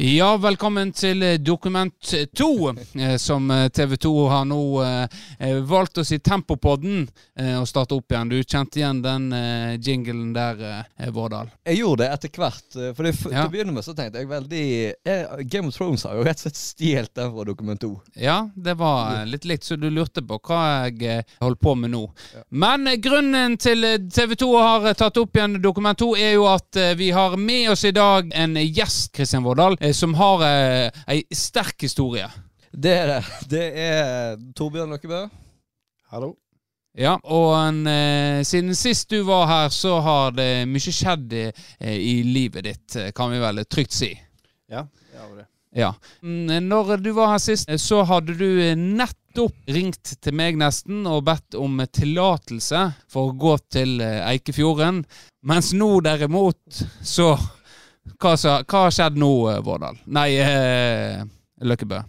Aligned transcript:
Ja, 0.00 0.36
velkommen 0.40 0.94
til 0.96 1.20
eh, 1.22 1.34
Dokument 1.44 2.12
2, 2.38 2.46
eh, 2.96 3.16
som 3.20 3.50
TV 3.72 3.98
2 4.00 4.12
har 4.32 4.46
nå 4.48 4.60
eh, 4.80 5.58
valgt 5.68 6.00
å 6.00 6.04
si 6.08 6.16
Tempopodden 6.24 7.02
å 7.40 7.64
starte 7.68 7.96
opp 7.96 8.12
igjen. 8.12 8.30
Du 8.30 8.36
kjente 8.38 8.80
igjen 8.80 8.98
den 9.00 9.28
jinglen 9.80 10.34
der, 10.36 10.58
Vårdal? 11.12 11.48
Jeg 11.64 11.78
gjorde 11.80 12.04
det 12.04 12.08
etter 12.12 12.32
hvert. 12.36 12.66
For 12.96 13.06
det, 13.06 13.12
ja. 13.16 13.30
til 13.30 13.46
å 13.46 13.52
begynne 13.54 13.72
med 13.72 13.84
så 13.86 13.94
tenkte 13.96 14.20
jeg 14.20 14.28
veldig 14.28 14.64
Game 15.48 15.70
of 15.70 15.76
Thrones 15.76 16.04
har 16.04 16.18
jo 16.18 16.26
rett 16.26 16.36
og 16.36 16.44
slett 16.44 16.60
stjålet 16.60 17.14
den 17.16 17.32
fra 17.32 17.46
Dokument 17.48 17.80
2. 17.80 17.90
Ja, 18.20 18.36
det 18.52 18.74
var 18.80 19.24
litt 19.28 19.48
likt, 19.48 19.64
så 19.64 19.78
du 19.80 19.88
lurte 19.88 20.24
på 20.24 20.36
hva 20.50 20.60
jeg 20.90 21.24
holdt 21.40 21.62
på 21.64 21.74
med 21.80 21.94
nå. 21.94 22.02
Ja. 22.36 22.44
Men 22.52 22.88
grunnen 23.00 23.56
til 23.60 23.88
TV 24.12 24.36
2 24.44 24.50
har 24.58 24.90
tatt 25.00 25.20
opp 25.22 25.40
igjen 25.40 25.56
Dokument 25.64 26.00
2, 26.00 26.10
er 26.20 26.36
jo 26.36 26.44
at 26.52 26.80
vi 27.00 27.08
har 27.16 27.38
med 27.40 27.72
oss 27.72 27.86
i 27.88 27.94
dag 27.96 28.28
en 28.36 28.60
gjest, 28.60 29.14
Kristian 29.16 29.48
Vårdal. 29.48 29.80
Eh, 29.90 29.92
som 29.92 30.14
har 30.14 30.42
eh, 30.42 30.90
ei 31.06 31.24
sterk 31.34 31.82
historie. 31.82 32.28
Det 32.70 32.92
er 32.94 33.08
det. 33.10 33.22
Det 33.50 33.66
er 33.82 34.38
Torbjørn 34.54 34.94
Løkkebø. 34.94 35.24
Hallo. 36.12 36.34
Ja, 36.98 37.16
og 37.22 37.54
en, 37.58 37.84
eh, 37.86 38.42
siden 38.46 38.74
sist 38.74 39.10
du 39.10 39.22
var 39.26 39.46
her, 39.46 39.68
så 39.74 40.00
har 40.02 40.34
det 40.34 40.66
mye 40.70 40.94
skjedd 40.94 41.32
i, 41.32 41.44
eh, 41.78 41.96
i 41.96 42.22
livet 42.26 42.66
ditt, 42.66 42.96
eh, 42.96 43.10
kan 43.14 43.30
vi 43.30 43.38
vel 43.42 43.64
trygt 43.64 43.94
si. 43.94 44.10
Ja, 44.70 44.86
det 45.10 45.18
har 45.18 45.36
det. 45.36 45.46
Ja. 45.74 45.92
Mm, 46.22 46.68
når 46.68 46.96
du 47.02 47.12
var 47.12 47.32
her 47.32 47.38
sist, 47.38 47.70
så 47.78 48.02
hadde 48.06 48.34
du 48.38 48.74
nettopp 48.74 49.54
ringt 49.70 50.16
til 50.20 50.34
meg 50.34 50.58
nesten 50.58 51.06
og 51.06 51.24
bedt 51.24 51.54
om 51.54 51.78
tillatelse 51.86 52.94
for 53.08 53.30
å 53.30 53.38
gå 53.38 53.58
til 53.70 54.00
Eikefjorden. 54.00 55.04
Mens 55.46 55.72
nå 55.72 56.00
derimot, 56.02 56.58
så 57.02 57.36
hva, 58.20 58.34
har 58.36 58.90
skjedd 58.94 59.16
nå, 59.20 59.32
eh, 59.50 59.60
Vårdal? 59.64 59.96
Nei, 60.06 60.30
eh, 60.40 61.22
Løkkebø. 61.60 62.00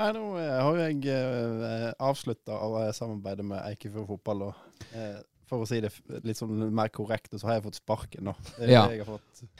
Nei, 0.00 0.12
nå 0.16 0.22
eh, 0.40 0.54
har 0.62 0.76
jo 0.76 0.84
jeg 0.86 1.00
eh, 1.12 1.90
avslutta 2.00 2.56
samarbeidet 2.96 3.44
med 3.44 3.60
Eikefjord 3.68 4.08
fotball. 4.14 4.46
Og, 4.48 4.54
eh, 4.94 5.18
for 5.50 5.64
å 5.64 5.66
si 5.68 5.80
det 5.82 5.90
litt 6.24 6.38
sånn 6.38 6.70
mer 6.72 6.88
korrekt, 6.94 7.34
så 7.34 7.46
har 7.48 7.54
jeg 7.58 7.66
fått 7.66 7.80
sparken 7.80 8.28
nå. 8.30 8.34
Ja. 8.70 8.84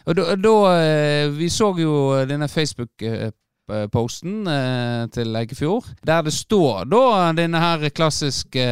Og 0.07 0.13
da, 0.17 0.37
da, 0.39 0.55
eh, 0.79 1.27
Vi 1.35 1.49
så 1.51 1.73
jo 1.77 1.93
denne 2.31 2.49
Facebook-posten 2.49 4.47
eh, 4.55 5.03
til 5.17 5.37
Eikefjord, 5.43 5.91
der 6.07 6.23
det 6.29 6.35
står 6.37 6.87
da 6.89 7.33
denne 7.37 7.59
her 7.61 7.91
klassiske 7.91 8.65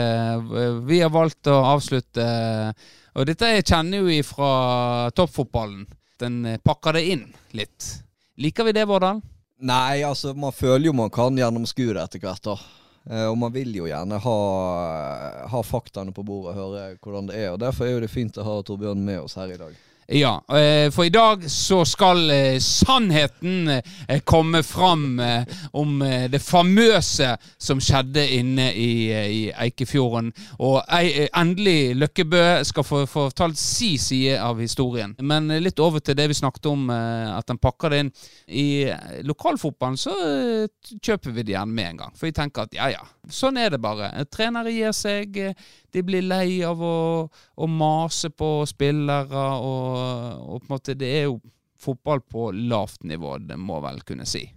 Vi 0.86 1.02
har 1.02 1.12
valgt 1.12 1.50
å 1.50 1.58
avslutte 1.74 2.24
Og 3.18 3.26
dette 3.26 3.50
jeg 3.56 3.66
kjenner 3.66 3.98
jo 4.06 4.22
fra 4.30 4.52
toppfotballen 5.18 5.84
en 6.26 6.44
eh, 6.46 6.60
pakker 6.62 6.98
det 6.98 7.04
inn 7.14 7.26
litt. 7.56 7.88
Liker 8.38 8.68
vi 8.68 8.74
det, 8.76 8.86
Vårdal? 8.88 9.22
Nei, 9.58 10.02
altså 10.06 10.34
man 10.38 10.54
føler 10.54 10.86
jo 10.86 10.94
man 10.94 11.10
kan 11.10 11.38
gjennomskue 11.38 11.94
det 11.96 12.04
etter 12.04 12.22
hvert. 12.22 12.44
da. 12.46 12.58
Eh, 13.10 13.26
og 13.26 13.38
man 13.40 13.52
vil 13.54 13.72
jo 13.74 13.88
gjerne 13.88 14.20
ha, 14.22 14.38
ha 15.50 15.62
faktaene 15.64 16.12
på 16.14 16.24
bordet 16.26 16.54
og 16.54 16.60
høre 16.60 16.88
hvordan 17.02 17.30
det 17.30 17.38
er. 17.40 17.52
og 17.54 17.60
Derfor 17.62 17.88
er 17.88 18.04
det 18.04 18.12
fint 18.12 18.38
å 18.38 18.46
ha 18.46 18.58
Torbjørn 18.62 19.04
med 19.04 19.22
oss 19.24 19.38
her 19.40 19.54
i 19.54 19.60
dag. 19.60 19.76
Ja, 20.10 20.44
eh, 20.48 20.90
for 20.90 21.04
i 21.04 21.10
dag 21.12 21.50
så 21.50 21.82
skal 21.84 22.30
eh, 22.30 22.58
sannheten 22.58 23.68
eh, 23.68 24.20
komme 24.24 24.62
fram 24.62 25.20
om 25.72 25.98
det 26.32 26.40
famøse 26.40 27.34
som 27.60 27.80
skjedde 27.82 28.22
inne 28.38 28.70
i, 28.72 29.50
Eikefjorden. 29.52 30.30
Og 30.64 30.80
endelig 30.88 31.92
Løkkebø 32.00 32.42
skal 32.64 32.86
få 32.88 33.02
fortalt 33.10 33.60
si 33.60 33.90
side 34.00 34.38
av 34.40 34.60
historien. 34.62 35.12
Men 35.20 35.52
litt 35.60 35.80
over 35.82 36.00
til 36.00 36.16
det 36.16 36.30
vi 36.32 36.38
snakket 36.40 36.70
om, 36.70 36.88
at 36.90 37.48
den 37.50 37.60
pakker 37.60 37.92
det 37.92 38.00
inn. 38.04 38.12
I 38.48 38.68
lokalfotballen 39.28 40.00
så 40.00 40.16
kjøper 41.02 41.36
vi 41.36 41.44
det 41.44 41.56
gjerne 41.58 41.74
med 41.74 41.92
en 41.92 42.02
gang. 42.04 42.16
For 42.16 42.30
vi 42.30 42.36
tenker 42.36 42.64
at 42.64 42.76
ja 42.78 42.88
ja, 42.94 43.04
sånn 43.28 43.60
er 43.60 43.74
det 43.74 43.80
bare. 43.82 44.10
Trenere 44.32 44.72
gir 44.72 44.94
seg. 44.96 45.38
De 45.92 46.02
blir 46.04 46.26
lei 46.26 46.60
av 46.66 46.82
å, 46.82 46.98
å 47.28 47.70
mase 47.70 48.30
på 48.30 48.50
spillere, 48.68 49.46
og, 49.58 49.96
og, 50.44 50.60
på 50.60 50.68
en 50.68 50.74
måte 50.74 50.96
Det 50.98 51.12
er 51.20 51.26
jo 51.28 51.38
fotball 51.78 52.20
på 52.20 52.50
lavt 52.52 53.04
nivå, 53.06 53.38
det 53.38 53.56
må 53.56 53.80
vel 53.84 54.02
kunne 54.06 54.26
si. 54.26 54.48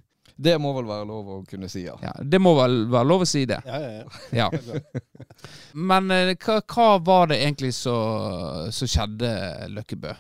Det 0.42 0.56
må 0.58 0.72
vel 0.74 0.88
være 0.90 1.06
lov 1.06 1.28
å 1.30 1.36
kunne 1.46 1.68
si, 1.70 1.84
ja. 1.86 1.94
ja 2.02 2.12
det 2.26 2.40
må 2.42 2.56
vel 2.58 2.88
være 2.90 3.08
lov 3.08 3.26
å 3.26 3.30
si 3.30 3.44
det. 3.50 3.60
Ja, 3.68 3.78
ja, 3.78 3.92
ja. 4.34 4.48
ja. 4.50 5.04
Men 5.92 6.10
eh, 6.16 6.34
hva, 6.42 6.58
hva, 6.66 6.88
var 7.06 7.30
det 7.30 7.42
egentlig 7.44 7.76
som 7.78 8.72
skjedde, 8.72 9.32
Løkkebø? 9.76 10.16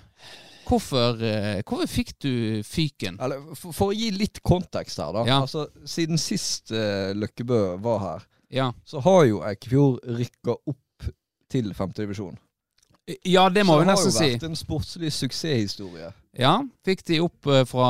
Hvorfor, 0.67 1.23
eh, 1.25 1.63
hvorfor, 1.65 1.89
fikk 1.89 2.13
du 2.23 2.33
fyken? 2.63 3.17
Eller, 3.23 3.41
for, 3.55 3.73
for, 3.73 3.91
å 3.91 3.97
gi 3.97 4.11
litt 4.13 4.43
kontekst 4.45 5.01
her, 5.01 5.15
da. 5.15 5.25
Ja. 5.27 5.39
Altså, 5.43 5.65
siden 5.89 6.21
sist 6.21 6.71
uh, 6.75 7.11
Løkkebø 7.17 7.63
var 7.83 8.05
her, 8.05 8.27
ja. 8.51 8.71
så 8.85 9.01
har 9.03 9.25
jo 9.29 9.41
Eikefjord 9.47 10.01
rykka 10.19 10.55
opp 10.55 11.11
til 11.51 11.73
femtedivisjon. 11.75 12.37
Ja, 13.27 13.49
det 13.49 13.65
må 13.67 13.79
vi 13.79 13.87
nesten 13.89 14.11
si. 14.11 14.15
Så 14.15 14.19
det 14.19 14.27
har 14.27 14.31
jo 14.31 14.37
vært 14.37 14.49
en 14.51 14.59
sportslig 14.59 15.11
suksesshistorie. 15.15 16.11
Ja, 16.37 16.53
fikk 16.85 17.03
de 17.09 17.19
opp 17.25 17.49
eh, 17.49 17.63
fra, 17.67 17.89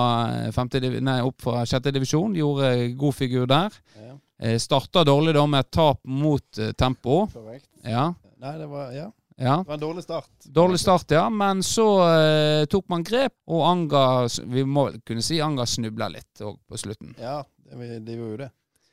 femte, 0.55 0.81
nei, 0.81 1.19
opp 1.25 1.43
fra 1.43 1.65
sjette 1.69 1.93
divisjon. 1.93 2.33
Gjorde 2.39 2.71
god 2.97 3.17
figur 3.17 3.49
der. 3.49 3.75
Ja. 3.99 4.15
Eh, 4.41 4.57
Starta 4.61 5.03
dårlig 5.05 5.35
da 5.37 5.45
med 5.49 5.67
et 5.67 5.71
tap 5.75 5.99
mot 6.07 6.61
Tempo. 6.79 7.25
Korrekt. 7.33 7.67
Ja. 7.85 8.11
Nei, 8.41 8.55
det 8.61 8.69
var 8.71 8.93
Ja. 8.97 9.09
Ja. 9.41 9.57
Det 9.57 9.67
var 9.67 9.73
en 9.73 9.79
dårlig 9.79 10.03
start. 10.03 10.29
Dårlig 10.43 10.79
start, 10.79 11.11
ja. 11.11 11.23
Men 11.29 11.63
så 11.65 11.85
uh, 12.05 12.65
tok 12.69 12.85
man 12.93 13.01
grep, 13.03 13.33
og 13.49 13.63
Anga 13.65 14.27
Vi 14.45 14.61
må 14.69 14.83
kunne 15.07 15.23
si 15.25 15.39
Anga 15.41 15.65
snubla 15.65 16.11
litt 16.13 16.43
på 16.43 16.77
slutten. 16.77 17.15
Ja, 17.17 17.39
de, 17.71 17.87
de 18.05 18.17
gjorde 18.19 18.31
jo 18.35 18.37
det. 18.43 18.49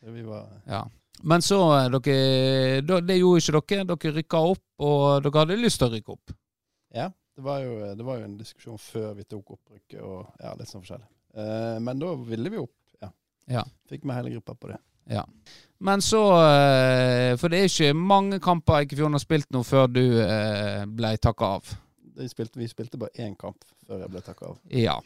vi 0.08 0.24
var 0.24 0.46
ja. 0.64 0.86
Men 1.22 1.42
så 1.42 1.60
eh, 1.76 1.88
dere, 1.94 3.00
Det 3.06 3.18
gjorde 3.18 3.42
ikke 3.42 3.76
dere. 3.76 3.86
Dere 3.92 4.16
rykka 4.18 4.42
opp, 4.54 4.64
og 4.78 5.22
dere 5.24 5.42
hadde 5.42 5.60
lyst 5.60 5.82
til 5.82 5.88
å 5.88 5.94
rykke 5.94 6.14
opp. 6.14 6.34
Ja, 6.94 7.08
det 7.36 7.44
var 7.44 7.62
jo, 7.62 7.78
det 7.94 8.04
var 8.06 8.20
jo 8.20 8.26
en 8.26 8.36
diskusjon 8.38 8.78
før 8.82 9.14
vi 9.18 9.26
tok 9.28 9.56
opprykket, 9.58 10.00
og 10.02 10.26
ja, 10.42 10.54
litt 10.58 10.70
sånn 10.70 10.82
forskjellig. 10.82 11.08
Eh, 11.38 11.78
men 11.84 12.00
da 12.00 12.12
ville 12.28 12.52
vi 12.54 12.60
opp, 12.62 12.76
ja. 13.02 13.10
ja. 13.58 13.64
Fikk 13.90 14.06
med 14.08 14.18
hele 14.18 14.32
gruppa 14.36 14.56
på 14.58 14.72
det. 14.72 14.78
Ja. 15.08 15.24
Men 15.78 16.02
så 16.04 16.20
eh, 16.36 17.32
For 17.40 17.48
det 17.48 17.62
er 17.62 17.70
ikke 17.70 17.94
mange 17.96 18.40
kamper 18.44 18.82
Eikefjorden 18.82 19.16
har 19.16 19.22
spilt 19.22 19.48
nå 19.54 19.62
før 19.64 19.86
du 19.88 20.02
eh, 20.20 20.82
ble 20.84 21.14
takka 21.22 21.52
av. 21.56 21.70
Spilte, 22.28 22.58
vi 22.58 22.68
spilte 22.68 22.98
bare 23.00 23.24
én 23.24 23.36
kamp 23.38 23.62
før 23.86 24.02
jeg 24.02 24.12
ble 24.12 24.22
takka 24.26 24.50
av. 24.50 24.58
Ja. 24.74 24.98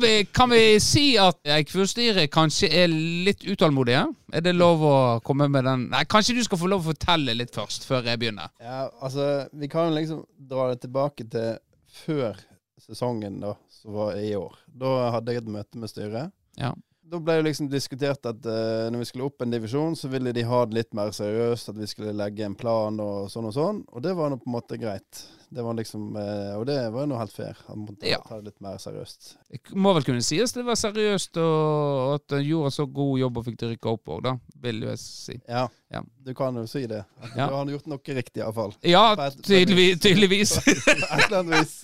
Vi, 0.00 0.12
kan 0.32 0.50
vi 0.50 0.80
si 0.80 1.04
at 1.20 1.40
Eikfjordstyret 1.56 2.30
kanskje 2.32 2.70
er 2.82 2.88
litt 3.26 3.44
utålmodige? 3.44 4.06
Er 4.32 4.44
det 4.44 4.54
lov 4.56 4.84
å 4.86 4.96
komme 5.26 5.50
med 5.52 5.66
den 5.68 5.88
Nei, 5.92 6.04
Kanskje 6.08 6.36
du 6.38 6.42
skal 6.46 6.60
få 6.60 6.70
lov 6.70 6.84
å 6.84 6.92
fortelle 6.92 7.34
litt 7.36 7.52
først, 7.54 7.84
før 7.88 8.08
jeg 8.08 8.20
begynner? 8.22 8.52
Ja, 8.62 8.86
altså, 9.00 9.46
Vi 9.52 9.68
kan 9.68 9.92
liksom 9.96 10.24
dra 10.50 10.70
det 10.72 10.80
tilbake 10.86 11.26
til 11.30 11.58
før 12.04 12.38
sesongen 12.80 13.40
da, 13.42 13.54
som 13.68 13.96
var 13.98 14.16
i 14.18 14.32
år. 14.38 14.54
Da 14.66 15.10
hadde 15.16 15.34
jeg 15.34 15.42
et 15.42 15.50
møte 15.52 15.80
med 15.80 15.92
styret. 15.92 16.32
Ja. 16.58 16.72
Da 17.10 17.18
ble 17.18 17.40
det 17.40 17.48
liksom 17.48 17.66
diskutert 17.70 18.26
at 18.28 18.44
uh, 18.46 18.86
når 18.92 19.02
vi 19.02 19.08
skulle 19.08 19.26
opp 19.26 19.42
en 19.42 19.50
divisjon, 19.50 19.96
så 19.98 20.08
ville 20.12 20.32
de 20.34 20.44
ha 20.46 20.60
det 20.66 20.76
litt 20.76 20.92
mer 20.94 21.10
seriøst. 21.14 21.72
At 21.72 21.78
vi 21.80 21.88
skulle 21.90 22.14
legge 22.14 22.46
en 22.46 22.54
plan 22.58 23.00
og 23.02 23.26
sånn 23.32 23.48
og 23.50 23.56
sånn. 23.56 23.80
Og 23.90 24.04
det 24.04 24.14
var 24.18 24.30
nå 24.30 24.38
på 24.38 24.46
en 24.46 24.54
måte 24.54 24.78
greit. 24.78 25.24
Det 25.50 25.62
var 25.66 25.74
liksom, 25.74 26.16
eh, 26.16 26.52
og 26.54 26.66
det 26.68 26.76
var 26.94 27.02
jo 27.02 27.10
noe 27.10 27.18
helt 27.18 27.32
fair. 27.34 27.58
Han 27.66 27.82
måtte 27.82 28.06
ja. 28.06 28.20
ta 28.22 28.36
det 28.38 28.52
litt 28.52 28.60
mer 28.62 28.76
seriøst. 28.78 29.32
Det 29.50 29.74
må 29.74 29.90
vel 29.96 30.06
kunne 30.06 30.22
sies 30.22 30.54
det 30.54 30.62
var 30.62 30.78
seriøst, 30.78 31.40
og 31.42 32.14
at 32.14 32.36
han 32.36 32.44
gjorde 32.46 32.70
så 32.76 32.86
god 32.86 33.16
jobb 33.18 33.40
og 33.40 33.48
fikk 33.48 33.58
det 33.58 33.72
rykka 33.72 33.96
opp 33.96 34.12
òg, 34.14 34.22
da. 34.28 34.36
Vil 34.62 34.84
jeg 34.86 35.00
si. 35.02 35.36
Ja, 35.50 35.64
ja, 35.90 36.04
du 36.22 36.30
kan 36.38 36.54
jo 36.54 36.62
si 36.70 36.84
det. 36.86 37.02
At 37.18 37.34
ja. 37.34 37.48
Du 37.50 37.56
har 37.58 37.74
gjort 37.74 37.90
noe 37.90 38.16
riktig, 38.20 38.44
iallfall. 38.44 38.76
Ja, 38.86 39.04
tydeligvis. 39.42 39.98
tydeligvis. 40.06 40.54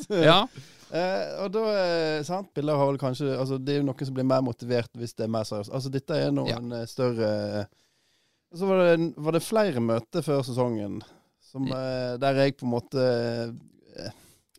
ja. 0.30 0.44
Eh, 0.94 1.32
og 1.42 1.50
da, 1.50 1.64
eh, 1.74 2.20
sant, 2.22 2.52
Bilder 2.54 2.78
har 2.78 2.86
vel 2.92 3.00
kanskje 3.00 3.32
altså 3.34 3.56
Det 3.58 3.72
er 3.72 3.80
jo 3.80 3.86
noen 3.88 4.06
som 4.06 4.14
blir 4.14 4.26
mer 4.30 4.44
motivert 4.46 4.92
hvis 4.94 5.16
det 5.18 5.26
er 5.26 5.32
mer 5.34 5.46
seriøst. 5.48 5.74
Altså 5.74 5.90
Dette 5.90 6.18
er 6.22 6.30
noen 6.30 6.70
ja. 6.70 6.82
Eh, 6.84 6.86
større 6.86 7.30
Så 8.54 8.68
var 8.70 8.84
det, 8.84 9.08
var 9.18 9.34
det 9.34 9.42
flere 9.42 9.82
møter 9.82 10.22
før 10.22 10.46
sesongen 10.46 11.00
som, 11.56 11.70
uh, 11.72 12.14
der 12.20 12.42
jeg 12.42 12.56
på 12.60 12.68
en 12.68 12.74
måte 12.74 13.08
uh, 13.96 14.12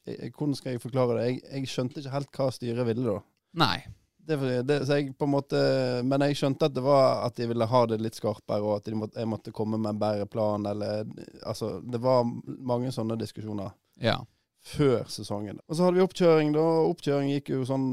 Hvordan 0.08 0.56
skal 0.56 0.74
jeg 0.74 0.82
forklare 0.82 1.18
det? 1.18 1.24
Jeg, 1.28 1.40
jeg, 1.52 1.70
skjønte 1.72 2.02
ikke 2.02 2.14
helt 2.14 2.38
hva 2.38 2.46
styret 2.56 2.88
ville 2.88 3.08
da. 3.10 3.18
Nei. 3.60 3.78
Det, 4.28 4.38
det, 4.68 4.78
jeg 4.88 5.14
måte, 5.28 5.60
men 6.04 6.24
jeg 6.26 6.36
skjønte 6.40 6.68
at 6.68 6.76
det 6.76 6.84
var 6.84 7.26
at 7.26 7.36
de 7.40 7.48
ville 7.48 7.68
ha 7.68 7.82
det 7.88 8.00
litt 8.04 8.16
skarpere, 8.16 8.60
og 8.60 8.80
at 8.82 8.90
måtte, 8.96 9.20
jeg 9.20 9.30
måtte 9.32 9.54
komme 9.56 9.80
med 9.80 9.94
en 9.94 10.00
bedre 10.02 10.26
plan. 10.32 10.66
Eller, 10.68 11.06
altså, 11.48 11.78
det 11.80 12.00
var 12.04 12.28
mange 12.44 12.92
sånne 12.96 13.16
diskusjoner 13.20 13.72
ja. 14.04 14.18
før 14.64 15.06
sesongen. 15.12 15.62
Og 15.68 15.76
så 15.76 15.88
hadde 15.88 16.00
vi 16.00 16.04
oppkjøring, 16.08 16.56
da. 16.56 16.66
Oppkjøring 16.88 17.32
gikk 17.38 17.54
jo 17.56 17.64
sånn 17.68 17.88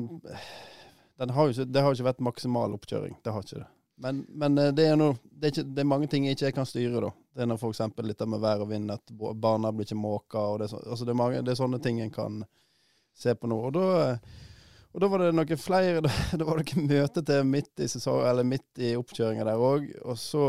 har 1.19 1.47
jo 1.47 1.55
ikke, 1.55 1.71
Det 1.71 1.83
har 1.83 1.91
jo 1.91 1.99
ikke 1.99 2.11
vært 2.11 2.27
maksimal 2.31 2.75
oppkjøring. 2.75 3.19
Det 3.23 3.35
har 3.35 3.47
ikke 3.47 3.61
det. 3.61 3.69
Men, 3.97 4.25
men 4.29 4.59
eh, 4.59 4.73
det, 4.75 4.89
er 4.91 4.99
noe, 4.99 5.15
det, 5.31 5.47
er 5.47 5.53
ikke, 5.53 5.69
det, 5.71 5.83
er 5.83 5.91
mange 5.91 6.09
ting 6.11 6.27
jeg 6.27 6.39
ikke 6.39 6.57
kan 6.59 6.67
styre, 6.69 7.03
da. 7.07 7.13
Det 7.35 7.43
er 7.43 7.55
f.eks. 7.57 7.81
litt 8.07 8.27
med 8.31 8.43
vær 8.43 8.63
og 8.63 8.71
vind, 8.71 8.93
at 8.95 9.15
barna 9.15 9.73
blir 9.75 9.89
ikke 9.89 9.99
måka. 9.99 10.43
Og 10.55 10.61
det, 10.63 10.71
altså 10.71 11.05
det, 11.05 11.15
er 11.15 11.19
mange, 11.19 11.43
det 11.43 11.55
er 11.55 11.59
sånne 11.59 11.81
ting 11.83 12.01
en 12.03 12.13
kan 12.15 12.43
se 13.15 13.35
på 13.35 13.51
nå. 13.51 13.59
Og 13.69 13.75
da, 13.75 14.19
Og 14.95 15.03
da 15.03 15.09
var 15.11 15.25
det 15.25 15.33
noen 15.35 15.59
flere 15.59 16.03
Da 16.39 16.47
var 16.47 16.61
det 16.61 16.71
noen 16.71 16.89
møte 16.91 17.25
til 17.27 17.47
midt 17.49 17.83
i 17.83 17.91
sesong, 17.91 18.23
eller 18.31 18.47
midt 18.47 18.83
i 18.83 18.95
oppkjøringa 18.99 19.47
der 19.49 19.63
òg. 19.71 19.89
Og 20.05 20.19
så, 20.19 20.45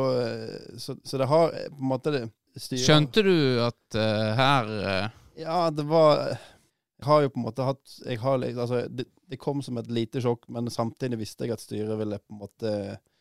så, 0.78 0.98
så 1.02 1.22
det 1.22 1.30
har 1.32 1.54
på 1.74 1.82
en 1.82 1.94
måte 1.94 2.14
styret 2.56 2.86
Skjønte 2.86 3.26
du 3.26 3.38
at 3.66 3.98
uh, 3.98 4.34
her 4.38 4.76
uh... 4.86 5.22
Ja, 5.36 5.70
det 5.74 5.84
var 5.90 6.30
Jeg 6.30 7.08
har 7.10 7.26
jo 7.26 7.34
på 7.34 7.42
en 7.42 7.48
måte 7.48 7.66
hatt 7.68 7.98
jeg 8.06 8.22
har, 8.22 8.46
altså, 8.46 8.86
det, 8.88 9.10
det, 9.26 9.42
kom 9.42 9.62
som 9.66 9.82
et 9.82 9.90
lite 9.92 10.22
sjokk, 10.24 10.46
men 10.54 10.70
samtidig 10.72 11.20
visste 11.20 11.46
jeg 11.46 11.58
at 11.58 11.64
styret 11.64 11.98
ville 12.00 12.22
på 12.22 12.36
en 12.36 12.44
måte 12.46 12.72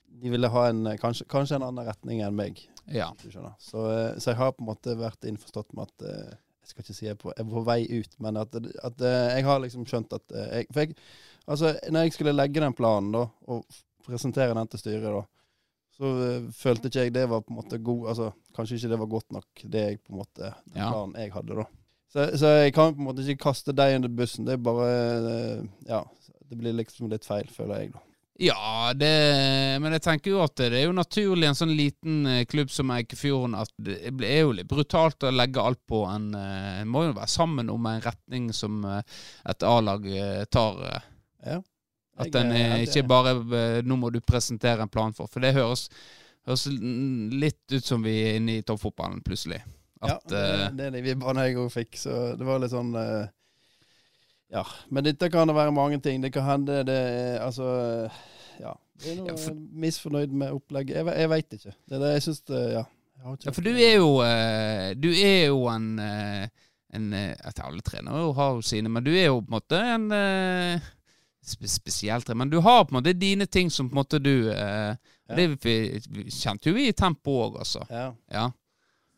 De 0.07 0.31
ville 0.31 0.53
ha 0.53 0.69
en 0.69 0.87
kanskje, 1.01 1.27
kanskje 1.27 1.59
en 1.59 1.67
annen 1.67 1.89
retning 1.89 2.21
enn 2.23 2.37
meg. 2.37 2.61
Ja. 2.93 3.11
Så, 3.59 3.85
så, 4.19 4.31
jeg 4.31 4.39
har 4.39 4.53
på 4.53 4.65
en 4.65 4.71
måte 4.73 4.97
vært 4.99 5.25
innforstått 5.29 5.73
med 5.77 5.89
at 5.89 6.05
uh, 6.09 6.35
jeg 6.65 6.73
skal 6.73 6.85
ikke 6.85 6.97
si 6.97 7.07
jeg 7.07 7.15
er 7.15 7.21
på, 7.21 7.33
jeg 7.35 7.45
er 7.45 7.51
på 7.53 7.63
vei 7.67 7.81
ut, 7.93 8.19
men 8.25 8.41
at, 8.41 8.55
at, 8.57 9.03
eh, 9.05 9.35
jeg 9.37 9.45
har 9.45 9.59
liksom 9.61 9.85
skjønt 9.89 10.15
at 10.17 10.33
eh, 10.33 10.47
jeg, 10.49 10.69
For 10.73 10.81
jeg, 10.81 10.95
altså, 11.45 11.73
når 11.93 12.07
jeg 12.07 12.15
skulle 12.17 12.33
legge 12.33 12.63
den 12.65 12.77
planen 12.77 13.11
da, 13.13 13.25
og 13.53 13.67
presentere 14.07 14.57
den 14.57 14.71
til 14.73 14.81
styret, 14.81 15.05
da, 15.05 15.21
så 15.95 16.13
følte 16.57 16.89
ikke 16.89 17.05
jeg 17.05 17.15
det 17.15 17.27
var 17.31 17.45
på 17.45 17.53
en 17.53 17.59
måte 17.61 17.79
god 17.79 18.09
altså, 18.11 18.31
Kanskje 18.57 18.79
ikke 18.81 18.91
det 18.95 19.01
var 19.03 19.11
godt 19.13 19.37
nok, 19.37 19.65
det 19.75 19.85
jeg 19.85 20.01
på 20.01 20.15
en 20.15 20.23
måte, 20.23 20.55
den 20.73 20.81
ja. 20.81 20.89
planen 20.89 21.21
jeg 21.21 21.35
hadde, 21.37 21.61
da. 21.61 21.69
Så, 22.15 22.27
så, 22.39 22.57
jeg 22.63 22.75
kan 22.79 22.97
på 22.97 23.03
en 23.03 23.09
måte 23.11 23.29
ikke 23.29 23.45
kaste 23.51 23.75
deg 23.75 23.99
under 23.99 24.13
bussen. 24.23 24.47
Det 24.47 24.55
er 24.55 24.65
bare 24.65 24.91
Ja, 25.89 26.05
det 26.49 26.59
blir 26.61 26.77
liksom 26.79 27.11
litt 27.11 27.27
feil, 27.27 27.49
føler 27.51 27.83
jeg, 27.83 27.93
da. 27.97 28.05
Ja, 28.37 28.93
det, 28.97 29.11
men 29.79 29.95
jeg 29.95 30.03
tenker 30.03 30.33
jo 30.33 30.41
at 30.43 30.57
det 30.59 30.73
er 30.75 30.89
jo 30.89 30.95
naturlig 30.97 31.47
en 31.47 31.59
sånn 31.59 31.75
liten 31.79 32.25
eh, 32.27 32.41
klubb 32.51 32.73
som 32.75 32.91
Eikefjorden 32.91 33.55
at 33.55 33.71
det 33.79 34.01
er 34.27 34.41
jo 34.41 34.57
litt 34.59 34.67
brutalt 34.67 35.23
å 35.23 35.31
legge 35.31 35.63
alt 35.63 35.79
på 35.87 36.01
en 36.11 36.33
En 36.35 36.81
eh, 36.81 36.89
må 36.89 37.05
jo 37.07 37.13
være 37.15 37.31
sammen 37.31 37.71
om 37.71 37.87
en 37.87 38.03
retning 38.03 38.49
som 38.57 38.83
eh, 38.91 39.21
et 39.53 39.63
A-lag 39.69 40.09
tar. 40.51 40.83
Ja. 41.47 41.61
At 42.19 42.35
den 42.35 42.51
er 42.55 42.83
ikke 42.83 43.05
bare 43.11 43.35
Nå 43.87 43.97
må 43.99 44.11
du 44.15 44.21
presentere 44.23 44.83
en 44.83 44.91
plan 44.91 45.15
for. 45.15 45.31
For 45.31 45.43
det 45.43 45.55
høres, 45.55 45.87
høres 46.47 46.67
litt 46.71 47.71
ut 47.71 47.87
som 47.87 48.03
vi 48.03 48.17
er 48.25 48.41
inne 48.41 48.59
i 48.59 48.67
toppfotballen 48.67 49.23
plutselig. 49.23 49.63
At, 50.03 50.11
ja, 50.11 50.19
det, 50.31 50.45
det 50.79 50.89
er 50.89 50.95
de 50.99 51.07
vibbene 51.07 51.47
jeg 51.47 51.59
òg 51.63 51.71
fikk. 51.75 51.99
Så 52.03 52.19
det 52.39 52.47
var 52.47 52.63
litt 52.63 52.75
sånn 52.75 52.95
ja, 54.53 54.65
men 54.91 55.05
dette 55.07 55.31
kan 55.33 55.49
det 55.49 55.57
være 55.57 55.75
mange 55.75 56.01
ting. 56.01 56.23
Det 56.23 56.33
kan 56.33 56.47
hende 56.47 56.83
det 56.87 56.97
er 56.97 57.39
Altså, 57.45 57.67
ja. 58.61 58.75
Jeg 59.03 59.17
er 59.17 59.23
noe 59.23 59.33
ja, 59.33 59.39
for... 59.41 59.63
misfornøyd 59.85 60.35
med 60.35 60.55
opplegget. 60.55 61.01
Jeg, 61.01 61.15
jeg 61.19 61.31
veit 61.33 61.57
ikke. 61.57 61.73
Det 61.89 61.97
er 61.97 62.05
det 62.05 62.13
jeg 62.13 62.27
syns 62.29 62.45
Ja. 62.51 62.85
ja, 63.25 63.51
for 63.51 63.65
du 63.65 63.73
er 63.73 63.95
jo 63.97 64.11
uh, 64.21 64.91
Du 65.01 65.09
er 65.11 65.47
jo 65.49 65.65
en, 65.73 65.87
uh, 65.99 66.45
en 66.95 67.07
uh, 67.13 67.65
Alle 67.65 67.83
trenere 67.83 68.35
har 68.35 68.59
jo 68.59 68.63
sine, 68.63 68.89
men 68.93 69.05
du 69.05 69.11
er 69.15 69.31
jo 69.31 69.41
på 69.41 69.49
en 69.49 69.57
måte 69.57 69.81
en 69.81 70.11
spesiell 71.45 71.73
spesielt 71.75 72.37
Men 72.37 72.51
du 72.51 72.61
har 72.61 72.85
på 72.85 72.95
en 72.95 73.01
måte 73.01 73.13
dine 73.13 73.47
ting 73.47 73.71
som 73.71 73.89
på 73.89 73.95
en 73.95 74.03
måte 74.03 74.19
du 74.23 74.49
ja. 74.49 74.95
Det 75.35 75.49
kjente 76.29 76.69
jo 76.69 76.75
vi 76.77 76.91
i 76.91 76.93
tempo 76.93 77.33
òg, 77.47 77.55
altså. 77.65 77.81
Ja. 77.89 78.11
ja. 78.29 78.51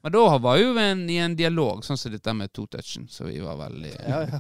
Men 0.07 0.13
da 0.15 0.39
var 0.39 0.57
jo 0.61 0.69
en, 0.79 1.01
i 1.11 1.17
en 1.19 1.33
dialog, 1.35 1.81
sånn 1.83 1.99
som 1.99 2.13
dette 2.15 2.31
med 2.39 2.53
to-touchen, 2.55 3.09
så 3.11 3.25
vi 3.27 3.41
var 3.43 3.57
veldig 3.59 3.91
ja, 3.91 4.21
ja. 4.23 4.39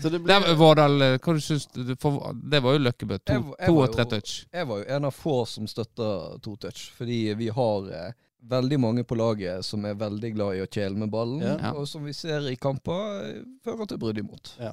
Så 0.00 0.08
det 0.08 0.22
ble... 0.24 0.32
Der, 0.32 0.54
Vårdal, 0.56 1.04
hva 1.20 1.34
du 1.36 1.40
syns 1.44 1.66
Det 1.68 2.60
var 2.64 2.78
jo 2.78 2.80
Løkkebø. 2.80 3.18
To, 3.28 3.36
to 3.60 3.74
og 3.76 3.92
tre 3.92 4.06
touch. 4.08 4.46
Jeg 4.48 4.70
var 4.70 4.80
jo 4.80 4.86
en 4.96 5.08
av 5.10 5.12
få 5.12 5.34
som 5.44 5.68
støtter 5.68 6.38
to-touch, 6.40 6.86
fordi 6.96 7.20
vi 7.36 7.50
har 7.52 7.92
eh, 7.92 8.16
veldig 8.56 8.78
mange 8.80 9.04
på 9.04 9.20
laget 9.20 9.68
som 9.68 9.84
er 9.84 10.00
veldig 10.00 10.32
glad 10.38 10.56
i 10.56 10.64
å 10.64 10.70
kjele 10.70 11.04
med 11.04 11.12
ballen, 11.12 11.44
ja. 11.44 11.74
og 11.76 11.84
som 11.92 12.08
vi 12.08 12.16
ser 12.16 12.48
i 12.48 12.56
kamper, 12.56 13.04
eh, 13.26 13.44
fører 13.68 13.92
til 13.92 14.00
brudd 14.00 14.24
imot. 14.24 14.54
Ja. 14.64 14.72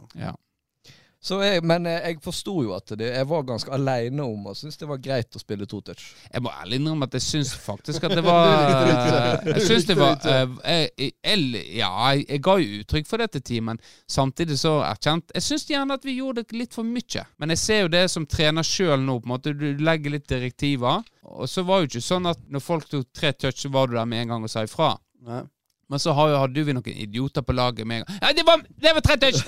Jeg, 1.19 1.63
men 1.67 1.83
eh, 1.89 1.97
jeg 2.07 2.21
forsto 2.23 2.53
jo 2.63 2.71
at 2.77 2.93
det, 2.95 3.09
jeg 3.11 3.27
var 3.27 3.41
ganske 3.43 3.71
aleine 3.75 4.23
om 4.23 4.45
å 4.47 4.53
synes 4.55 4.79
det 4.79 4.87
var 4.87 5.01
greit 5.03 5.35
å 5.35 5.41
spille 5.41 5.67
to 5.67 5.81
touch. 5.83 6.13
Jeg 6.31 6.43
må 6.45 6.53
ærlig 6.61 6.79
innrømme 6.79 7.09
at 7.09 7.17
jeg 7.17 7.25
syns 7.25 7.51
faktisk 7.59 8.07
at 8.07 8.15
det 8.15 8.23
var 8.29 9.43
Jeg 9.43 9.65
syns 9.67 9.89
det 9.89 9.97
var 9.99 10.15
eh, 10.31 10.55
jeg, 10.63 11.11
jeg, 11.19 11.65
Ja, 11.75 11.91
jeg, 12.15 12.39
ga 12.45 12.55
jo 12.63 12.79
uttrykk 12.79 13.11
for 13.11 13.19
det 13.19 13.33
til 13.35 13.45
teamen, 13.51 13.83
samtidig 14.07 14.55
så 14.63 14.77
erkjent 14.87 15.35
Jeg 15.35 15.43
syns 15.49 15.67
gjerne 15.67 15.99
at 15.99 16.07
vi 16.07 16.15
gjorde 16.21 16.45
det 16.47 16.55
litt 16.55 16.77
for 16.77 16.87
mye. 16.87 17.27
Men 17.37 17.51
jeg 17.55 17.63
ser 17.65 17.83
jo 17.83 17.93
det 17.99 18.05
som 18.15 18.27
trener 18.29 18.63
sjøl 18.63 19.03
nå, 19.03 19.19
på 19.19 19.27
en 19.27 19.35
måte. 19.35 19.55
Du 19.59 19.67
legger 19.83 20.15
litt 20.15 20.29
direktiver. 20.31 21.03
Og 21.27 21.51
så 21.51 21.67
var 21.67 21.83
jo 21.83 21.91
ikke 21.91 22.05
sånn 22.05 22.31
at 22.31 22.39
når 22.47 22.63
folk 22.63 22.87
tok 22.87 23.11
tre 23.11 23.35
touch, 23.35 23.59
så 23.59 23.71
var 23.73 23.91
du 23.91 23.99
der 23.99 24.07
med 24.07 24.23
en 24.23 24.37
gang 24.37 24.47
og 24.47 24.51
sa 24.51 24.63
ifra. 24.63 24.93
Nei. 25.27 25.43
Men 25.89 26.01
så 26.01 26.13
hadde 26.13 26.63
vi 26.65 26.73
noen 26.75 26.97
idioter 27.01 27.41
på 27.41 27.53
laget 27.57 27.87
med 27.87 28.01
en 28.01 28.03
gang. 28.05 28.17
Ja, 28.21 28.29
det 28.37 28.43
var, 28.45 28.61
det 28.83 28.91
var 28.93 29.05
30! 29.07 29.39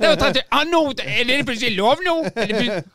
Det 0.00 0.10
var 0.10 0.18
30. 0.20 0.44
Ah, 0.54 0.62
no, 0.68 0.82
er 0.94 1.24
det 1.26 1.40
plutselig 1.48 1.74
lov 1.74 2.02
nå? 2.06 2.14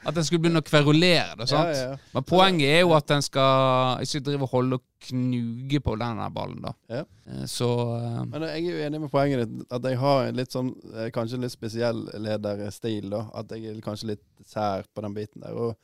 At 0.07 0.15
den 0.15 0.23
skulle 0.23 0.45
begynne 0.45 0.61
å 0.63 0.67
kverulere. 0.67 1.35
Da, 1.39 1.47
sant? 1.51 1.73
Ja, 1.75 1.89
ja. 1.91 1.97
Men 2.15 2.25
poenget 2.29 2.71
er 2.77 2.85
jo 2.85 2.93
at 2.95 3.09
den 3.11 3.25
skal 3.25 4.05
ikke 4.05 4.23
drive 4.29 4.47
og 4.47 4.55
holde 4.55 4.79
og 4.79 4.85
knuge 5.09 5.81
på 5.83 5.97
denne 5.99 6.29
ballen. 6.31 6.61
da. 6.63 6.73
Ja. 6.93 7.03
Eh, 7.27 7.43
så 7.49 7.67
uh, 7.91 8.21
Men 8.29 8.47
jeg 8.47 8.63
er 8.63 8.69
jo 8.69 8.87
enig 8.87 9.03
med 9.03 9.11
poenget 9.11 9.43
ditt. 9.43 9.67
At 9.73 9.91
jeg 9.91 9.99
har 9.99 10.29
en 10.29 10.39
litt 10.39 10.55
sånn, 10.55 10.71
kanskje 11.11 11.11
kanskje 11.17 11.43
litt 11.43 11.55
spesiell 11.55 12.05
lederstil. 12.23 13.11
da. 13.11 13.25
At 13.35 13.51
jeg 13.51 13.67
er 13.67 13.83
kanskje 13.83 14.13
litt 14.13 14.25
sær 14.47 14.87
på 14.93 15.03
den 15.03 15.17
biten 15.17 15.43
der. 15.43 15.59
Og 15.59 15.75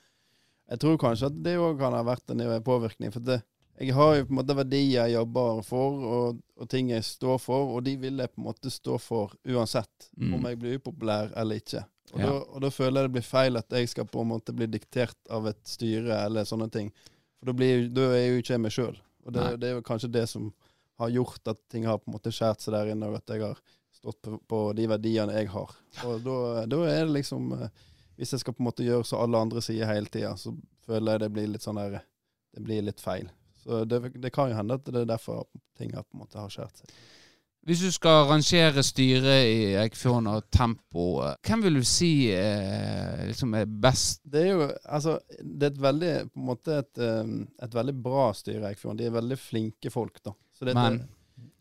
jeg 0.72 0.83
tror 0.83 1.00
kanskje 1.04 1.31
at 1.31 1.44
det 1.44 1.60
òg 1.60 1.80
kan 1.80 1.95
ha 1.95 2.04
vært 2.07 2.31
en 2.31 2.48
påvirkning. 2.63 3.12
for 3.12 3.24
det 3.24 3.42
jeg 3.78 3.94
har 3.94 4.16
jo 4.16 4.26
på 4.26 4.34
en 4.34 4.40
måte 4.40 4.56
verdier 4.58 5.06
jeg 5.06 5.14
jobber 5.14 5.60
for, 5.66 6.06
og, 6.12 6.40
og, 6.58 6.70
ting 6.72 6.90
jeg 6.90 7.06
står 7.06 7.38
for, 7.42 7.76
og 7.76 7.84
de 7.86 7.94
vil 8.02 8.24
jeg 8.24 8.32
på 8.34 8.42
en 8.42 8.48
måte 8.48 8.72
stå 8.74 8.98
for 9.02 9.36
uansett 9.46 10.10
mm. 10.18 10.32
om 10.34 10.48
jeg 10.50 10.60
blir 10.62 10.80
upopulær 10.80 11.30
eller 11.38 11.62
ikke. 11.62 11.84
Og, 12.14 12.22
ja. 12.22 12.30
da, 12.30 12.38
og, 12.40 12.58
da, 12.64 12.72
føler 12.74 13.02
jeg 13.02 13.10
det 13.10 13.16
blir 13.18 13.28
feil 13.28 13.60
at 13.60 13.78
jeg 13.78 13.92
skal 13.92 14.08
på 14.10 14.24
en 14.24 14.32
måte 14.32 14.56
bli 14.56 14.70
diktert 14.72 15.20
av 15.34 15.50
et 15.52 15.62
styre 15.70 16.24
eller 16.24 16.48
sånne 16.48 16.70
ting. 16.74 16.90
For 17.38 17.52
da, 17.52 17.58
blir, 17.60 17.86
da 17.94 18.08
er 18.10 18.22
jeg 18.24 18.32
jo 18.32 18.44
ikke 18.44 18.60
meg 18.64 18.74
sjøl. 18.74 18.98
Og 19.28 19.36
det, 19.36 19.46
det, 19.62 19.69
er 19.69 19.78
jo 19.78 19.86
kanskje 19.86 20.14
det 20.16 20.26
som 20.31 20.50
har 20.98 21.14
gjort 21.14 21.52
at 21.52 21.60
ting 21.69 21.86
har 21.86 22.00
på 22.02 22.10
en 22.10 22.16
måte 22.16 22.34
skjært 22.34 22.64
seg 22.64 22.74
der 22.74 22.94
inne, 22.96 23.12
og 23.12 23.19
at 23.19 23.30
jeg 23.30 23.44
har 23.44 23.60
stått 23.94 24.22
på, 24.26 24.40
på 24.50 24.62
de 24.78 24.88
verdiene 24.90 25.36
jeg 25.38 25.52
har. 25.54 25.76
Og 26.07 26.24
da, 26.26 26.38
da, 26.69 26.84
er 26.90 27.06
det 27.06 27.19
liksom 27.19 27.52
eh, 27.60 27.84
Hvis 28.18 28.34
jeg 28.34 28.42
skal 28.42 28.56
på 28.57 28.64
en 28.64 28.69
måte 28.72 28.86
gjøre 28.86 29.06
som 29.06 29.22
alle 29.22 29.38
andre 29.46 29.62
sier 29.62 29.86
hele 29.86 30.10
tida, 30.10 30.34
så 30.42 30.56
føler 30.88 31.14
jeg 31.14 31.28
det 31.28 31.34
blir 31.36 31.52
litt 31.52 31.66
sånn 31.66 31.78
der 31.78 32.00
Det 32.02 32.64
blir 32.66 32.81
litt 32.88 33.04
feil. 33.04 33.30
Så 33.68 33.83
det, 33.83 34.00
det, 34.16 34.31
kan 34.31 34.52
jo 34.52 34.56
hende 34.56 34.80
at 34.80 34.88
det 34.88 35.02
er 35.02 35.09
derfor 35.09 35.47
ting 35.78 35.92
har 35.95 36.06
på 36.07 36.16
en 36.16 36.24
måte 36.24 36.40
har 36.40 36.52
skjært 36.52 36.80
seg. 36.80 36.92
Hvis 37.68 37.81
du 37.83 37.92
skal 37.92 38.30
rangere 38.30 38.80
styret 38.86 39.42
i 39.44 39.74
Eikfjorden 39.76 40.30
og 40.31 40.45
tempo, 40.56 41.18
hvem 41.44 41.66
vil 41.66 41.81
du 41.81 41.83
si 41.83 42.30
eh, 42.31 43.26
liksom 43.28 43.57
er 43.59 43.66
best? 43.68 44.21
Det 44.24 44.45
er 44.45 44.54
jo 44.54 44.69
altså, 44.86 45.18
det 45.42 45.68
er 45.68 45.74
et 45.74 45.81
veldig 45.83 46.14
på 46.30 46.40
en 46.40 46.45
måte 46.47 46.78
et, 46.80 47.02
um, 47.04 47.42
et 47.68 47.76
veldig 47.76 47.95
bra 48.06 48.30
styre 48.40 48.62
i 48.62 48.69
Eikfjorden. 48.69 49.02
De 49.02 49.09
er 49.09 49.18
veldig 49.18 49.40
flinke 49.42 49.92
folk, 49.92 50.21
da. 50.24 50.31
Men 50.71 51.02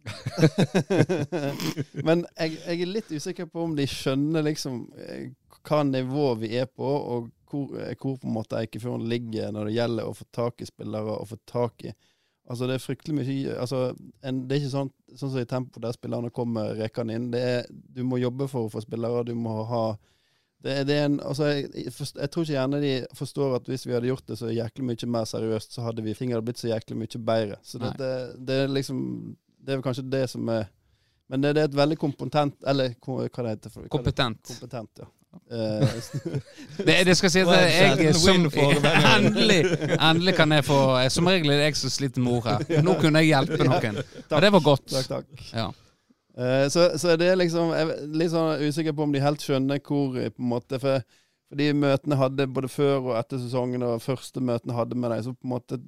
Men 2.06 2.22
jeg, 2.38 2.54
jeg, 2.54 2.76
er 2.76 2.86
litt 2.86 3.10
usikker 3.10 3.48
på 3.50 3.64
om 3.66 3.74
de 3.74 3.88
skjønner 3.90 4.46
liksom 4.46 4.84
eh, 5.02 5.32
hva 5.66 5.80
nivå 5.88 6.28
vi 6.38 6.52
er 6.60 6.70
på, 6.70 6.86
og 6.86 7.26
hvor, 7.56 7.78
eh, 7.80 7.94
hvor 7.96 8.18
på 8.20 8.28
en 8.28 8.36
måte 8.36 8.60
Eikefjorden 8.60 9.08
ligger 9.10 9.54
når 9.54 9.70
det 9.70 9.78
gjelder 9.78 10.10
å 10.10 10.16
få 10.16 10.28
tak 10.36 10.60
i 10.62 10.68
spillere 10.68 11.16
og 11.16 11.32
få 11.32 11.40
tak 11.48 11.88
i 11.88 11.96
Altså 12.46 12.68
Det 12.70 12.76
er 12.76 12.82
fryktelig 12.82 13.14
mye 13.16 13.54
altså 13.58 13.78
en, 14.22 14.44
Det 14.46 14.54
er 14.54 14.60
ikke 14.60 14.74
sånn, 14.76 14.90
sånn 15.18 15.32
som 15.32 15.40
i 15.40 15.48
tempo 15.50 15.80
der 15.82 15.96
spillerne 15.96 16.30
kommer 16.30 16.76
rekende 16.78 17.16
inn. 17.18 17.30
Det 17.32 17.40
er, 17.42 17.64
du 17.70 18.04
må 18.06 18.20
jobbe 18.22 18.46
for 18.46 18.68
å 18.68 18.70
få 18.70 18.84
spillere, 18.84 19.24
du 19.26 19.34
må 19.34 19.64
ha 19.66 19.86
det, 20.66 20.76
det 20.88 20.94
en, 21.04 21.18
altså 21.20 21.50
jeg, 21.50 21.68
jeg, 21.76 22.28
tror 22.32 22.46
ikke 22.46 22.54
gjerne 22.54 22.78
de 22.82 22.92
forstår 23.14 23.58
at 23.58 23.68
hvis 23.70 23.84
vi 23.86 23.92
hadde 23.94 24.08
gjort 24.08 24.30
det 24.30 24.38
så 24.40 24.48
jæklig 24.50 24.86
mye 24.88 25.08
mer 25.12 25.28
seriøst, 25.28 25.76
så 25.76 25.84
hadde 25.84 26.02
vi 26.02 26.14
ting 26.16 26.32
hadde 26.32 26.46
blitt 26.46 26.62
så 26.62 26.70
jæklig 26.70 26.96
mye 27.02 27.20
bedre. 27.28 27.58
Så 27.62 27.78
det, 27.82 27.92
det, 28.00 28.12
det, 28.48 28.56
er 28.64 28.72
liksom 28.72 29.02
Det 29.60 29.74
er 29.74 29.84
kanskje 29.84 30.06
det 30.10 30.24
som 30.32 30.48
er 30.48 30.66
Men 31.28 31.42
det, 31.42 31.52
er 31.56 31.66
et 31.66 31.76
veldig 31.76 31.98
kompetent 31.98 32.56
Eller 32.66 32.94
hva 33.02 33.26
det 33.26 33.52
heter 33.52 33.76
det? 33.82 33.88
Kompetent. 33.92 34.42
Kompetent, 34.54 35.02
ja. 35.02 35.10
Eh, 35.50 35.88
det, 36.86 36.94
det, 37.08 37.16
skal 37.18 37.32
sies 37.32 37.48
at 37.48 37.66
jeg 37.70 38.14
som 38.18 38.46
endelig, 38.46 39.58
endelig 39.94 40.34
kan 40.36 40.52
jeg 40.52 40.64
få 40.66 40.78
Som 41.12 41.28
regel 41.30 41.52
er 41.54 41.62
det 41.62 41.68
jeg 41.70 41.80
som 41.80 41.92
sliter 41.94 42.24
med 42.24 42.38
ord 42.38 42.48
her. 42.50 42.84
Nå 42.86 42.96
kunne 43.00 43.22
jeg 43.22 43.34
hjelpe 43.34 43.68
noen. 43.68 44.00
Og 44.02 44.46
det 44.46 44.52
var 44.56 44.64
godt. 44.70 44.86
Takk, 44.94 45.10
takk. 45.12 45.44
Ja. 45.52 45.68
Uh, 46.36 46.66
så, 46.72 46.90
så 47.00 47.14
det 47.16 47.30
er 47.32 47.38
liksom 47.40 47.70
Jeg 47.72 47.86
er 47.86 48.08
litt 48.20 48.32
sånn 48.34 48.66
usikker 48.66 48.92
på 48.92 49.06
om 49.06 49.14
de 49.14 49.22
helt 49.24 49.40
skjønner 49.40 49.80
hvor 49.80 50.12
på 50.12 50.42
en 50.42 50.50
måte 50.50 50.80
For, 50.82 51.00
for 51.48 51.60
de 51.62 51.70
møtene 51.72 52.18
hadde 52.20 52.48
både 52.52 52.68
før 52.68 53.12
og 53.12 53.14
etter 53.16 53.40
sesongen, 53.40 53.86
og 53.86 54.02
første 54.04 54.42
møtene 54.44 54.76
hadde 54.76 54.98
med 54.98 55.14
dem, 55.14 55.22
så 55.24 55.32
på 55.32 55.48
en 55.48 55.54
måte 55.54 55.80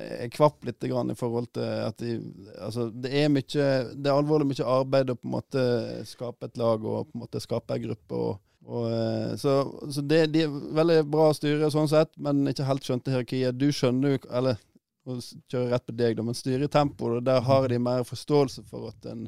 jeg 0.00 0.32
kvapp 0.32 0.64
litt 0.64 0.80
grann 0.88 1.12
i 1.12 1.16
forhold 1.18 1.50
til 1.52 1.66
at 1.68 1.98
de 2.00 2.14
Altså, 2.56 2.88
det 2.88 3.12
er 3.12 3.28
mye 3.28 3.66
Det 3.92 4.08
er 4.08 4.14
alvorlig 4.14 4.48
mye 4.48 4.70
arbeid 4.78 5.12
å 5.12 5.18
på 5.18 5.28
en 5.28 5.34
måte 5.34 5.64
skape 6.08 6.48
et 6.48 6.56
lag 6.60 6.80
og 6.80 7.10
på 7.10 7.18
en 7.18 7.24
måte 7.26 7.42
skape 7.44 7.76
ei 7.76 7.84
gruppe. 7.84 8.16
og 8.16 8.40
og, 8.66 8.84
eh, 8.92 9.36
så, 9.36 9.54
så 9.90 10.04
det, 10.06 10.26
de 10.34 10.44
er 10.46 10.58
veldig 10.78 10.98
bra 11.10 11.30
styre 11.34 11.70
sånn 11.74 11.90
sett, 11.90 12.12
men 12.22 12.44
ikke 12.50 12.66
helt 12.68 12.86
skjønte 12.86 13.10
hierarkiet. 13.10 13.58
Du 13.58 13.72
skjønner 13.74 14.16
jo 14.16 14.20
Eller 14.30 14.60
å 15.02 15.16
kjøre 15.50 15.72
rett 15.72 15.86
på 15.88 15.96
deg, 15.98 16.14
da, 16.14 16.22
men 16.22 16.36
styre 16.38 16.68
i 16.68 16.70
tempo, 16.70 17.16
der 17.26 17.40
har 17.42 17.64
de 17.68 17.78
mer 17.82 18.04
forståelse 18.06 18.62
for 18.70 18.92
at 18.92 19.08
en 19.10 19.26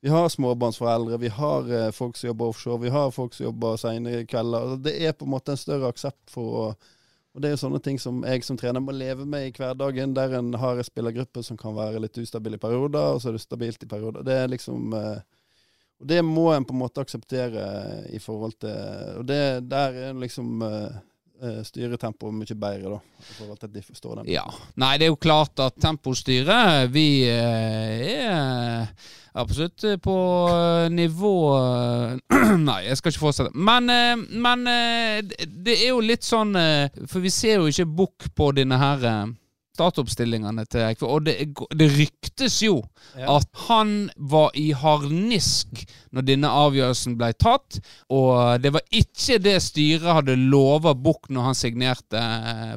vi 0.00 0.08
har 0.08 0.30
småbarnsforeldre, 0.32 1.18
vi 1.20 1.28
har 1.28 1.66
eh, 1.76 1.90
folk 1.92 2.16
som 2.16 2.30
jobber 2.30 2.48
offshore, 2.48 2.80
vi 2.80 2.92
har 2.94 3.10
folk 3.12 3.34
som 3.36 3.50
jobber 3.50 3.76
seine 3.76 4.22
kvelder. 4.24 4.62
Altså, 4.62 4.78
det 4.86 4.94
er 4.96 5.12
på 5.12 5.26
en 5.26 5.34
måte 5.34 5.52
en 5.52 5.60
større 5.60 5.90
aksept 5.92 6.32
for 6.32 6.56
å 6.62 6.64
og 7.30 7.42
Det 7.42 7.46
er 7.46 7.52
jo 7.54 7.60
sånne 7.60 7.78
ting 7.78 7.98
som 8.02 8.24
jeg 8.26 8.42
som 8.42 8.56
trener 8.58 8.82
må 8.82 8.90
leve 8.90 9.22
med 9.22 9.44
i 9.46 9.52
hverdagen, 9.54 10.16
der 10.16 10.32
en 10.34 10.48
har 10.58 10.80
en 10.80 10.86
spillergruppe 10.86 11.44
som 11.46 11.58
kan 11.58 11.76
være 11.76 12.00
litt 12.02 12.18
ustabil 12.18 12.56
i 12.56 12.58
perioder, 12.58 13.14
og 13.14 13.20
så 13.22 13.30
er 13.30 13.36
det 13.36 13.42
stabilt 13.44 13.84
i 13.86 13.90
perioder. 13.90 14.24
Det 14.26 14.34
er 14.34 14.50
liksom 14.50 14.96
eh, 14.98 15.20
Og 16.00 16.08
det 16.08 16.22
må 16.24 16.48
en 16.54 16.64
på 16.64 16.74
en 16.74 16.80
måte 16.80 17.04
akseptere 17.04 17.62
i 18.08 18.18
forhold 18.22 18.56
til 18.62 19.20
Og 19.20 19.24
det 19.28 19.68
der 19.68 20.02
er 20.08 20.18
liksom 20.18 20.62
eh, 20.64 20.98
eh 21.40 21.62
styretempoet 21.64 22.34
mye 22.36 22.56
bedre, 22.56 22.96
da. 22.96 23.00
I 23.20 23.32
forhold 23.38 23.58
til 23.58 23.68
at 23.68 23.74
de 23.74 23.82
forstår 23.82 24.20
den. 24.20 24.30
Ja. 24.32 24.44
Nei, 24.76 24.96
det 24.98 25.06
er 25.06 25.12
jo 25.12 25.20
klart 25.20 25.60
at 25.60 25.76
tempostyret 25.80 26.92
Vi 26.92 27.08
eh, 27.28 28.24
er 28.24 28.88
absolutt 29.32 29.84
eh, 29.84 29.96
på 29.96 30.16
eh, 30.50 30.90
nivå 30.90 31.34
eh, 31.58 32.56
Nei, 32.68 32.80
jeg 32.86 32.98
skal 32.98 33.12
ikke 33.12 33.24
fortsette. 33.24 33.52
Men, 33.54 33.90
men, 34.30 34.64
det 35.40 35.76
er 35.76 35.90
jo 35.92 36.00
litt 36.02 36.26
sånn 36.26 36.56
For 37.06 37.20
vi 37.22 37.32
ser 37.32 37.60
jo 37.60 37.70
ikke 37.70 37.88
bukk 38.00 38.30
på 38.36 38.50
denne 38.56 38.78
her 38.80 39.04
startoppstillingene 39.80 40.66
til 40.70 40.86
Eikvåg. 40.86 41.10
Og 41.16 41.26
det, 41.26 41.36
det, 41.74 41.90
ryktes 41.96 42.60
jo 42.62 42.78
ja. 43.18 43.40
at 43.40 43.48
han 43.66 44.10
var 44.30 44.54
i 44.60 44.70
harnisk 44.76 45.82
når 46.14 46.28
denne 46.28 46.54
avgjørelsen 46.62 47.18
ble 47.18 47.32
tatt. 47.40 47.80
Og 48.12 48.60
det 48.62 48.74
var 48.76 48.84
ikke 48.94 49.40
det 49.42 49.58
styret 49.64 50.20
hadde 50.20 50.38
lova 50.38 50.94
Buch 50.94 51.30
når 51.32 51.50
han 51.50 51.62
signerte 51.64 52.26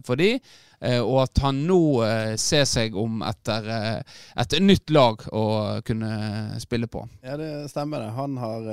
for 0.08 0.20
de. 0.20 0.38
Eh, 0.84 1.00
og 1.00 1.22
at 1.24 1.40
han 1.46 1.64
nå 1.68 1.80
eh, 2.04 2.34
ser 2.40 2.66
seg 2.68 2.96
om 3.00 3.22
etter 3.24 3.68
eh, 3.72 4.16
et 4.44 4.56
nytt 4.60 4.92
lag 4.92 5.22
å 5.32 5.46
kunne 5.88 6.60
spille 6.60 6.90
på. 6.92 7.06
Ja, 7.24 7.38
det 7.40 7.70
stemmer 7.72 8.04
det. 8.04 8.12
Han 8.18 8.36
har 8.42 8.68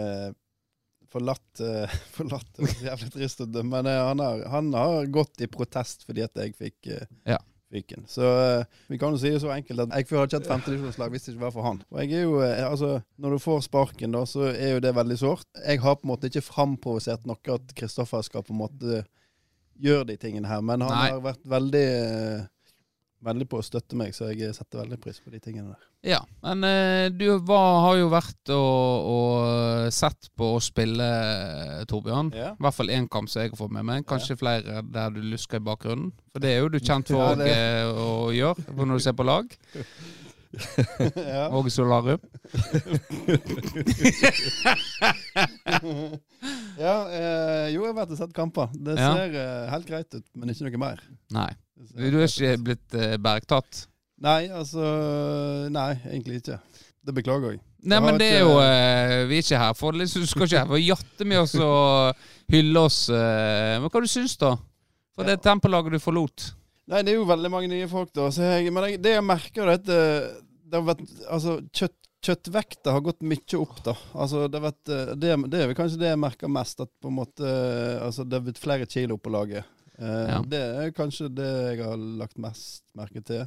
forlatt, 1.11 1.63
forlatt 2.17 2.51
Det 2.59 2.67
er 2.73 2.91
jævlig 2.91 3.13
trist 3.15 3.45
å 3.45 3.49
dømme, 3.51 3.83
men 3.85 3.93
han 3.95 4.25
har, 4.25 4.43
han 4.51 4.75
har, 4.75 5.07
gått 5.11 5.47
i 5.47 5.51
protest 5.51 6.07
fordi 6.09 6.27
at 6.27 6.43
jeg 6.43 6.57
fikk 6.59 6.91
ja. 7.29 7.39
Viken. 7.71 8.03
Så 8.11 8.27
vi 8.91 8.99
kan 8.99 9.15
jo 9.15 9.21
si 9.23 9.31
det 9.31 9.41
så 9.45 9.53
enkelt 9.55 9.85
at 9.85 9.93
jeg 9.95 10.09
hadde 10.11 10.27
ikke 10.27 10.39
hatt 10.41 10.49
femtedivisjonslag 10.51 11.13
hvis 11.15 11.27
det 11.27 11.35
ikke 11.35 11.45
var 11.45 11.53
for 11.55 11.67
han. 11.69 11.79
Og 11.93 12.01
jeg 12.03 12.19
er 12.19 12.25
jo, 12.25 12.41
altså, 12.43 12.91
Når 13.23 13.37
du 13.37 13.43
får 13.45 13.61
sparken, 13.69 14.17
da, 14.17 14.25
så 14.27 14.49
er 14.51 14.75
jo 14.75 14.83
det 14.83 14.95
veldig 14.97 15.19
sårt. 15.21 15.47
Jeg 15.63 15.81
har 15.85 15.95
på 15.95 16.09
en 16.09 16.11
måte 16.11 16.31
ikke 16.31 16.43
framprovosert 16.43 17.29
noe 17.31 17.55
at 17.55 17.75
Kristoffer 17.79 18.27
skal 18.27 18.43
på 18.43 18.57
en 18.57 18.63
måte 18.65 19.05
gjøre 19.81 20.09
de 20.11 20.17
tingene 20.21 20.51
her. 20.51 20.65
Men 20.67 20.83
han 20.83 20.97
Nei. 20.97 21.11
har 21.15 21.23
vært 21.25 21.47
veldig 21.49 21.87
veldig 23.25 23.47
på 23.51 23.59
å 23.61 23.65
støtte 23.65 23.99
meg, 23.99 24.15
så 24.17 24.31
jeg 24.33 24.55
setter 24.57 24.81
veldig 24.83 24.99
pris 25.03 25.21
på 25.21 25.33
de 25.33 25.41
tingene 25.43 25.75
der. 25.75 25.87
Ja, 26.13 26.21
men 26.47 26.65
eh, 26.65 27.09
du 27.13 27.27
var, 27.45 27.83
har 27.85 27.99
jo 28.01 28.09
vært 28.13 28.53
og, 28.55 29.11
og, 29.11 29.91
sett 29.93 30.31
på 30.39 30.55
å 30.57 30.63
spille, 30.65 31.09
Torbjørn. 31.91 32.33
Ja. 32.37 32.55
I 32.55 32.65
hvert 32.65 32.79
fall 32.79 32.95
én 32.95 33.09
kamp 33.13 33.29
som 33.29 33.45
jeg 33.45 33.53
har 33.53 33.61
fått 33.61 33.75
med 33.77 33.85
meg. 33.89 34.07
Kanskje 34.09 34.37
ja. 34.37 34.41
flere 34.41 34.85
der 34.89 35.13
du 35.13 35.21
lusker 35.35 35.61
i 35.61 35.67
bakgrunnen. 35.69 36.15
For 36.33 36.43
det 36.45 36.55
er 36.55 36.65
jo 36.65 36.73
du 36.73 36.81
kjent 36.81 37.11
for 37.15 37.21
ja, 37.21 37.37
det... 37.43 37.61
å, 37.93 38.09
å 38.31 38.33
gjøre 38.37 38.81
når 38.81 38.97
du 38.97 39.07
ser 39.09 39.19
på 39.19 39.29
lag. 39.29 39.47
ja. 41.35 41.47
Og 41.55 41.71
Solarium. 41.71 42.19
ja, 46.81 46.97
eh, 47.07 47.67
jo, 47.71 47.85
jeg 47.85 47.91
har 47.93 47.97
vært 48.01 48.15
og 48.15 48.19
sett 48.19 48.35
kamper. 48.35 48.73
Det 48.75 48.97
ja. 48.99 49.13
ser 49.15 49.37
eh, 49.39 49.67
helt 49.75 49.87
greit 49.89 50.11
ut, 50.17 50.27
men 50.35 50.51
ikke 50.53 50.67
noe 50.67 50.83
mer. 50.89 50.99
Nei. 51.37 51.53
Du 51.81 52.21
er 52.21 52.27
ikke 52.27 52.57
blitt 52.65 52.97
eh, 52.99 53.17
bergtatt? 53.21 53.87
Nei, 54.21 54.51
altså 54.53 54.85
Nei, 55.73 55.95
egentlig 56.11 56.43
ikke. 56.43 56.59
Det 57.01 57.15
beklager 57.17 57.55
jeg. 57.55 57.63
Nei, 57.89 58.01
men 58.05 58.19
det 58.21 58.27
er 58.35 58.43
jo 58.45 58.59
uh, 58.59 59.23
Vi 59.31 59.39
er 59.39 59.45
ikke 59.45 59.61
her 59.63 59.77
for 59.79 59.97
det. 59.97 60.11
Du 60.13 60.27
skal 60.29 60.45
ikke 60.45 60.61
her 60.61 60.69
for 60.69 60.77
å 60.77 60.83
jatte 60.83 61.27
med 61.29 61.41
oss 61.41 61.55
og 61.57 62.27
hylle 62.53 62.83
oss. 62.85 62.99
Uh, 63.09 63.79
men 63.81 63.89
hva 63.89 64.03
du 64.05 64.11
syns 64.11 64.37
da? 64.41 64.53
For 65.17 65.25
ja. 65.25 65.33
det 65.33 65.45
tempolaget 65.47 65.97
du 65.97 66.03
forlot? 66.03 66.51
Nei, 66.91 67.01
det 67.07 67.15
er 67.15 67.21
jo 67.21 67.29
veldig 67.29 67.53
mange 67.53 67.71
nye 67.71 67.89
folk, 67.89 68.13
da. 68.17 68.29
Jeg, 68.35 68.69
men 68.75 68.89
jeg, 68.91 69.01
det 69.01 69.15
jeg 69.15 69.25
merker, 69.25 69.73
det, 69.87 69.99
det 70.67 70.77
har 70.77 70.87
vært 70.91 71.03
Altså, 71.31 71.59
kjøtt 71.73 71.97
kjøttvekta 72.21 72.93
har 72.93 73.01
gått 73.01 73.23
mye 73.25 73.57
opp, 73.57 73.79
da. 73.85 73.95
Altså, 74.13 74.45
det, 74.53 74.61
vet, 74.61 74.81
det, 75.17 75.37
det, 75.49 75.61
er 75.65 75.71
kanskje 75.77 76.03
det 76.03 76.11
jeg 76.11 76.21
merker 76.21 76.53
mest, 76.53 76.83
at 76.85 76.91
på 77.01 77.09
en 77.09 77.17
måte 77.17 77.53
altså, 78.05 78.27
det 78.29 78.37
har 78.37 78.45
blitt 78.45 78.61
flere 78.61 78.89
kilo 78.91 79.17
på 79.17 79.33
laget. 79.33 79.65
Eh, 80.01 80.27
ja. 80.33 80.43
Det 80.47 80.61
er 80.83 80.95
kanskje 80.97 81.29
det 81.33 81.51
jeg 81.51 81.83
har 81.85 81.97
lagt 82.21 82.39
mest 82.41 82.85
merke 82.97 83.23
til. 83.25 83.47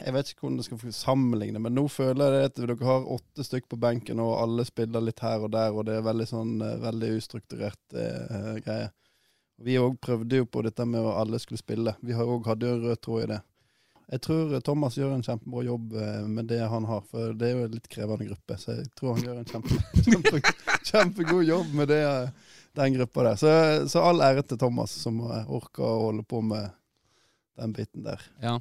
Jeg 0.00 0.14
vet 0.16 0.30
ikke 0.30 0.46
hvordan 0.46 0.56
det 0.58 0.66
skal 0.66 0.94
sammenligne, 0.96 1.60
men 1.62 1.76
nå 1.76 1.84
føler 1.92 2.34
jeg 2.34 2.48
at 2.48 2.56
dere 2.58 2.76
har 2.88 3.10
åtte 3.14 3.44
stykk 3.46 3.68
på 3.70 3.78
benken, 3.80 4.22
og 4.24 4.38
alle 4.40 4.64
spiller 4.66 5.04
litt 5.04 5.20
her 5.22 5.44
og 5.44 5.52
der, 5.54 5.76
og 5.76 5.86
det 5.86 5.98
er 5.98 6.08
veldig 6.08 6.26
sånn 6.26 6.56
eh, 6.64 6.80
veldig 6.82 7.12
ustrukturert 7.20 7.98
eh, 7.98 8.56
greie. 8.64 8.88
Vi 9.60 9.76
òg 9.76 9.98
prøvde 10.00 10.40
jo 10.40 10.48
på 10.48 10.64
dette 10.64 10.86
med 10.88 11.04
at 11.04 11.20
alle 11.20 11.38
skulle 11.38 11.60
spille. 11.60 11.92
Vi 12.00 12.16
har 12.16 12.28
òg 12.28 12.48
hatt 12.48 12.64
en 12.64 12.82
rød 12.86 13.02
tråd 13.04 13.26
i 13.26 13.30
det. 13.34 13.40
Jeg 14.10 14.22
tror 14.24 14.54
Thomas 14.66 14.96
gjør 14.98 15.12
en 15.14 15.22
kjempebra 15.22 15.62
jobb 15.68 15.92
eh, 15.94 16.22
med 16.26 16.48
det 16.50 16.64
han 16.72 16.88
har, 16.88 17.04
for 17.06 17.36
det 17.36 17.46
er 17.46 17.58
jo 17.58 17.66
en 17.68 17.76
litt 17.76 17.90
krevende 17.92 18.26
gruppe. 18.26 18.56
Så 18.58 18.80
jeg 18.80 18.88
tror 18.98 19.14
han 19.14 19.28
gjør 19.28 19.42
en 19.42 19.50
kjempe, 19.52 19.82
kjempe, 20.08 20.40
kjempegod 20.88 21.44
jobb 21.46 21.76
med 21.78 21.92
det, 21.92 22.00
den 22.78 22.98
gruppa 22.98 23.24
der. 23.30 23.38
Så, 23.40 23.52
så, 23.90 24.02
all 24.04 24.22
ære 24.24 24.44
til 24.46 24.60
Thomas, 24.60 24.94
som 25.02 25.22
orker 25.26 25.86
å 25.86 26.02
holde 26.08 26.26
på 26.28 26.42
med 26.44 26.70
den 27.60 27.72
biten 27.76 28.04
der. 28.06 28.22
Ja. 28.42 28.58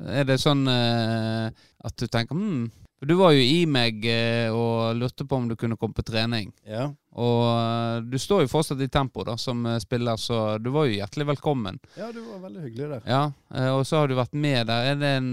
Er 0.00 0.24
det 0.28 0.40
sånn 0.40 0.64
uh, 0.70 1.50
at 1.84 1.96
du 1.98 2.06
tenker 2.08 2.38
hm, 2.38 2.68
Du 3.04 3.14
var 3.18 3.34
jo 3.34 3.42
i 3.42 3.64
meg 3.68 4.04
uh, 4.06 4.54
og 4.54 4.96
lurte 5.00 5.26
på 5.28 5.36
om 5.36 5.48
du 5.50 5.56
kunne 5.60 5.76
komme 5.80 5.96
på 5.96 6.04
trening. 6.06 6.52
Ja. 6.64 6.86
Og 7.20 7.42
uh, 7.48 7.98
du 8.06 8.16
står 8.20 8.44
jo 8.44 8.52
fortsatt 8.52 8.80
i 8.84 8.90
tempo 8.92 9.24
da, 9.26 9.36
som 9.40 9.66
spiller, 9.82 10.20
så 10.20 10.58
du 10.62 10.70
var 10.74 10.88
jo 10.88 10.96
hjertelig 10.96 11.28
velkommen. 11.34 11.80
Ja, 11.98 12.10
du 12.14 12.22
var 12.22 12.42
veldig 12.46 12.64
hyggelig 12.68 12.90
der. 12.94 13.06
Ja, 13.10 13.68
Og 13.74 13.84
så 13.88 14.00
har 14.00 14.08
du 14.08 14.16
vært 14.18 14.36
med 14.36 14.70
der. 14.70 14.92
Er 14.92 15.00
det 15.00 15.14
en, 15.20 15.30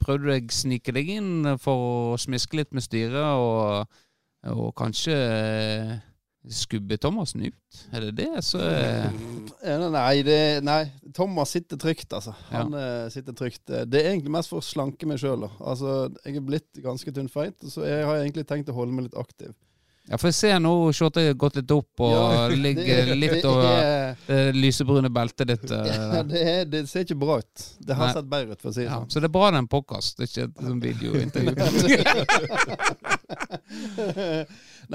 prøvde 0.00 0.26
du 0.26 0.32
deg 0.32 0.52
snike 0.54 0.94
deg 0.96 1.12
inn 1.18 1.56
for 1.60 1.86
å 2.14 2.20
smiske 2.20 2.60
litt 2.60 2.76
med 2.76 2.86
styret, 2.86 3.32
og, 3.36 4.02
og 4.52 4.70
kanskje 4.78 5.16
Skubbe 6.46 6.96
Thomassen 7.02 7.42
ut? 7.48 7.78
Er 7.90 8.06
det 8.06 8.12
det? 8.20 8.30
Så 8.46 8.60
nei, 9.90 10.22
det, 10.26 10.38
nei, 10.66 10.80
Thomas 11.16 11.50
sitter 11.56 11.80
trygt, 11.80 12.12
altså. 12.14 12.36
Han 12.52 12.74
ja. 12.76 12.84
uh, 13.06 13.10
sitter 13.10 13.34
trygt. 13.34 13.64
Det 13.66 13.98
er 13.98 14.12
egentlig 14.12 14.34
mest 14.36 14.52
for 14.52 14.62
å 14.62 14.66
slanke 14.66 15.08
meg 15.10 15.18
sjøl. 15.22 15.48
Altså, 15.58 16.06
jeg 16.22 16.38
er 16.38 16.46
blitt 16.46 16.82
ganske 16.84 17.14
tynnfeit, 17.14 17.58
så 17.66 17.86
jeg 17.88 18.06
har 18.06 18.20
egentlig 18.20 18.46
tenkt 18.46 18.70
å 18.70 18.76
holde 18.78 18.94
meg 18.94 19.08
litt 19.08 19.18
aktiv. 19.18 19.56
Ja, 20.06 20.14
for 20.20 20.30
jeg 20.30 20.36
ser 20.38 20.60
nå 20.62 20.70
skjorta 20.94 21.22
har 21.24 21.32
gått 21.34 21.56
litt 21.58 21.72
opp 21.74 22.02
og 22.06 22.12
ja, 22.14 22.44
ligger 22.66 23.08
det, 23.08 23.14
litt 23.18 23.44
over 23.48 24.14
det 24.28 24.52
lysebrune 24.54 25.10
beltet 25.10 25.48
ditt. 25.50 25.70
Ja, 25.70 26.22
det, 26.22 26.42
er, 26.42 26.64
det, 26.70 26.88
ser 26.90 27.00
ikke 27.02 27.18
bra 27.24 27.38
ut. 27.42 27.56
Det 27.82 27.94
har 27.98 28.06
Nei. 28.06 28.14
sett 28.14 28.28
bedre 28.30 28.52
ut, 28.54 28.60
for 28.62 28.68
å 28.70 28.74
si 28.76 28.82
det 28.84 28.90
sånn. 28.92 29.10
Så 29.10 29.16
det 29.22 29.28
er 29.30 29.34
bra 29.34 29.46
det 29.50 29.56
er 29.58 29.62
en 29.64 29.72
podkast, 29.72 30.14
ikke 30.22 30.42
et 30.46 30.56
sånn 30.62 30.82
videointervju. 30.84 31.54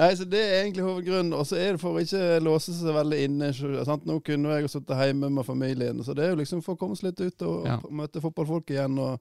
Nei, 0.00 0.16
så 0.16 0.24
det 0.24 0.40
er 0.40 0.62
egentlig 0.62 0.86
hovedgrunnen. 0.86 1.34
Og 1.36 1.44
så 1.48 1.56
er 1.60 1.76
det 1.76 1.82
for 1.82 1.98
å 1.98 2.02
ikke 2.02 2.40
låse 2.44 2.72
seg 2.76 2.94
veldig 2.96 3.18
inne. 3.26 3.50
Sant? 3.84 4.06
Nå 4.08 4.14
kunne 4.24 4.56
jeg 4.56 4.70
sittet 4.72 4.96
hjemme 4.96 5.28
med 5.36 5.44
familien, 5.44 6.00
så 6.06 6.16
det 6.16 6.24
er 6.24 6.32
jo 6.32 6.40
liksom 6.40 6.64
for 6.64 6.78
å 6.78 6.80
komme 6.80 6.96
seg 6.96 7.10
litt 7.10 7.20
ut 7.20 7.44
og 7.48 7.68
ja. 7.68 7.76
møte 7.92 8.24
fotballfolk 8.24 8.72
igjen. 8.72 8.96
og 9.02 9.20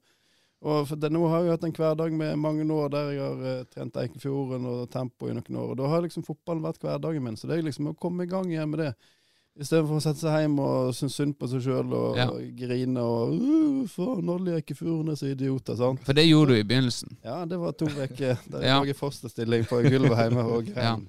og 0.61 0.91
det, 0.93 1.09
Nå 1.09 1.23
har 1.31 1.41
jeg 1.41 1.55
hatt 1.55 1.63
en 1.65 1.73
hverdag 1.73 2.13
med 2.13 2.37
mange 2.37 2.65
år 2.69 2.91
der 2.93 3.07
jeg 3.15 3.23
har 3.23 3.39
uh, 3.41 3.63
trent 3.71 3.95
Eikefjorden 3.97 4.67
og 4.69 4.83
tempo 4.93 5.29
i 5.29 5.33
noen 5.33 5.57
år. 5.57 5.71
og 5.73 5.79
Da 5.79 5.89
har 5.89 6.03
liksom 6.05 6.25
fotballen 6.27 6.61
vært 6.61 6.83
hverdagen 6.83 7.23
min. 7.25 7.37
Så 7.39 7.49
det 7.49 7.57
er 7.57 7.65
liksom 7.65 7.89
å 7.89 7.97
komme 7.97 8.27
i 8.27 8.29
gang 8.29 8.45
igjen 8.51 8.69
med 8.69 8.83
det. 8.83 8.91
Istedenfor 9.61 9.97
å 9.97 10.03
sette 10.03 10.21
seg 10.21 10.45
hjem 10.45 10.59
og 10.63 10.93
synes 10.95 11.15
synd 11.17 11.33
på 11.35 11.49
seg 11.51 11.65
sjøl 11.65 11.89
og, 11.91 12.13
ja. 12.15 12.27
og, 12.29 12.43
grine 12.55 13.01
og 13.03 13.33
uh, 13.33 13.79
faen, 13.89 14.29
alle 14.35 14.59
Eikefjorden 14.59 15.11
er 15.11 15.17
så 15.19 15.31
idioter. 15.31 15.79
sant? 15.79 16.03
For 16.05 16.17
det 16.17 16.27
gjorde 16.27 16.53
du 16.53 16.61
i 16.61 16.67
begynnelsen? 16.67 17.17
Ja, 17.25 17.39
det 17.49 17.57
var 17.59 17.73
to 17.75 17.89
uker. 17.89 18.37
Der 18.53 18.67
jeg 18.67 18.85
lå 18.85 18.93
i 18.93 18.95
fosterstilling 19.01 19.65
på 19.69 19.81
gulvet 19.87 20.21
hjemme 20.23 20.45
og 20.45 20.69
grein. 20.69 20.85
Ja. 20.91 20.99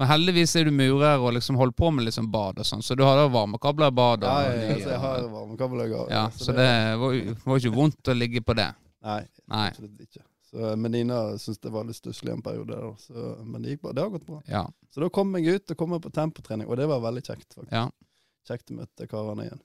Men 0.00 0.08
heldigvis 0.08 0.54
er 0.56 0.64
du 0.64 0.72
murer 0.72 1.20
og 1.20 1.34
liksom 1.36 1.58
holder 1.60 1.76
på 1.76 1.90
med 1.92 2.06
liksom 2.06 2.30
bad 2.32 2.62
og 2.62 2.64
sånn, 2.64 2.80
så 2.80 2.94
du 2.96 3.02
har 3.04 3.18
da 3.18 3.26
varmekabler 3.28 3.90
i 3.92 3.96
badet? 3.98 4.30
Ja, 4.30 4.46
ja, 4.48 4.70
ja, 4.70 4.76
så 4.80 4.94
jeg 4.94 5.00
har 5.02 5.26
varmekabler 5.28 5.90
i 5.90 5.92
badet. 5.92 6.14
Ja, 6.14 6.22
så, 6.32 6.46
så 6.46 6.54
det, 6.56 6.68
det 6.68 6.94
var, 7.02 7.18
var 7.44 7.60
ikke 7.60 7.72
vondt 7.74 8.08
å 8.08 8.14
ligge 8.16 8.40
på 8.40 8.56
det? 8.56 8.70
Nei, 9.06 9.22
Nei. 9.48 9.68
absolutt 9.70 10.04
ikke. 10.04 10.24
Så, 10.50 10.74
men 10.76 10.92
Nina 10.92 11.38
syntes 11.38 11.60
det 11.62 11.70
var 11.72 11.86
litt 11.86 11.96
stusslig 11.96 12.32
en 12.34 12.42
periode. 12.42 12.78
Så, 12.98 13.32
men 13.46 13.62
det 13.62 13.76
gikk 13.76 13.84
bra. 13.86 13.94
Det 13.96 14.02
har 14.02 14.12
gått 14.16 14.26
bra. 14.26 14.40
Ja. 14.50 14.64
Så 14.90 15.02
da 15.04 15.08
kom 15.14 15.30
jeg 15.38 15.60
ut 15.60 15.72
og 15.72 15.78
kom 15.78 15.94
på 16.02 16.12
tempotrening, 16.14 16.66
og 16.66 16.80
det 16.80 16.88
var 16.90 17.02
veldig 17.04 17.22
kjekt. 17.22 17.48
faktisk. 17.54 17.72
Ja. 17.72 17.86
Kjekt 18.48 18.72
å 18.72 18.80
møte 18.80 19.06
karene 19.10 19.46
igjen. 19.46 19.62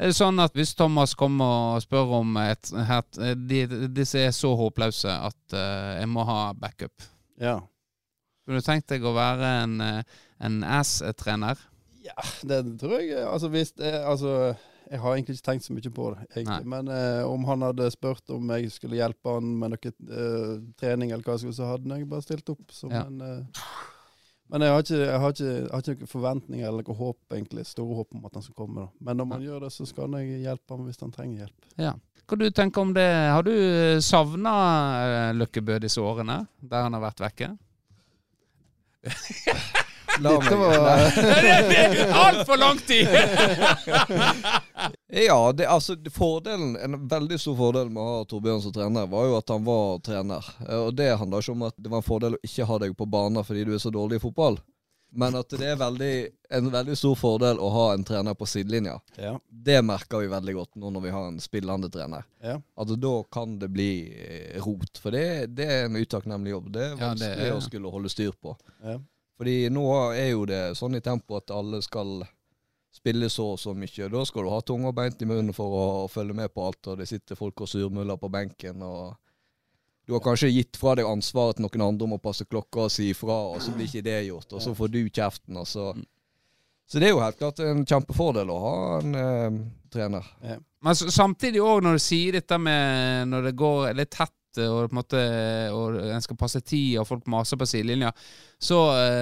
Er 0.00 0.08
det 0.08 0.16
sånn 0.16 0.40
at 0.40 0.56
hvis 0.56 0.72
Thomas 0.74 1.12
kommer 1.18 1.76
og 1.76 1.82
spør 1.84 2.14
om 2.22 2.38
et, 2.40 2.70
et, 2.72 3.18
de, 3.36 3.60
disse 3.92 4.18
er 4.18 4.32
så 4.34 4.54
håpløse 4.56 5.12
at 5.12 5.54
uh, 5.54 5.98
jeg 6.00 6.08
må 6.10 6.24
ha 6.26 6.38
backup 6.56 7.04
Ja. 7.38 7.58
Kunne 8.42 8.62
du 8.62 8.66
tenkt 8.66 8.88
deg 8.90 9.04
å 9.06 9.12
være 9.14 9.50
en, 9.60 9.74
eh, 9.84 10.16
en 10.42 10.56
ass-trener? 10.66 11.60
Ja, 12.02 12.16
det 12.42 12.64
tror 12.80 12.96
jeg. 12.98 13.20
Altså 13.22 13.52
hvis 13.52 13.70
det, 13.78 13.92
altså 14.02 14.32
Jeg 14.92 15.00
har 15.00 15.14
egentlig 15.16 15.38
ikke 15.38 15.46
tenkt 15.46 15.64
så 15.64 15.72
mye 15.72 15.90
på 15.96 16.10
det. 16.12 16.26
egentlig. 16.36 16.66
Men 16.68 16.88
eh, 16.92 17.22
om 17.24 17.46
han 17.48 17.64
hadde 17.64 17.88
spurt 17.94 18.32
om 18.34 18.50
jeg 18.52 18.68
skulle 18.74 18.98
hjelpe 18.98 19.38
han 19.38 19.54
med 19.62 19.72
noe 19.72 19.92
eh, 19.92 20.52
trening, 20.80 21.14
eller 21.14 21.24
hva 21.24 21.38
skulle, 21.40 21.56
så 21.56 21.70
hadde 21.70 21.96
jeg 21.96 22.10
bare 22.10 22.26
stilt 22.26 22.52
opp. 22.52 22.66
Så, 22.68 22.90
ja. 22.92 23.06
Men, 23.08 23.22
Eh, 23.22 23.70
men 24.52 24.66
jeg 24.66 24.72
har, 24.74 24.82
ikke, 24.84 24.96
jeg, 25.00 25.20
har 25.20 25.32
ikke, 25.32 25.44
jeg 25.48 25.68
har 25.72 25.82
ikke 25.82 25.94
noen 26.02 26.10
forventninger 26.12 26.68
eller 26.68 26.84
noe 26.84 26.96
håp, 26.98 27.18
egentlig, 27.32 27.62
store 27.64 27.94
håp 27.96 28.18
om 28.18 28.26
at 28.28 28.34
han 28.36 28.44
skal 28.44 28.56
komme. 28.58 28.82
Da. 28.82 29.04
Men 29.08 29.22
man 29.24 29.40
ja. 29.40 29.48
gjør 29.48 29.64
det, 29.64 29.70
så 29.72 29.86
skal 29.88 30.16
jeg 30.20 30.42
hjelpe 30.42 30.76
ham 30.76 30.82
hvis 30.88 31.00
han 31.00 31.14
trenger 31.14 31.46
hjelp. 31.46 31.70
Ja. 31.80 31.94
Hva 32.28 32.38
du 32.38 32.44
tenker 32.52 32.84
om 32.84 32.92
det? 32.92 33.08
Har 33.32 33.46
du 33.46 33.54
savna 34.04 34.52
eh, 35.06 35.30
Løkkebø 35.38 35.78
disse 35.82 36.04
årene, 36.04 36.42
der 36.60 36.84
han 36.84 36.98
har 36.98 37.06
vært 37.08 37.24
vekke? 37.24 37.48
La 40.20 40.32
meg 40.40 40.58
var 40.58 40.76
Altfor 42.26 42.60
lang 42.60 42.78
tid! 42.86 43.08
ja, 45.28 45.52
det, 45.52 45.66
altså 45.66 45.96
fordelen, 46.12 46.76
en 46.76 47.08
veldig 47.08 47.38
stor 47.40 47.56
fordel 47.56 47.90
med 47.90 48.02
å 48.02 48.18
ha 48.18 48.24
Torbjørn 48.28 48.62
som 48.64 48.74
trener, 48.74 49.08
var 49.08 49.30
jo 49.30 49.38
at 49.38 49.54
han 49.54 49.64
var 49.64 50.02
trener. 50.04 50.52
Og 50.82 50.92
det 50.98 51.12
handler 51.16 51.44
ikke 51.44 51.56
om 51.56 51.66
at 51.68 51.78
det 51.78 51.92
var 51.92 52.02
en 52.02 52.10
fordel 52.10 52.36
å 52.36 52.44
ikke 52.44 52.68
ha 52.68 52.78
deg 52.84 52.96
på 52.98 53.08
banen 53.08 53.46
fordi 53.46 53.64
du 53.68 53.74
er 53.76 53.82
så 53.82 53.94
dårlig 53.94 54.20
i 54.20 54.24
fotball. 54.26 54.60
Men 55.14 55.34
at 55.36 55.50
det 55.52 55.66
er 55.68 55.76
veldig, 55.76 56.12
en 56.56 56.68
veldig 56.72 56.94
stor 56.96 57.16
fordel 57.20 57.58
å 57.60 57.68
ha 57.74 57.84
en 57.92 58.04
trener 58.04 58.36
på 58.38 58.46
sidelinja. 58.48 58.94
Ja. 59.20 59.34
Det 59.44 59.76
merker 59.84 60.22
vi 60.22 60.30
veldig 60.32 60.54
godt 60.56 60.78
nå 60.80 60.88
når 60.94 61.04
vi 61.04 61.12
har 61.12 61.26
en 61.28 61.40
spillende 61.42 61.90
trener. 61.92 62.24
Ja. 62.40 62.56
At 62.80 62.94
da 62.96 63.12
kan 63.32 63.58
det 63.60 63.68
bli 63.74 63.90
eh, 64.08 64.56
rot. 64.64 64.96
For 65.02 65.12
det, 65.12 65.52
det 65.58 65.66
er 65.68 65.84
en 65.90 66.00
utakknemlig 66.00 66.54
jobb. 66.54 66.70
Det 66.72 66.86
er 66.86 66.96
vanskelig 66.96 67.28
ja, 67.28 67.40
det 67.42 67.50
er, 67.50 67.58
å 67.58 67.64
skulle 67.64 67.92
holde 67.92 68.12
styr 68.12 68.32
på. 68.40 68.56
Fordi 69.42 69.72
nå 69.74 69.82
er 70.14 70.28
jo 70.36 70.44
det 70.46 70.76
sånn 70.78 70.94
i 70.94 71.00
tempo 71.02 71.34
at 71.34 71.50
alle 71.50 71.80
skal 71.82 72.20
spille 72.94 73.26
så 73.26 73.48
og 73.56 73.58
så 73.58 73.72
mye. 73.74 74.06
Da 74.12 74.20
skal 74.22 74.44
du 74.46 74.50
ha 74.52 74.60
tunga 74.62 74.92
beint 74.94 75.24
i 75.24 75.26
munnen 75.26 75.56
for 75.56 75.74
å, 75.74 75.86
følge 76.06 76.36
med 76.38 76.52
på 76.54 76.62
alt, 76.62 76.86
og 76.92 77.00
det 77.00 77.08
sitter 77.10 77.34
folk 77.34 77.64
og 77.64 77.70
surmuler 77.72 78.20
på 78.22 78.30
benken. 78.30 78.84
og 78.86 79.16
Du 80.06 80.14
har 80.14 80.22
kanskje 80.22 80.52
gitt 80.52 80.78
fra 80.78 80.94
deg 80.94 81.10
ansvaret 81.10 81.58
til 81.58 81.66
noen 81.66 81.86
andre 81.88 82.06
om 82.06 82.14
å 82.14 82.22
passe 82.22 82.46
klokka 82.46 82.84
og 82.84 82.94
si 82.94 83.08
ifra, 83.10 83.40
og 83.50 83.58
så 83.64 83.74
blir 83.74 83.90
ikke 83.90 84.04
det 84.06 84.20
gjort, 84.28 84.54
og 84.54 84.62
så 84.62 84.76
får 84.78 84.92
du 84.94 85.00
kjeften. 85.08 85.58
og 85.58 85.66
så... 85.66 85.90
Så 86.86 87.02
det 87.02 87.08
er 87.08 87.16
jo 87.16 87.24
helt 87.24 87.40
klart 87.40 87.64
en 87.66 87.82
kjempefordel 87.88 88.50
å 88.52 88.60
ha 88.62 88.76
en 89.00 89.18
eh, 89.18 89.58
trener. 89.90 90.26
Ja. 90.44 90.60
Men 90.86 91.02
samtidig 91.02 91.64
òg, 91.64 91.82
når 91.82 91.98
du 91.98 92.04
sier 92.04 92.38
dette 92.38 92.58
med 92.62 93.26
når 93.32 93.50
det 93.50 93.52
går 93.58 93.90
litt 93.98 94.14
tett 94.14 94.38
og, 94.60 94.88
på 94.88 94.92
en 94.92 94.98
måte, 94.98 95.20
og 95.72 95.96
en 96.12 96.24
skal 96.24 96.38
passe 96.38 96.60
tid, 96.60 96.98
og 97.00 97.06
folk 97.08 97.28
maser 97.30 97.58
på 97.60 97.68
sidelinja, 97.68 98.12
så, 98.62 98.78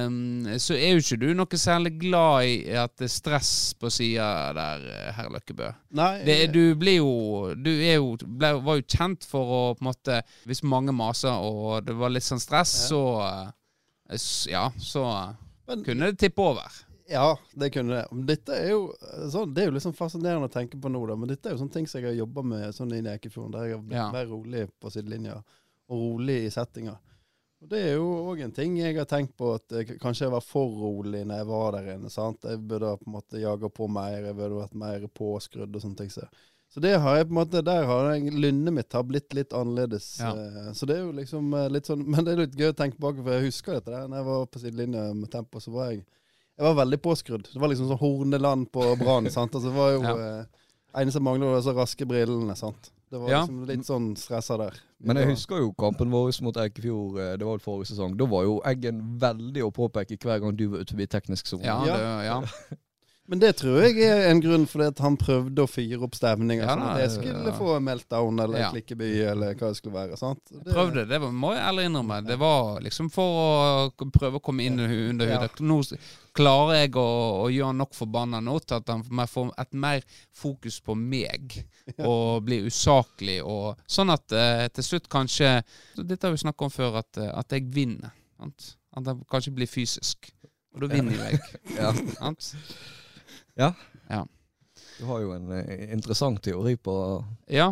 um, 0.07 0.49
så, 0.61 0.75
er 0.77 0.95
jo 0.95 1.01
ikke 1.01 1.19
du 1.23 1.29
noe 1.37 1.61
særlig 1.61 1.95
glad 2.03 2.49
i 2.49 2.57
at 2.77 2.93
det 3.01 3.07
er 3.09 3.15
stress 3.15 3.53
på 3.81 3.93
sida 3.93 4.27
der, 4.57 4.85
herr 5.17 5.31
Løkkebø. 5.33 5.71
Nei, 5.97 6.11
det, 6.27 6.39
du 6.55 6.75
blir 6.79 7.01
jo 7.01 7.15
Du 7.57 7.71
jo, 7.71 8.13
ble, 8.21 8.53
var 8.65 8.81
jo 8.81 8.85
kjent 8.85 9.25
for 9.29 9.55
å 9.55 9.63
på 9.75 9.83
en 9.83 9.89
måte 9.89 10.21
Hvis 10.49 10.63
mange 10.67 10.93
maser 10.95 11.41
og 11.41 11.87
det 11.87 11.97
var 11.99 12.13
litt 12.13 12.27
sånn 12.27 12.43
stress, 12.43 12.75
ja. 12.85 12.91
så 12.91 14.51
Ja, 14.51 14.65
så 14.83 15.05
Men, 15.71 15.85
kunne 15.87 16.11
det 16.11 16.21
tippe 16.21 16.43
over. 16.43 16.67
Ja, 17.11 17.38
det 17.52 17.71
kunne 17.75 17.95
det. 17.97 18.07
Men 18.12 18.26
dette 18.29 18.55
er 18.55 18.69
jo 18.71 18.83
sånn, 19.33 19.50
det 19.55 19.64
er 19.64 19.71
jo 19.71 19.75
liksom 19.75 19.95
fascinerende 19.99 20.47
å 20.47 20.52
tenke 20.52 20.79
på 20.79 20.90
nå, 20.93 21.00
da. 21.11 21.17
Men 21.19 21.33
dette 21.33 21.50
er 21.50 21.57
jo 21.57 21.62
sånne 21.64 21.75
ting 21.75 21.88
som 21.90 21.99
jeg 21.99 22.12
har 22.12 22.21
jobba 22.21 22.45
med 22.47 22.76
sånn 22.76 22.93
i 22.95 23.00
Eikefjorden, 23.02 23.55
der 23.57 23.67
jeg 23.67 23.79
har 23.79 23.87
blitt 23.88 23.99
ja. 23.99 24.11
mer 24.14 24.29
rolig 24.31 24.67
på 24.79 24.93
sidelinja 24.95 25.40
og 25.90 26.05
rolig 26.05 26.37
i 26.44 26.53
settinga. 26.55 26.94
Og 27.61 27.68
Det 27.68 27.81
er 27.88 27.99
jo 27.99 28.07
òg 28.31 28.44
en 28.44 28.55
ting 28.55 28.79
jeg 28.79 28.94
har 28.96 29.09
tenkt 29.11 29.35
på, 29.37 29.51
at 29.59 29.75
jeg, 29.75 29.99
kanskje 30.01 30.29
jeg 30.29 30.33
var 30.33 30.44
for 30.44 30.70
rolig 30.85 31.25
når 31.27 31.42
jeg 31.42 31.49
var 31.51 31.75
der 31.77 31.90
inne. 31.96 32.12
sant? 32.14 32.46
Jeg 32.46 32.62
burde 32.62 32.94
på 33.03 33.11
en 33.11 33.16
måte 33.18 33.42
jaga 33.42 33.73
på 33.75 33.90
mer, 33.90 34.23
jeg 34.31 34.38
burde 34.38 34.62
vært 34.62 34.79
mer 34.85 35.11
påskrudd 35.18 35.75
og 35.75 35.83
sånne 35.83 35.99
ting. 35.99 36.14
Så. 36.14 36.29
så 36.70 36.85
det 36.87 36.94
har 37.03 37.18
jeg 37.18 37.27
på 37.27 37.35
en 37.35 37.40
måte, 37.40 37.64
der 37.66 37.90
har 37.90 38.12
jeg, 38.14 38.33
lynnet 38.33 38.77
mitt 38.79 38.96
har 38.96 39.05
blitt 39.05 39.37
litt 39.37 39.53
annerledes. 39.53 40.09
Ja. 40.23 40.31
Eh, 40.31 40.70
så 40.79 40.88
det 40.88 40.96
er 40.96 41.05
jo 41.05 41.12
liksom 41.18 41.53
eh, 41.59 41.68
litt 41.75 41.90
sånn 41.90 42.07
Men 42.14 42.23
det 42.23 42.37
er 42.37 42.42
litt 42.46 42.57
gøy 42.57 42.70
å 42.70 42.79
tenke 42.79 42.96
tilbake, 42.96 43.27
for 43.27 43.35
jeg 43.35 43.51
husker 43.51 43.77
dette 43.77 43.92
der. 43.92 44.09
Når 44.09 44.23
jeg 44.23 44.31
var 44.31 44.49
på 44.49 44.64
sidelinja 44.64 45.05
med 45.18 45.35
tempo, 45.35 45.61
så 45.61 45.75
var 45.75 45.90
jeg 45.90 46.07
jeg 46.61 46.68
var 46.68 46.81
veldig 46.83 47.01
påskrudd. 47.01 47.46
Det 47.49 47.61
var 47.61 47.70
liksom 47.73 47.88
sånn 47.88 48.01
Horneland 48.03 48.66
på 48.75 48.85
Brann. 49.01 49.31
sant? 49.33 49.55
Altså, 49.57 49.70
det 49.70 49.77
var 49.79 49.92
jo 49.94 50.01
ja. 50.05 50.16
eh, 50.29 50.66
Eneste 51.01 51.16
som 51.20 51.25
manglet, 51.25 51.49
var 51.49 51.62
så 51.64 51.73
raske 51.73 52.05
brillene. 52.09 52.57
sant? 52.59 52.90
Det 53.11 53.18
var 53.18 53.33
ja. 53.33 53.38
liksom 53.40 53.62
litt 53.66 53.87
sånn 53.88 54.11
stressa 54.18 54.59
der. 54.61 54.77
Men 55.03 55.18
jeg 55.18 55.33
husker 55.33 55.62
jo 55.62 55.73
kampen 55.79 56.12
vår 56.12 56.35
mot 56.44 56.59
Eikefjord, 56.61 57.16
eh, 57.16 57.33
det 57.40 57.46
var 57.46 57.57
vel 57.57 57.64
forrige 57.64 57.90
sesong. 57.94 58.12
Da 58.18 58.29
var 58.31 58.44
jo 58.46 58.61
Eggen 58.68 59.01
veldig 59.23 59.64
å 59.66 59.73
påpeke 59.75 60.18
hver 60.20 60.44
gang 60.44 60.55
du 60.59 60.66
var 60.75 60.85
ute 60.85 60.94
forbi 60.94 61.09
teknisk 61.11 61.49
sone. 61.51 61.64
Ja, 61.66 61.81
det, 61.87 61.96
ja. 62.29 62.38
Men 63.31 63.38
det 63.38 63.53
tror 63.61 63.77
jeg 63.85 64.03
er 64.03 64.25
en 64.27 64.40
grunn 64.43 64.64
for 64.66 64.83
at 64.83 64.99
han 65.05 65.14
prøvde 65.14 65.62
å 65.62 65.71
fyre 65.71 66.01
opp 66.03 66.16
stemninga. 66.19 66.64
Ja, 66.64 66.73
sånn 66.75 66.81
at 66.88 66.99
jeg 66.99 67.12
skulle 67.14 67.53
få 67.55 67.77
meltdown 67.87 68.43
eller 68.43 68.59
ja. 68.64 68.71
klikkeby 68.75 69.11
eller 69.31 69.55
hva 69.55 69.71
det 69.71 69.79
skulle 69.79 69.95
være. 70.01 70.19
sant? 70.19 70.43
Det, 70.51 70.64
prøvde, 70.66 71.05
det 71.07 71.21
var, 71.23 71.31
må 71.31 71.53
jeg 71.55 71.62
ærlig 71.69 71.85
innrømme. 71.87 72.19
Det 72.27 72.38
var 72.43 72.83
liksom 72.83 73.12
for 73.14 73.38
å 73.45 74.11
prøve 74.16 74.40
å 74.40 74.43
komme 74.43 74.66
inn 74.66 74.83
under 74.83 75.31
hudet. 75.31 75.62
Nå 75.62 75.79
klarer 76.35 76.81
jeg 76.81 76.99
å, 76.99 77.07
å 77.45 77.49
gjøre 77.55 77.79
nok 77.85 77.95
forbanna 78.01 78.43
nå 78.43 78.59
til 78.64 78.81
at 78.81 78.90
han 78.90 79.07
får 79.07 79.55
et 79.62 79.81
mer 79.87 80.11
fokus 80.43 80.83
på 80.83 80.99
meg 80.99 81.61
og 82.03 82.43
blir 82.51 82.66
usaklig. 82.66 83.38
Og, 83.47 83.79
sånn 83.87 84.11
at 84.11 84.35
eh, 84.35 84.66
til 84.75 84.90
slutt 84.90 85.07
kanskje 85.11 85.61
Dette 85.95 86.27
har 86.27 86.35
vi 86.35 86.43
snakket 86.49 86.66
om 86.66 86.79
før, 86.81 87.05
at, 87.05 87.14
uh, 87.23 87.31
at 87.38 87.55
jeg 87.55 87.71
vinner. 87.71 88.11
Sant? 88.43 88.73
At 88.99 89.07
jeg 89.07 89.27
kanskje 89.31 89.55
blir 89.55 89.71
fysisk. 89.71 90.35
Og 90.75 90.83
da 90.83 90.97
vinner 90.99 91.29
jeg. 91.29 91.47
ja. 91.79 91.95
Sant? 92.19 92.57
Ja. 93.61 93.73
ja. 94.09 94.25
Du 94.99 95.07
har 95.09 95.23
jo 95.25 95.33
en 95.37 95.49
uh, 95.53 95.92
interessant 95.92 96.42
teori 96.44 96.77
på 96.81 96.94
Ja, 97.53 97.70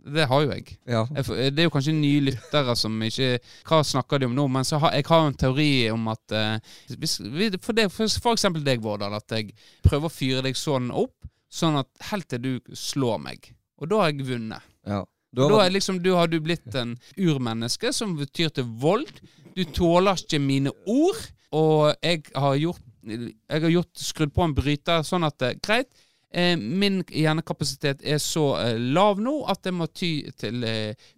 det 0.00 0.24
har 0.30 0.42
jo 0.44 0.52
jeg. 0.54 0.76
Ja. 0.88 1.02
Det 1.12 1.60
er 1.60 1.66
jo 1.68 1.72
kanskje 1.74 1.92
nye 1.96 2.22
lyttere 2.30 2.74
som 2.78 2.94
ikke 3.04 3.34
Hva 3.68 3.82
snakker 3.84 4.20
de 4.20 4.30
om 4.30 4.36
nå? 4.36 4.46
Men 4.52 4.64
så 4.64 4.80
har, 4.80 4.94
jeg 4.96 5.04
har 5.10 5.26
en 5.26 5.36
teori 5.36 5.70
om 5.92 6.08
at 6.12 6.36
uh, 6.36 6.74
hvis, 6.96 7.18
For, 7.20 7.76
det, 7.76 7.90
for, 7.92 8.08
for 8.22 8.32
eksempel 8.36 8.64
deg, 8.66 8.82
Vårdal, 8.84 9.18
at 9.18 9.36
jeg 9.36 9.52
prøver 9.84 10.08
å 10.08 10.14
fyre 10.14 10.44
deg 10.46 10.58
sånn 10.58 10.90
opp, 10.94 11.16
sånn 11.52 11.80
at 11.82 11.90
helt 12.10 12.30
til 12.30 12.44
du 12.44 12.76
slår 12.76 13.20
meg. 13.22 13.52
Og 13.80 13.90
da 13.90 14.02
har 14.02 14.12
jeg 14.12 14.28
vunnet. 14.28 14.64
Ja. 14.88 15.04
Da, 15.30 15.46
da 15.46 15.60
er 15.62 15.74
liksom, 15.74 16.00
du 16.02 16.10
har 16.16 16.30
du 16.30 16.40
blitt 16.42 16.74
en 16.74 16.96
urmenneske 17.18 17.92
som 17.94 18.16
betyr 18.18 18.50
til 18.54 18.66
vold. 18.82 19.12
Du 19.54 19.62
tåler 19.76 20.18
ikke 20.18 20.40
mine 20.42 20.72
ord, 20.90 21.20
og 21.54 21.92
jeg 22.02 22.24
har 22.34 22.56
gjort 22.58 22.86
jeg 23.04 23.62
har 23.62 23.72
gjort, 23.72 23.92
skrudd 23.98 24.32
på 24.34 24.44
en 24.44 24.54
bryter 24.56 25.04
sånn 25.06 25.26
at 25.28 25.46
eh, 25.46 25.56
greit, 25.62 25.90
eh, 26.32 26.56
min 26.56 27.00
hjernekapasitet 27.06 28.04
er 28.04 28.20
så 28.22 28.46
eh, 28.60 28.78
lav 28.78 29.20
nå 29.22 29.40
at 29.50 29.66
jeg 29.66 29.76
må 29.76 29.88
ty 29.88 30.12
til 30.40 30.66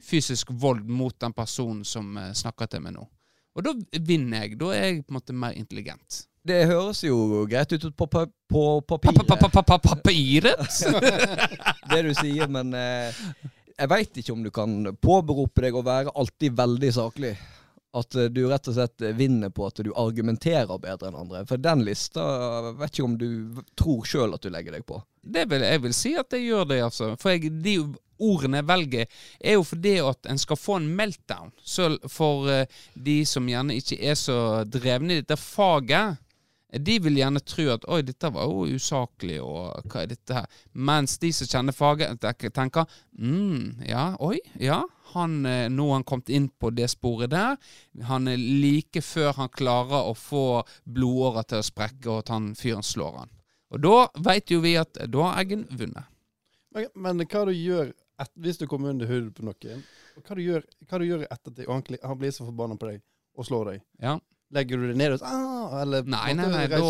fysisk 0.02 0.52
vold 0.52 0.86
mot 0.88 1.16
den 1.20 1.34
personen 1.36 1.84
som 1.88 2.18
snakker 2.34 2.70
til 2.70 2.84
meg 2.84 2.96
nå. 2.98 3.06
Og 3.52 3.64
da 3.66 3.74
vinner 4.00 4.46
jeg. 4.46 4.58
Da 4.60 4.70
er 4.72 4.86
jeg 4.86 5.02
på 5.04 5.12
en 5.12 5.18
måte 5.18 5.34
mer 5.36 5.56
intelligent. 5.58 6.22
Det 6.42 6.64
høres 6.66 7.04
jo 7.04 7.44
greit 7.46 7.70
ut 7.76 7.84
på, 7.94 8.06
på, 8.10 8.22
på 8.50 8.62
papiret. 8.88 9.28
Papiret? 9.84 10.78
det 11.92 12.00
du 12.08 12.14
sier, 12.18 12.48
men 12.50 12.72
eh, 12.74 13.20
jeg 13.76 13.90
veit 13.92 14.18
ikke 14.18 14.34
om 14.34 14.42
du 14.42 14.50
kan 14.54 14.90
påberope 14.98 15.62
deg 15.62 15.78
å 15.78 15.84
være 15.86 16.14
alltid 16.18 16.56
veldig 16.58 16.90
saklig. 16.96 17.36
At 17.98 18.14
eh, 18.16 18.30
du 18.32 18.44
rett 18.48 18.68
og 18.70 18.76
slett 18.76 19.04
vinner 19.18 19.52
på 19.52 19.66
at 19.68 19.82
du 19.84 19.92
argumenterer 19.98 20.78
bedre 20.80 21.10
enn 21.10 21.18
andre. 21.24 21.42
For 21.48 21.60
den 21.60 21.84
lista 21.86 22.24
vet 22.78 22.94
ikke 22.94 23.08
om 23.08 23.18
du 23.20 23.28
tror 23.78 24.06
sjøl 24.08 24.36
at 24.36 24.44
du 24.44 24.52
legger 24.52 24.78
deg 24.78 24.86
på. 24.88 25.02
Det 25.22 25.44
vil, 25.50 25.64
jeg 25.66 25.82
vil 25.84 25.94
si 25.94 26.16
at 26.18 26.34
jeg 26.34 26.48
gjør 26.48 26.70
det, 26.72 26.80
altså. 26.86 27.12
For 27.20 27.34
jeg, 27.34 27.52
de 27.62 27.76
ordene 28.22 28.60
jeg 28.60 28.68
velger, 28.70 29.20
er 29.40 29.56
jo 29.58 29.64
fordi 29.66 29.94
at 30.02 30.30
en 30.30 30.40
skal 30.40 30.58
få 30.58 30.78
en 30.80 30.90
meltdown. 30.98 31.52
Så 31.58 31.92
for 32.10 32.48
uh, 32.50 32.82
de 32.94 33.20
som 33.28 33.48
gjerne 33.50 33.76
ikke 33.78 33.98
er 34.02 34.18
så 34.18 34.38
drevne 34.66 35.18
i 35.18 35.22
dette 35.22 35.38
faget, 35.38 36.20
de 36.80 36.98
vil 37.04 37.18
gjerne 37.20 37.40
tro 37.44 37.66
at 37.74 37.84
'oi, 37.84 38.00
dette 38.02 38.30
var 38.32 38.48
jo 38.48 38.76
usaklig', 38.78 39.42
og 39.44 39.84
'hva 39.84 40.02
er 40.02 40.06
dette 40.06 40.34
her'? 40.34 40.46
Mens 40.72 41.18
de 41.18 41.32
som 41.32 41.46
kjenner 41.46 41.72
faget, 41.76 42.20
tenker 42.20 42.86
'mm, 43.18 43.88
ja, 43.88 44.16
oi, 44.20 44.38
ja'. 44.60 44.84
Han, 45.12 45.44
eh, 45.46 45.68
nå 45.68 45.86
har 45.88 45.92
han 46.00 46.04
kommet 46.04 46.30
inn 46.30 46.48
på 46.48 46.70
det 46.70 46.88
sporet 46.88 47.30
der. 47.30 47.56
Han 48.08 48.28
er 48.28 48.36
like 48.36 49.02
før 49.02 49.32
han 49.36 49.48
klarer 49.48 50.08
å 50.08 50.14
få 50.16 50.62
blodåra 50.84 51.42
til 51.44 51.58
å 51.58 51.66
sprekke, 51.66 52.08
og 52.08 52.18
at 52.18 52.28
han 52.28 52.54
fyren 52.54 52.82
slår 52.82 53.18
han. 53.18 53.30
Og 53.72 53.80
da 53.80 54.08
veit 54.24 54.50
jo 54.50 54.60
vi 54.60 54.76
at 54.80 54.96
da 55.08 55.28
har 55.28 55.42
Eggen 55.42 55.66
vunnet. 55.68 56.08
Men, 56.72 56.88
men, 56.94 57.26
hva 57.28 57.44
du 57.44 57.52
gjør 57.52 57.92
et, 58.20 58.32
hvis 58.40 58.56
du 58.60 58.66
kommer 58.66 58.92
under 58.94 59.06
huden 59.06 59.32
på 59.36 59.44
noen? 59.44 59.84
Hva 60.24 60.36
du 60.36 60.42
gjør, 60.42 60.64
hva 60.88 61.00
du 61.00 61.04
gjør 61.04 61.26
etter 61.28 61.64
at 61.68 62.04
han 62.08 62.18
blir 62.18 62.32
så 62.32 62.46
forbanna 62.48 62.78
på 62.80 62.88
deg 62.88 63.02
og 63.36 63.48
slår 63.48 63.72
deg? 63.72 63.84
Ja. 64.00 64.18
Legger 64.52 64.76
du 64.76 64.90
det 64.90 64.96
ned 65.00 65.14
og 65.14 65.20
så, 65.22 65.28
ah, 65.32 65.80
eller 65.80 66.04
Nei, 66.04 66.34
nei, 66.36 66.46
nei, 66.52 66.64
da, 66.68 66.76
da, 66.76 66.84
da, 66.84 66.88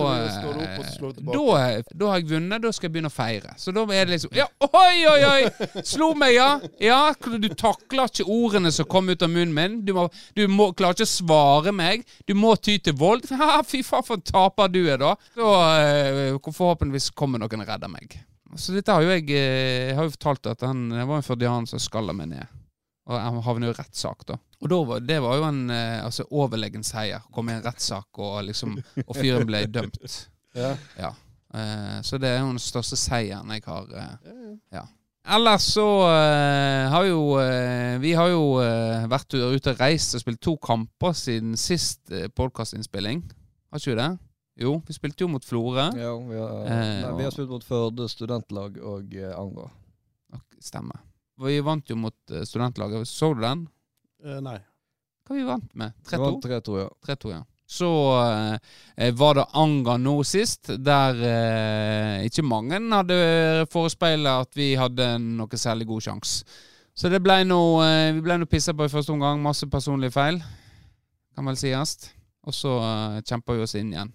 har 2.11 2.17
jeg 2.19 2.27
vunnet. 2.33 2.63
Da 2.65 2.73
skal 2.75 2.89
jeg 2.89 2.95
begynne 2.97 3.11
å 3.13 3.15
feire. 3.15 3.53
Så 3.61 3.71
da 3.75 3.85
er 3.87 4.09
det 4.09 4.17
liksom 4.17 4.35
Ja, 4.35 4.49
oi, 4.67 5.05
oi, 5.07 5.21
oi! 5.29 5.69
Slo 5.87 6.09
meg, 6.19 6.35
ja! 6.35 6.49
Ja, 6.83 6.99
Du 7.15 7.47
takler 7.55 8.11
ikke 8.11 8.27
ordene 8.27 8.73
som 8.75 8.89
kom 8.91 9.13
ut 9.13 9.23
av 9.23 9.31
munnen 9.31 9.55
min. 9.55 9.77
Du, 9.87 9.93
må, 9.95 10.09
du 10.35 10.43
må, 10.51 10.73
klarer 10.75 10.99
ikke 10.99 11.07
å 11.07 11.13
svare 11.13 11.75
meg. 11.77 12.03
Du 12.27 12.35
må 12.35 12.57
ty 12.59 12.79
til 12.83 12.99
vold. 12.99 13.31
Ha, 13.43 13.63
fy 13.67 13.81
faen, 13.87 14.05
for 14.07 14.19
en 14.19 14.27
taper 14.27 14.71
du 14.71 14.81
er, 14.85 14.99
da. 15.03 15.15
Da 15.39 15.53
uh, 16.35 16.51
Forhåpentligvis 16.53 17.11
kommer 17.19 17.41
noen 17.43 17.63
og 17.65 17.71
redder 17.71 17.91
meg. 17.91 18.19
så 18.59 18.75
dette 18.75 18.93
har 18.93 19.03
jo 19.03 19.11
jeg 19.15 19.25
Jeg 19.31 19.97
har 19.97 20.07
jo 20.07 20.13
fortalt 20.15 20.51
at 20.53 20.67
han, 20.67 20.89
det 20.93 21.07
var 21.09 21.23
en 21.23 21.27
fordian 21.27 21.67
som 21.71 21.83
skalla 21.83 22.15
meg 22.17 22.35
ned. 22.35 22.62
Og 23.11 23.19
han 23.19 23.41
havner 23.43 23.71
jo 23.71 23.75
i 23.75 23.79
rettssak, 23.81 24.27
da. 24.29 24.37
Og 24.63 24.71
da 24.71 24.79
var, 24.87 25.01
det 25.03 25.19
var 25.25 25.41
jo 25.41 25.47
en 25.49 25.63
altså, 25.75 26.27
overlegen 26.31 26.85
seier. 26.87 27.25
Kom 27.35 27.49
i 27.51 27.57
en 27.57 27.65
rettssak, 27.65 28.07
og 28.23 28.45
liksom 28.47 28.77
Og 29.09 29.17
fyren 29.17 29.49
ble 29.49 29.67
dømt. 29.67 29.99
Ja. 30.53 30.75
ja. 31.01 31.09
så 32.05 32.19
det 32.21 32.29
er 32.29 32.43
jo 32.43 32.51
den 32.51 32.59
største 32.61 32.93
seieren 33.01 33.49
jeg 33.55 33.63
har. 33.65 33.87
ja. 34.69 34.83
Ellers 35.23 35.63
så 35.63 35.87
uh, 36.03 36.91
har 36.91 37.05
jo 37.07 37.21
uh, 37.39 38.01
Vi 38.03 38.13
har 38.19 38.33
jo 38.33 38.59
uh, 38.59 39.05
vært 39.11 39.37
ute 39.39 39.75
og 39.75 39.79
reist 39.81 40.17
og 40.19 40.25
spilt 40.25 40.41
to 40.43 40.57
kamper 40.59 41.15
siden 41.15 41.55
sist 41.57 42.11
uh, 42.11 42.27
podkastinnspilling. 42.35 43.23
Har 43.71 43.79
ikke 43.79 43.93
vi 43.93 44.01
det? 44.01 44.11
Jo, 44.63 44.75
vi 44.87 44.97
spilte 44.97 45.25
jo 45.25 45.31
mot 45.33 45.47
Florø. 45.47 45.87
Ja, 45.97 46.11
vi 46.19 46.37
har, 46.37 46.59
nei, 46.67 47.15
vi 47.21 47.25
har 47.25 47.33
spilt 47.33 47.55
mot 47.55 47.65
Førde 47.65 48.11
studentlag 48.11 48.83
og 48.83 49.15
uh, 49.15 49.31
Anga. 49.39 49.71
Stemmer. 50.63 51.01
Vi 51.43 51.61
vant 51.65 51.91
jo 51.91 51.97
mot 51.99 52.35
studentlaget. 52.47 53.09
Så 53.09 53.33
du 53.35 53.43
den? 53.43 53.67
nei. 54.43 54.59
Hva 55.27 55.39
vi 55.39 55.47
vant 55.47 55.75
med? 55.79 55.95
3-2? 56.07 56.37
3-2, 56.45 56.79
ja. 56.83 56.89
3-2, 57.07 57.33
ja. 57.33 57.43
Så 57.73 57.89
eh, 58.97 59.13
var 59.17 59.35
det 59.39 59.47
Anga 59.57 59.95
nå 59.97 60.19
sist, 60.29 60.75
der 60.85 61.23
eh, 61.25 62.27
ikke 62.29 62.45
mange 62.45 62.77
hadde 62.93 63.17
forespeila 63.73 64.43
at 64.43 64.53
vi 64.59 64.75
hadde 64.77 65.15
noe 65.23 65.61
særlig 65.61 65.87
god 65.89 66.05
sjanse. 66.05 66.59
Så 66.93 67.09
det 67.09 67.23
ble 67.25 67.39
noe, 67.49 67.87
eh, 67.87 68.11
vi 68.13 68.21
ble 68.25 68.37
nå 68.43 68.49
pissa 68.51 68.75
på 68.77 68.85
i 68.85 68.93
første 68.93 69.15
omgang. 69.15 69.41
Masse 69.41 69.69
personlige 69.73 70.13
feil, 70.13 70.43
kan 71.33 71.49
vel 71.49 71.57
sies. 71.57 72.11
Og 72.45 72.57
så 72.57 72.77
eh, 72.83 73.23
kjempa 73.25 73.57
vi 73.57 73.65
oss 73.65 73.77
inn 73.79 73.95
igjen 73.95 74.13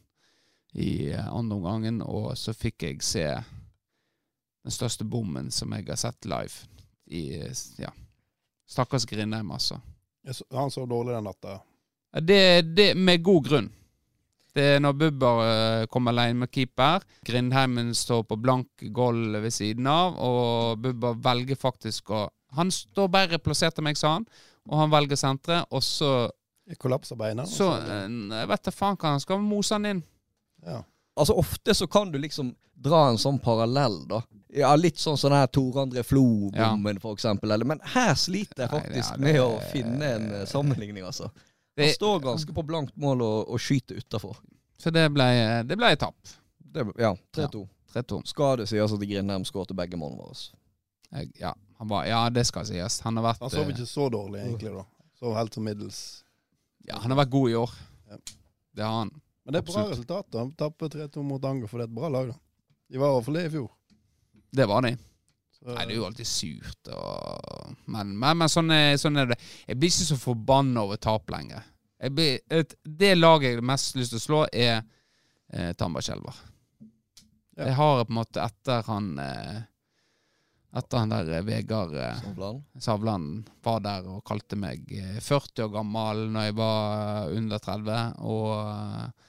i 0.77 0.91
eh, 1.09 1.33
andre 1.33 1.57
omgangen, 1.57 2.01
og 2.05 2.35
så 2.37 2.53
fikk 2.53 2.85
jeg 2.85 3.01
se 3.01 3.25
den 3.31 4.75
største 4.75 5.07
bommen 5.07 5.49
som 5.49 5.73
jeg 5.73 5.87
har 5.87 5.97
sett 5.97 6.29
live. 6.29 6.67
I, 7.07 7.23
ja, 7.79 7.91
Stakkars 8.67 9.05
Grindheim, 9.07 9.51
altså. 9.51 9.79
Han 10.51 10.71
sov 10.71 10.87
dårlig 10.91 11.15
den 11.15 11.27
natta? 11.27 11.59
Det, 12.19 12.61
det 12.75 12.93
med 12.95 13.23
god 13.23 13.45
grunn. 13.45 13.69
Det 14.57 14.63
er 14.75 14.81
når 14.81 14.95
Bubber 14.97 15.41
uh, 15.45 15.85
kommer 15.93 16.15
alene 16.15 16.41
med 16.41 16.51
keeper. 16.51 17.03
Grindheimen 17.27 17.93
står 17.95 18.23
på 18.25 18.39
blank 18.41 18.87
gulv 18.95 19.37
ved 19.43 19.53
siden 19.53 19.87
av, 19.91 20.17
og 20.17 20.81
Bubber 20.81 21.19
velger 21.23 21.59
faktisk 21.59 22.11
å 22.11 22.27
Han 22.57 22.71
står 22.71 23.09
bedre 23.11 23.37
plassert 23.43 23.77
enn 23.77 23.85
meg, 23.85 23.97
sa 23.99 24.13
han, 24.15 24.25
og 24.71 24.79
han 24.79 24.91
velger 24.91 25.19
senteret, 25.19 25.67
og 25.69 25.83
så 25.83 26.29
Kollapser 26.79 27.15
beina? 27.19 27.45
Så 27.47 27.67
uh, 27.69 28.07
jeg 28.07 28.49
vet 28.49 28.63
da 28.65 28.73
faen 28.73 28.97
hva 28.99 29.13
han 29.13 29.23
skal 29.23 29.43
mose 29.43 29.75
han 29.75 29.85
inn. 29.87 30.01
Ja. 30.65 30.81
Altså 31.17 31.35
Ofte 31.39 31.75
så 31.77 31.87
kan 31.91 32.11
du 32.11 32.17
liksom 32.19 32.53
dra 32.73 33.07
en 33.11 33.19
sånn 33.21 33.37
parallell, 33.43 34.01
da. 34.09 34.23
Ja, 34.55 34.71
Litt 34.79 34.99
sånn 35.01 35.17
sånn 35.19 35.35
her 35.35 35.47
Tor 35.51 35.81
André 35.81 36.03
Flo-bommen, 36.07 36.99
ja. 37.03 37.11
eksempel. 37.11 37.55
Men 37.67 37.81
her 37.93 38.13
sliter 38.15 38.65
jeg 38.65 38.71
faktisk 38.71 39.17
Nei, 39.17 39.33
ja, 39.33 39.33
det, 39.33 39.33
med 39.33 39.41
å 39.43 39.71
finne 39.73 40.11
en 40.17 40.27
uh, 40.31 40.43
sammenligning, 40.47 41.03
altså. 41.07 41.29
Det, 41.75 41.83
Han 41.83 41.97
står 41.97 42.21
ganske 42.23 42.53
på 42.55 42.63
blankt 42.65 42.95
mål 42.97 43.21
og, 43.25 43.39
og 43.53 43.61
skyter 43.61 43.99
utafor. 43.99 44.37
Så 44.81 44.93
det 44.93 45.03
ble, 45.13 45.25
det 45.67 45.77
ble 45.77 45.91
tap. 45.99 46.15
ja, 46.97 47.11
3-2. 47.35 47.65
Ja, 47.93 48.21
skal 48.29 48.61
det 48.61 48.67
sies 48.69 48.93
at 48.93 49.03
Grindheim 49.09 49.45
skåret 49.47 49.73
begge 49.77 49.99
målene 49.99 50.23
våre? 50.23 51.27
Ja, 51.39 51.53
var, 51.79 52.05
ja, 52.05 52.23
det 52.33 52.45
skal 52.49 52.65
sies. 52.67 53.01
Han 53.05 53.17
har 53.19 53.31
vært 53.31 53.45
Han 53.45 53.53
sov 53.53 53.69
ikke 53.71 53.87
så 53.89 54.07
dårlig, 54.13 54.41
egentlig, 54.45 54.73
da. 54.75 54.85
Så 55.19 55.33
helt 55.33 55.53
som 55.53 55.65
middels. 55.65 56.01
Ja, 56.87 56.99
han 57.01 57.11
har 57.11 57.23
vært 57.23 57.33
god 57.33 57.49
i 57.51 57.55
år. 57.57 57.71
Ja. 58.09 58.19
Det 58.77 58.85
har 58.85 58.99
han. 59.01 59.11
Men 59.43 59.55
det 59.55 59.61
er 59.61 59.69
bra 59.71 59.85
resultat. 59.89 60.27
da 60.31 60.43
Han 60.43 60.51
tapper 60.59 60.91
3-2 60.93 61.23
mot 61.25 61.45
Anger, 61.45 61.69
for 61.71 61.79
det 61.79 61.87
er 61.87 61.91
et 61.91 61.97
bra 61.97 62.09
lag. 62.11 62.33
da 62.33 62.37
De 62.93 63.01
var 63.01 63.15
overfor 63.15 63.37
det 63.37 63.45
i 63.47 63.53
fjor. 63.57 63.69
Det 64.57 64.65
var 64.69 64.81
de. 64.87 64.95
Så, 65.57 65.73
Nei, 65.73 65.85
det 65.87 65.95
er 65.95 65.97
jo 65.99 66.05
alltid 66.07 66.29
surt. 66.29 66.89
Og... 66.93 67.71
Men, 67.89 68.13
men, 68.17 68.37
men 68.41 68.51
sånn, 68.51 68.69
er, 68.73 68.91
sånn, 69.01 69.17
er, 69.21 69.31
det. 69.31 69.39
Jeg 69.65 69.79
blir 69.79 69.93
ikke 69.93 70.11
så 70.11 70.19
forbanna 70.21 70.83
over 70.85 70.99
tap 71.01 71.33
lenger. 71.33 71.65
Blir, 72.13 72.43
et, 72.53 72.75
det 72.85 73.15
laget 73.17 73.51
jeg 73.51 73.57
har 73.57 73.65
mest 73.71 73.97
lyst 73.97 74.13
til 74.13 74.21
å 74.21 74.25
slå, 74.25 74.43
er 74.53 74.75
eh, 75.49 75.73
Tamba 75.77 76.03
Ja. 76.05 76.35
Jeg 77.57 77.73
har 77.73 78.03
på 78.05 78.13
en 78.13 78.19
måte 78.19 78.43
etter 78.43 78.85
han 78.85 79.07
eh, 79.17 79.57
Etter 80.77 80.99
han 81.01 81.09
der 81.09 81.31
eh, 81.39 81.45
Vegard 81.47 81.95
eh, 81.97 82.19
Savland. 82.21 82.63
Savland 82.77 83.49
var 83.65 83.79
der 83.81 84.09
og 84.13 84.21
kalte 84.29 84.59
meg 84.61 84.85
40 84.85 85.25
eh, 85.33 85.63
år 85.65 85.71
gammel 85.73 86.27
når 86.35 86.51
jeg 86.51 86.57
var 86.59 87.33
under 87.33 87.63
30, 87.65 88.03
og, 88.29 89.23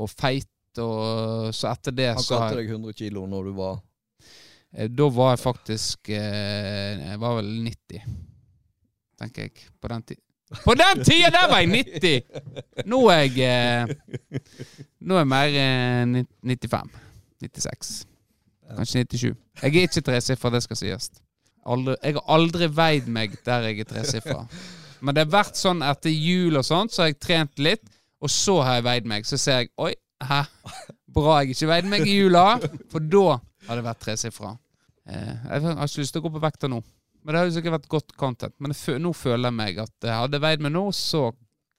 og 0.00 0.14
feit. 0.16 0.48
Og 0.80 1.52
så 1.54 1.68
etter 1.70 1.94
det 1.94 2.14
Han 2.16 2.24
kalte 2.24 2.62
deg 2.62 2.72
100 2.72 2.96
kilo 2.98 3.28
når 3.30 3.50
du 3.50 3.58
var 3.60 3.76
Eh, 3.76 3.93
da 4.74 5.08
var 5.14 5.34
jeg 5.34 5.38
faktisk 5.44 6.08
eh, 6.10 7.02
Jeg 7.04 7.18
var 7.22 7.36
vel 7.38 7.50
90, 7.68 8.06
tenker 9.20 9.46
jeg. 9.46 9.68
På 9.80 9.90
den 9.92 10.02
tida. 10.02 10.20
På 10.64 10.74
den 10.78 11.04
tida 11.06 11.30
der 11.34 11.46
var 11.50 11.62
jeg 11.62 11.70
90! 11.70 12.86
Nå 12.90 13.00
er 13.10 13.22
jeg 13.22 13.38
eh, 13.46 14.40
Nå 15.00 15.18
er 15.18 15.22
jeg 15.22 15.30
mer 15.30 15.58
95. 16.42 16.90
96. 17.44 17.92
Kanskje 18.74 19.04
97. 19.04 19.36
Jeg 19.62 19.76
er 19.76 19.86
ikke 19.88 20.04
tresifra, 20.08 20.50
det 20.50 20.62
skal 20.64 20.80
sies. 20.80 21.10
Aldri, 21.64 21.94
jeg 22.02 22.16
har 22.18 22.26
aldri 22.34 22.68
veid 22.76 23.06
meg 23.12 23.36
der 23.46 23.68
jeg 23.68 23.84
er 23.84 23.88
tresifra. 23.88 24.42
Men 25.04 25.16
det 25.16 25.26
har 25.26 25.32
vært 25.36 25.58
sånn 25.60 25.84
etter 25.84 26.12
jul 26.12 26.56
og 26.58 26.64
sånt, 26.66 26.92
så 26.92 27.04
har 27.04 27.12
jeg 27.12 27.20
trent 27.22 27.60
litt, 27.62 27.84
og 28.24 28.32
så 28.32 28.58
har 28.64 28.78
jeg 28.78 28.86
veid 28.88 29.08
meg. 29.08 29.28
Så 29.28 29.38
ser 29.40 29.62
jeg 29.62 29.72
Oi, 29.80 29.92
hæ? 30.24 30.42
Bra 31.14 31.38
jeg 31.42 31.54
ikke 31.54 31.70
veide 31.70 31.90
meg 31.92 32.06
i 32.08 32.18
jula, 32.18 32.44
for 32.90 33.04
da 33.04 33.38
har 33.68 33.78
det 33.78 33.84
vært 33.86 34.00
tresifra. 34.02 34.54
Eh, 35.04 35.32
jeg 35.50 35.64
har 35.64 35.84
ikke 35.84 36.04
lyst 36.04 36.16
til 36.16 36.22
å 36.22 36.26
gå 36.26 36.34
på 36.36 36.44
vekta 36.44 36.70
nå. 36.70 36.80
Men 37.24 37.32
det 37.32 37.40
har 37.40 37.48
jo 37.48 37.54
sikkert 37.56 37.78
vært 37.78 37.92
godt 37.92 38.12
content. 38.20 38.54
Men 38.60 38.74
nå 39.00 39.14
føler 39.16 39.48
jeg 39.48 39.56
meg 39.56 39.80
at 39.84 40.08
jeg 40.08 40.20
hadde 40.24 40.42
veid 40.44 40.64
meg 40.64 40.74
nå, 40.74 40.84
så 40.96 41.30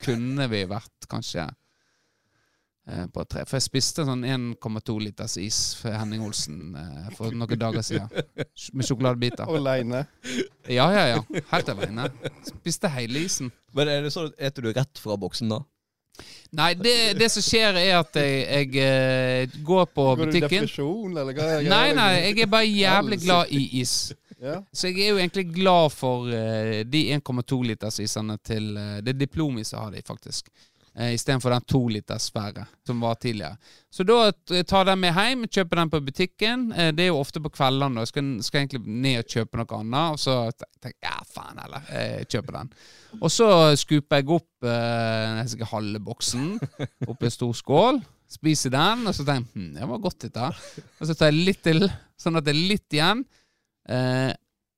kunne 0.02 0.48
vi 0.52 0.64
vært 0.70 1.08
kanskje 1.10 1.46
eh, 1.46 3.06
på 3.14 3.26
tre. 3.30 3.46
For 3.46 3.60
jeg 3.60 3.68
spiste 3.68 4.06
sånn 4.08 4.26
1,2 4.26 4.98
liters 5.04 5.38
is 5.42 5.60
for 5.80 5.94
Henning 5.94 6.26
Olsen 6.26 6.74
eh, 6.82 7.12
for 7.18 7.34
noen 7.38 7.62
dager 7.62 7.86
siden. 7.86 8.10
Med 8.74 8.90
sjokoladebiter. 8.90 9.46
Aleine? 9.50 10.06
Ja, 10.66 10.90
ja, 10.94 11.06
ja. 11.14 11.22
Helt 11.54 11.72
aleine. 11.76 12.10
Spiste 12.50 12.90
hele 12.98 13.26
isen. 13.28 13.54
Men 13.78 13.92
er 13.92 14.06
det 14.06 14.14
sånn 14.16 14.32
at 14.32 14.50
Eter 14.50 14.66
du 14.66 14.74
rett 14.74 15.02
fra 15.02 15.18
boksen 15.20 15.54
da? 15.54 15.62
Nei, 16.56 16.74
det, 16.80 16.96
det, 17.20 17.28
som 17.34 17.44
skjer, 17.44 17.76
er 17.80 17.98
at 18.00 18.16
jeg, 18.16 18.44
jeg, 18.46 18.70
jeg 18.76 19.64
går 19.68 19.90
på 19.92 20.06
går 20.06 20.22
butikken. 20.22 20.42
Går 20.42 20.48
du 20.48 20.56
i 20.56 20.62
depresjon, 20.62 21.18
eller 21.18 21.36
hva? 21.36 21.50
Nei, 21.68 21.88
nei, 21.98 22.12
jeg 22.30 22.46
er 22.46 22.52
bare 22.52 22.70
jævlig 22.70 23.20
glad 23.26 23.52
i 23.52 23.66
is. 23.82 23.96
Ja. 24.42 24.60
Så 24.76 24.92
jeg 24.92 25.06
er 25.06 25.14
jo 25.14 25.20
egentlig 25.20 25.46
glad 25.56 25.92
for 25.96 26.28
uh, 26.28 26.80
de 26.86 27.02
1,2 27.16 27.60
liters 27.72 28.00
isene 28.04 28.36
til 28.44 28.74
uh, 28.76 28.98
Det 29.00 29.14
er 29.14 29.20
diplomis 29.22 29.72
jeg 29.72 29.80
har 29.80 29.94
de, 29.94 30.04
faktisk 30.06 30.52
eh, 30.98 31.14
istedenfor 31.16 31.54
den 31.54 31.66
tolitersfære 31.70 32.66
som 32.88 33.02
var 33.04 33.18
tidligere. 33.20 33.58
Så 33.92 34.04
da 34.08 34.32
tar 34.68 34.88
den 34.90 35.02
med 35.02 35.16
hjem, 35.16 35.46
kjøper 35.48 35.82
den 35.82 35.92
på 35.94 36.02
butikken. 36.08 36.66
Eh, 36.72 36.92
det 36.96 37.06
er 37.06 37.12
jo 37.12 37.20
ofte 37.22 37.42
på 37.44 37.52
kveldene. 37.54 38.04
Jeg 38.04 38.12
skal, 38.12 38.32
skal 38.46 38.64
egentlig 38.64 38.82
ned 38.86 39.22
og 39.22 39.36
kjøpe 39.36 39.62
noe 39.62 39.80
annet, 39.80 40.16
og 40.16 40.22
så 40.22 40.38
tenker 40.56 40.98
jeg 40.98 41.12
ja, 41.12 41.28
faen 41.36 41.62
heller, 41.64 41.92
jeg 41.92 42.30
kjøper 42.36 42.60
den. 42.60 42.74
Og 43.22 43.32
så 43.32 43.50
skuper 43.80 44.22
jeg 44.22 44.30
opp 44.36 44.70
eh, 44.72 45.70
halve 45.72 46.04
boksen 46.04 46.56
oppi 47.08 47.30
en 47.30 47.38
stor 47.38 47.56
skål. 47.56 48.02
Spiser 48.36 48.74
den, 48.74 49.06
og 49.06 49.14
så 49.16 49.24
tenker 49.24 49.46
jeg 49.46 49.62
hm, 49.62 49.74
det 49.78 49.92
var 49.92 50.02
godt 50.04 50.26
dette. 50.28 50.50
Og 51.00 51.08
så 51.08 51.16
tar 51.16 51.32
jeg 51.32 51.46
litt 51.52 51.62
til, 51.64 51.86
sånn 52.20 52.40
at 52.40 52.48
det 52.48 52.56
er 52.56 52.66
litt 52.74 52.98
igjen. 52.98 53.22
Eh, 53.86 54.34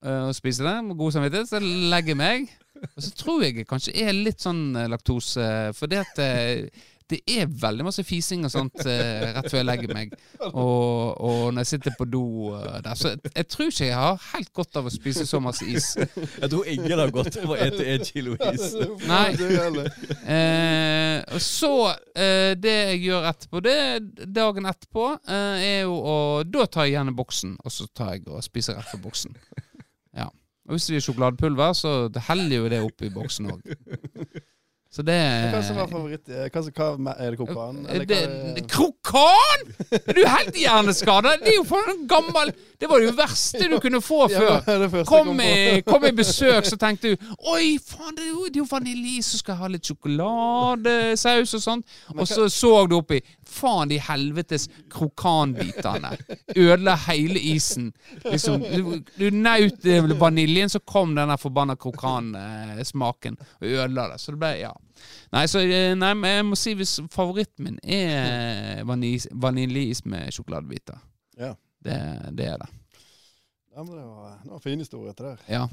og 0.08 0.36
spiser 0.38 0.68
den 0.68 0.92
med 0.92 1.00
god 1.00 1.16
samvittighet. 1.16 1.50
Så 1.50 1.62
legger 1.62 2.14
jeg 2.14 2.20
meg. 2.20 2.52
Og 2.96 3.04
så 3.04 3.14
tror 3.18 3.44
jeg 3.46 3.58
jeg 3.62 3.70
kanskje 3.70 3.96
er 4.04 4.14
litt 4.16 4.44
sånn 4.44 4.70
eh, 4.76 4.90
laktose, 4.92 5.48
for 5.78 5.92
det 5.92 6.04
at 6.04 6.22
eh, 6.24 6.86
det 7.08 7.22
er 7.32 7.48
veldig 7.48 7.86
masse 7.88 8.04
fising 8.04 8.44
og 8.44 8.52
sånt 8.52 8.82
eh, 8.84 9.30
rett 9.38 9.48
før 9.48 9.62
jeg 9.62 9.68
legger 9.68 9.94
meg. 9.96 10.16
Og, 10.50 11.14
og 11.24 11.54
når 11.56 11.64
jeg 11.64 11.70
sitter 11.70 11.96
på 11.96 12.08
do 12.12 12.24
der. 12.84 12.98
Så 13.00 13.14
jeg, 13.14 13.22
jeg, 13.32 13.48
tror 13.54 13.72
ikke 13.72 13.88
jeg 13.88 13.96
har 13.96 14.26
helt 14.34 14.52
godt 14.60 14.80
av 14.82 14.90
å 14.90 14.92
spise 14.92 15.24
så 15.30 15.40
masse 15.44 15.68
is. 15.72 15.94
Jeg 15.96 16.50
tror 16.52 16.68
ingen 16.68 17.00
har 17.00 17.14
godt 17.16 17.40
av 17.40 17.54
å 17.56 17.60
ete 17.64 17.88
en 17.94 18.04
kilo 18.08 18.36
is. 18.52 18.76
Nei. 19.12 19.30
Eh, 20.28 21.24
og 21.32 21.42
så 21.44 21.72
eh, 22.12 22.52
Det 22.60 22.76
jeg 22.76 23.00
gjør 23.08 23.30
etterpå, 23.32 23.64
det 23.64 23.78
dagen 24.36 24.68
etterpå, 24.68 25.08
eh, 25.32 25.64
er 25.64 25.80
jo 25.86 25.96
å 25.96 26.18
Da 26.44 26.68
tar 26.68 26.90
jeg 26.90 26.98
gjerne 26.98 27.16
boksen, 27.16 27.56
og 27.64 27.72
så 27.72 27.88
tar 27.96 28.18
jeg 28.18 28.28
og 28.28 28.44
spiser 28.44 28.76
rett 28.76 28.92
fra 28.92 29.00
boksen. 29.00 29.38
Og 30.68 30.76
hvis 30.76 30.86
det 30.90 30.98
blir 30.98 31.06
sjokoladepulver, 31.06 31.74
så 31.74 31.96
heller 32.28 32.56
jo 32.58 32.70
det 32.72 32.84
oppi 32.84 33.10
boksen 33.14 33.52
òg. 33.54 33.62
Så 34.98 35.04
det 35.04 35.18
Hva 35.52 35.60
som 35.62 35.76
var 35.78 35.90
favoritt? 35.92 36.30
Eh, 36.32 36.48
hva, 36.48 36.88
hva, 36.96 37.14
er 37.20 37.34
det 37.34 37.38
krokan? 37.42 37.82
Det, 38.08 38.64
krokan?! 38.72 39.66
Er 40.00 40.16
du 40.16 40.22
helt 40.24 40.56
hjerneskada? 40.58 41.36
Det 41.42 41.52
er 41.52 41.58
jo 41.60 41.66
for 41.68 41.92
en 41.92 42.06
gammel 42.08 42.54
Det 42.80 42.90
var 42.90 43.04
det 43.04 43.10
jo 43.10 43.16
verste 43.18 43.68
du 43.68 43.76
kunne 43.84 44.02
få 44.02 44.28
før. 44.32 44.62
Ja, 44.64 45.04
kom, 45.10 45.34
i, 45.44 45.82
kom 45.86 46.08
i 46.08 46.14
besøk, 46.16 46.66
så 46.66 46.80
tenkte 46.80 47.14
du 47.14 47.30
Oi, 47.52 47.76
faen, 47.84 48.16
det 48.16 48.26
er 48.26 48.32
jo, 48.32 48.46
det 48.48 48.62
er 48.62 48.64
jo 48.64 48.68
vaniljeis, 48.72 49.34
så 49.34 49.42
skal 49.42 49.54
jeg 49.58 49.62
ha 49.66 49.72
litt 49.76 49.92
sjokoladesaus 49.92 51.58
og 51.60 51.66
sånt. 51.68 51.98
Og 52.16 52.26
så 52.30 52.48
så 52.50 52.74
du 52.88 52.98
oppi 53.02 53.20
Faen, 53.48 53.90
de 53.90 54.00
helvetes 54.04 54.68
krokanbitene. 54.94 56.12
Ødela 56.56 56.96
hele 57.08 57.40
isen. 57.54 57.92
Liksom, 58.26 58.62
du, 58.62 59.00
du 59.18 59.30
naut 59.36 59.88
vaniljen, 60.20 60.70
så 60.70 60.82
kom 60.84 61.16
denne 61.18 61.38
forbanna 61.42 61.78
krokansmaken 61.80 63.40
og 63.40 63.68
ødela 63.68 64.10
det. 64.14 64.20
Så 64.22 64.36
det 64.36 64.44
ble 64.44 64.54
Ja. 64.62 64.74
Nei, 65.30 65.44
så, 65.46 65.60
eh, 65.62 65.92
nei, 65.94 66.14
jeg 66.26 66.46
må 66.48 66.58
si 66.58 66.72
hvis 66.74 66.96
favoritten 67.14 67.68
min 67.68 67.76
er 67.84 68.82
vaniljeis 68.88 70.02
med 70.10 70.32
sjokoladebiter. 70.34 70.98
Ja. 71.38 71.52
Det, 71.84 71.98
det, 72.34 72.48
er 72.48 72.58
det. 72.58 72.70
Ja, 73.76 73.84
men 73.84 73.92
det 73.94 74.06
var, 74.06 74.38
det 74.44 74.52
var 74.52 74.64
fin 74.64 74.80
historie 74.80 75.14
til 75.14 75.28
der. 75.30 75.44
Ja. 75.52 75.68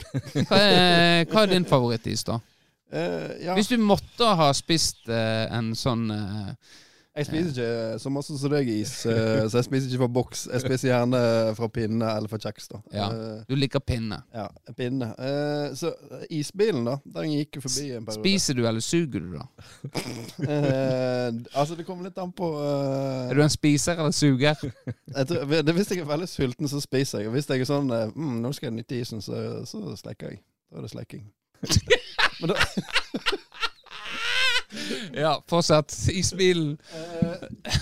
Hva 0.50 0.58
er, 0.60 1.24
hva 1.30 1.44
er 1.44 1.54
din 1.54 1.64
favorittis, 1.64 2.26
da? 2.28 2.40
Uh, 2.92 3.30
ja. 3.40 3.54
Hvis 3.56 3.72
du 3.72 3.78
måtte 3.80 4.28
ha 4.38 4.50
spist 4.54 5.08
uh, 5.08 5.46
en 5.56 5.72
sånn 5.78 6.04
uh, 6.12 6.52
jeg 7.14 7.26
spiser 7.28 7.50
ikke 7.52 7.98
så 8.02 8.10
masse 8.10 8.36
som 8.40 8.50
deg 8.50 8.68
is, 8.72 8.92
eh, 9.06 9.44
så 9.50 9.60
jeg 9.60 9.66
spiser 9.68 9.90
ikke 9.90 10.00
fra 10.02 10.08
boks. 10.16 10.40
Jeg 10.50 10.64
spiser 10.64 10.88
gjerne 10.88 11.20
fra 11.54 11.68
pinne 11.70 12.08
eller 12.10 12.30
fra 12.30 12.40
kjeks. 12.42 12.66
da. 12.72 12.80
Ja, 12.94 13.06
Du 13.48 13.54
liker 13.54 13.78
pinne? 13.78 14.18
Ja, 14.34 14.48
pinne. 14.74 15.12
Eh, 15.14 15.66
så 15.78 15.92
isbilen, 16.34 16.82
da, 16.88 16.96
den 17.18 17.36
gikk 17.36 17.60
jo 17.60 17.64
forbi 17.68 17.86
en 17.94 18.08
periode. 18.08 18.18
Spiser 18.18 18.58
du, 18.58 18.64
eller 18.66 18.82
suger 18.82 19.22
du, 19.22 19.36
da? 19.36 19.46
eh, 20.56 21.30
altså, 21.54 21.78
det 21.78 21.86
kommer 21.86 22.08
litt 22.08 22.18
an 22.18 22.34
på 22.34 22.50
uh... 22.58 23.30
Er 23.30 23.38
du 23.38 23.44
en 23.46 23.54
spiser 23.54 23.94
eller 23.94 24.14
suger? 24.14 24.58
tror, 25.30 25.46
det, 25.54 25.76
hvis 25.78 25.94
jeg 25.94 26.02
er 26.02 26.10
veldig 26.10 26.28
sulten, 26.28 26.68
så 26.68 26.82
spiser 26.82 27.22
jeg. 27.22 27.30
Og 27.30 27.38
hvis 27.38 27.46
jeg 27.50 27.62
er 27.62 27.70
sånn 27.70 27.94
mm, 27.94 28.36
'Nå 28.42 28.52
skal 28.56 28.72
jeg 28.72 28.78
nytte 28.80 28.98
isen', 28.98 29.22
så, 29.22 29.62
så 29.70 29.86
slekker 30.02 30.34
jeg. 30.34 30.42
Da 30.72 30.82
er 30.82 30.88
det 30.88 30.94
slekking. 30.96 31.28
Men 32.40 32.50
da 32.50 32.58
ja, 35.24 35.36
fortsett. 35.50 35.94
Isbilen. 36.12 36.76
Uh, 36.94 37.80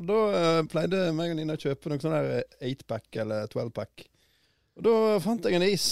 da 0.00 0.18
uh, 0.32 0.60
pleide 0.70 1.08
meg 1.16 1.34
og 1.34 1.40
Nina 1.40 1.56
å 1.58 1.60
kjøpe 1.60 1.92
noe 1.92 2.02
sånn 2.02 2.16
8-pack 2.16 3.20
eller 3.24 3.50
12-pack. 3.52 4.06
Og 4.80 4.86
da 4.86 4.94
fant 5.24 5.44
jeg 5.44 5.58
en 5.58 5.66
is 5.66 5.88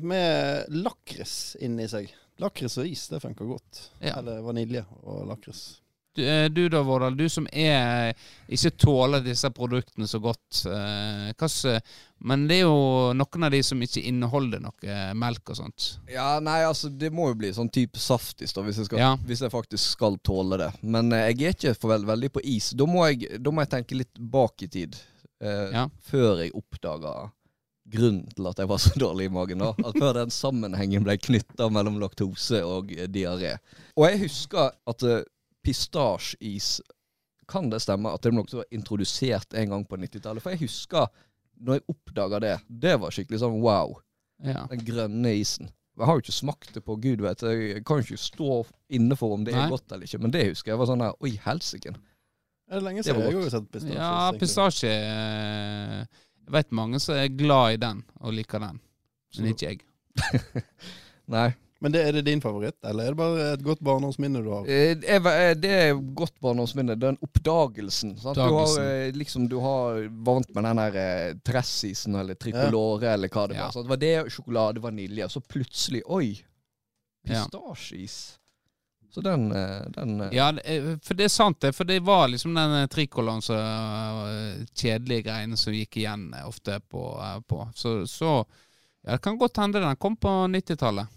med 0.00 0.70
lakris 0.72 1.56
inni 1.64 1.88
seg. 1.90 2.08
Lakris 2.40 2.76
og 2.80 2.88
is, 2.88 3.06
det 3.12 3.20
funker 3.22 3.48
godt. 3.48 3.88
Ja. 4.00 4.18
Eller 4.20 4.44
vanilje 4.44 4.84
og 5.04 5.26
lakris. 5.28 5.66
Du, 6.16 6.24
du 6.48 6.68
da, 6.72 6.80
Vårdal, 6.80 7.16
du 7.16 7.26
som 7.28 7.44
er, 7.52 8.14
ikke 8.48 8.72
tåler 8.80 9.24
disse 9.24 9.50
produktene 9.52 10.08
så 10.08 10.20
godt. 10.24 10.62
Eh, 10.64 11.26
men 12.18 12.46
det 12.48 12.60
er 12.60 12.64
jo 12.64 13.12
noen 13.16 13.44
av 13.44 13.52
de 13.52 13.60
som 13.66 13.80
ikke 13.82 14.02
inneholder 14.08 14.62
noe 14.64 15.00
melk 15.18 15.52
og 15.52 15.58
sånt. 15.58 15.88
Ja, 16.08 16.38
nei, 16.42 16.62
altså 16.64 16.88
det 16.88 17.10
må 17.14 17.28
jo 17.30 17.38
bli 17.42 17.50
sånn 17.54 17.68
type 17.72 18.00
saftis 18.00 18.56
da, 18.56 18.64
hvis 18.64 18.80
jeg, 18.80 18.88
skal, 18.88 19.02
ja. 19.02 19.10
hvis 19.28 19.44
jeg 19.44 19.52
faktisk 19.52 19.98
skal 19.98 20.16
tåle 20.24 20.58
det. 20.62 20.70
Men 20.82 21.12
eh, 21.12 21.28
jeg 21.34 21.42
er 21.42 21.56
ikke 21.58 21.74
for 21.76 21.92
veld, 21.92 22.08
veldig 22.08 22.32
på 22.32 22.44
is. 22.56 22.70
Da 22.78 22.88
må, 22.88 23.04
jeg, 23.10 23.36
da 23.42 23.52
må 23.52 23.64
jeg 23.64 23.72
tenke 23.76 24.00
litt 24.00 24.22
bak 24.32 24.64
i 24.64 24.70
tid. 24.72 24.96
Eh, 25.44 25.76
ja. 25.76 25.84
Før 26.08 26.40
jeg 26.40 26.56
oppdaga 26.56 27.14
grunnen 27.86 28.24
til 28.32 28.48
at 28.50 28.64
jeg 28.64 28.72
var 28.72 28.82
så 28.82 28.94
dårlig 29.04 29.28
i 29.28 29.36
magen. 29.36 29.62
da 29.62 29.74
At 29.76 30.00
Før 30.00 30.16
den 30.22 30.32
sammenhengen 30.34 31.04
ble 31.06 31.18
knytta 31.20 31.68
mellom 31.72 32.00
laktose 32.02 32.64
og 32.66 32.96
eh, 32.96 33.10
diaré. 33.12 33.58
Og 33.94 34.08
jeg 34.08 34.24
husker 34.24 34.72
at 34.72 35.08
pistasjeis 35.66 36.78
Kan 37.50 37.68
det 37.70 37.84
stemme 37.84 38.10
at 38.10 38.24
det 38.24 38.32
nok 38.34 38.50
var 38.56 38.66
introdusert 38.74 39.54
en 39.54 39.76
gang 39.76 39.84
på 39.86 40.00
90-tallet? 40.00 40.42
For 40.42 40.56
jeg 40.56 40.64
husker 40.64 41.06
når 41.60 41.78
jeg 41.78 41.86
oppdaga 41.92 42.40
det. 42.42 42.54
Det 42.68 42.94
var 43.00 43.14
skikkelig 43.14 43.40
sånn 43.42 43.58
wow. 43.62 43.96
Ja. 44.44 44.66
Den 44.70 44.84
grønne 44.84 45.32
isen. 45.38 45.70
Jeg 45.96 46.04
har 46.04 46.18
jo 46.18 46.24
ikke 46.26 46.36
smakt 46.36 46.74
det 46.74 46.82
på 46.84 46.98
gud 47.00 47.22
vet 47.24 47.40
Jeg 47.40 47.80
kan 47.88 48.02
jo 48.02 48.04
ikke 48.04 48.20
stå 48.20 48.56
inne 48.92 49.16
for 49.16 49.32
om 49.32 49.46
det 49.46 49.54
Nei. 49.54 49.62
er 49.64 49.72
godt 49.72 49.94
eller 49.94 50.04
ikke, 50.04 50.20
men 50.20 50.34
det 50.34 50.42
husker 50.50 50.74
jeg 50.74 50.80
var 50.82 50.90
sånn 50.90 51.00
der 51.00 51.14
Oi, 51.24 51.32
helsike. 51.46 51.94
Er 52.66 52.80
det 52.80 52.84
lenge 52.84 53.04
siden 53.06 53.22
jeg 53.22 53.38
har 53.38 53.52
sett 53.54 53.68
pistasje? 53.72 53.96
Ja, 53.96 54.32
pistasje 54.36 54.90
eh, 54.90 56.00
Jeg 56.42 56.54
vet 56.58 56.74
mange 56.76 57.00
som 57.00 57.16
er 57.16 57.30
glad 57.32 57.78
i 57.78 57.80
den 57.80 58.02
og 58.20 58.34
liker 58.36 58.60
den, 58.62 58.82
men 59.38 59.48
ikke 59.54 59.70
jeg. 59.70 59.86
Nei. 61.36 61.48
Men 61.78 61.92
det, 61.92 62.02
Er 62.08 62.12
det 62.12 62.22
din 62.22 62.40
favoritt, 62.40 62.78
eller 62.84 63.04
er 63.04 63.12
det 63.12 63.18
bare 63.18 63.48
et 63.52 63.64
godt 63.64 63.82
barndomsminne 63.84 64.40
du 64.44 64.48
har? 64.48 64.68
Eh, 64.68 64.96
eh, 64.96 65.50
det 65.60 65.72
er 65.72 65.90
et 65.92 66.14
godt 66.16 66.38
barndomsminne. 66.40 66.96
Den 66.96 67.18
oppdagelsen. 67.20 68.14
Sant? 68.20 68.38
Du 68.38 68.56
har 68.56 68.78
eh, 68.80 69.12
liksom 69.12 69.48
Du 69.48 69.58
har 69.60 70.00
vant 70.24 70.54
med 70.54 70.64
den 70.64 70.80
der 70.80 71.36
Tressisen 71.44 72.16
eller 72.16 72.34
Tricolore 72.34 73.04
ja. 73.04 73.12
eller 73.12 73.28
hva 73.28 73.44
det 73.50 73.58
var. 73.60 73.74
Ja. 73.74 73.82
Det 73.82 73.92
var 73.92 74.00
det, 74.00 74.16
sjokolade, 74.32 74.80
vanilje, 74.80 75.28
og 75.28 75.36
så 75.36 75.44
plutselig 75.44 76.02
Oi! 76.06 76.32
Pistasjeis. 77.26 78.38
Så 79.12 79.20
den, 79.24 79.48
den, 79.94 80.28
Ja, 80.32 80.50
for 81.02 81.16
det 81.16 81.24
er 81.24 81.32
sant, 81.32 81.58
det. 81.60 81.72
For 81.72 81.88
det 81.88 82.02
var 82.04 82.28
liksom 82.28 82.54
den 82.54 82.88
tricoloren 82.92 83.40
så 83.42 83.56
kjedelige 84.76 85.24
greiene 85.26 85.56
som 85.56 85.74
gikk 85.74 85.96
igjen 86.02 86.28
ofte 86.44 86.78
på. 86.80 87.02
på. 87.48 87.62
Så, 87.74 87.98
så 88.06 88.32
ja, 89.02 89.16
det 89.16 89.22
kan 89.24 89.38
godt 89.40 89.56
hende 89.56 89.80
den 89.80 89.96
kom 89.96 90.16
på 90.20 90.28
90-tallet. 90.52 91.16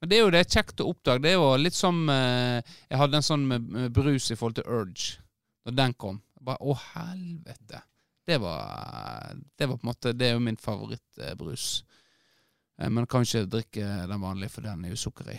Men 0.00 0.10
det 0.10 0.16
er 0.16 0.24
jo 0.24 0.32
det 0.34 0.44
kjekt 0.52 0.82
å 0.82 0.88
oppdage. 0.92 1.22
Det 1.24 1.32
er 1.32 1.38
jo 1.38 1.52
litt 1.60 1.76
som 1.76 2.02
eh, 2.12 2.60
Jeg 2.90 3.00
hadde 3.00 3.20
en 3.20 3.26
sånn 3.26 3.46
med, 3.48 3.68
med, 3.72 3.92
brus 3.96 4.30
i 4.30 4.36
forhold 4.36 4.58
til 4.58 4.68
Urge. 4.68 5.22
Da 5.66 5.74
den 5.74 5.96
kom. 5.98 6.20
Bare, 6.40 6.60
Å, 6.60 6.76
helvete. 6.94 7.80
Det 8.26 8.40
var, 8.42 9.32
det 9.56 9.68
var 9.70 9.78
på 9.78 9.86
en 9.86 9.92
måte 9.92 10.12
Det 10.18 10.28
er 10.28 10.34
jo 10.36 10.42
min 10.42 10.58
favorittbrus. 10.60 11.68
Eh, 12.80 12.90
men 12.90 13.08
kan 13.08 13.24
ikke 13.24 13.46
drikke 13.56 13.88
den 14.10 14.20
vanlige, 14.22 14.52
for 14.56 14.68
den 14.68 14.84
er 14.84 14.92
jo 14.92 15.00
sukker 15.06 15.32
i. 15.32 15.38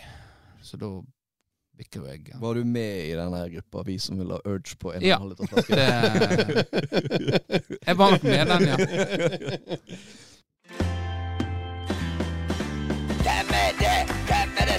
Så 0.64 0.80
da 0.80 0.90
bikker 1.78 2.02
jo 2.02 2.10
jeg. 2.10 2.38
Var 2.42 2.58
du 2.58 2.66
med 2.66 2.94
i 3.06 3.14
denne 3.14 3.44
gruppa, 3.52 3.84
vi 3.86 3.98
som 4.02 4.18
vil 4.18 4.34
ha 4.34 4.40
Urge 4.42 4.74
på 4.82 4.92
en 4.96 5.04
ja. 5.06 5.20
liter 5.22 5.46
flaske? 5.52 5.84
Jeg 7.88 7.98
var 7.98 8.16
nok 8.16 8.24
med 8.26 8.50
den, 8.50 8.62
ja. 8.66 8.76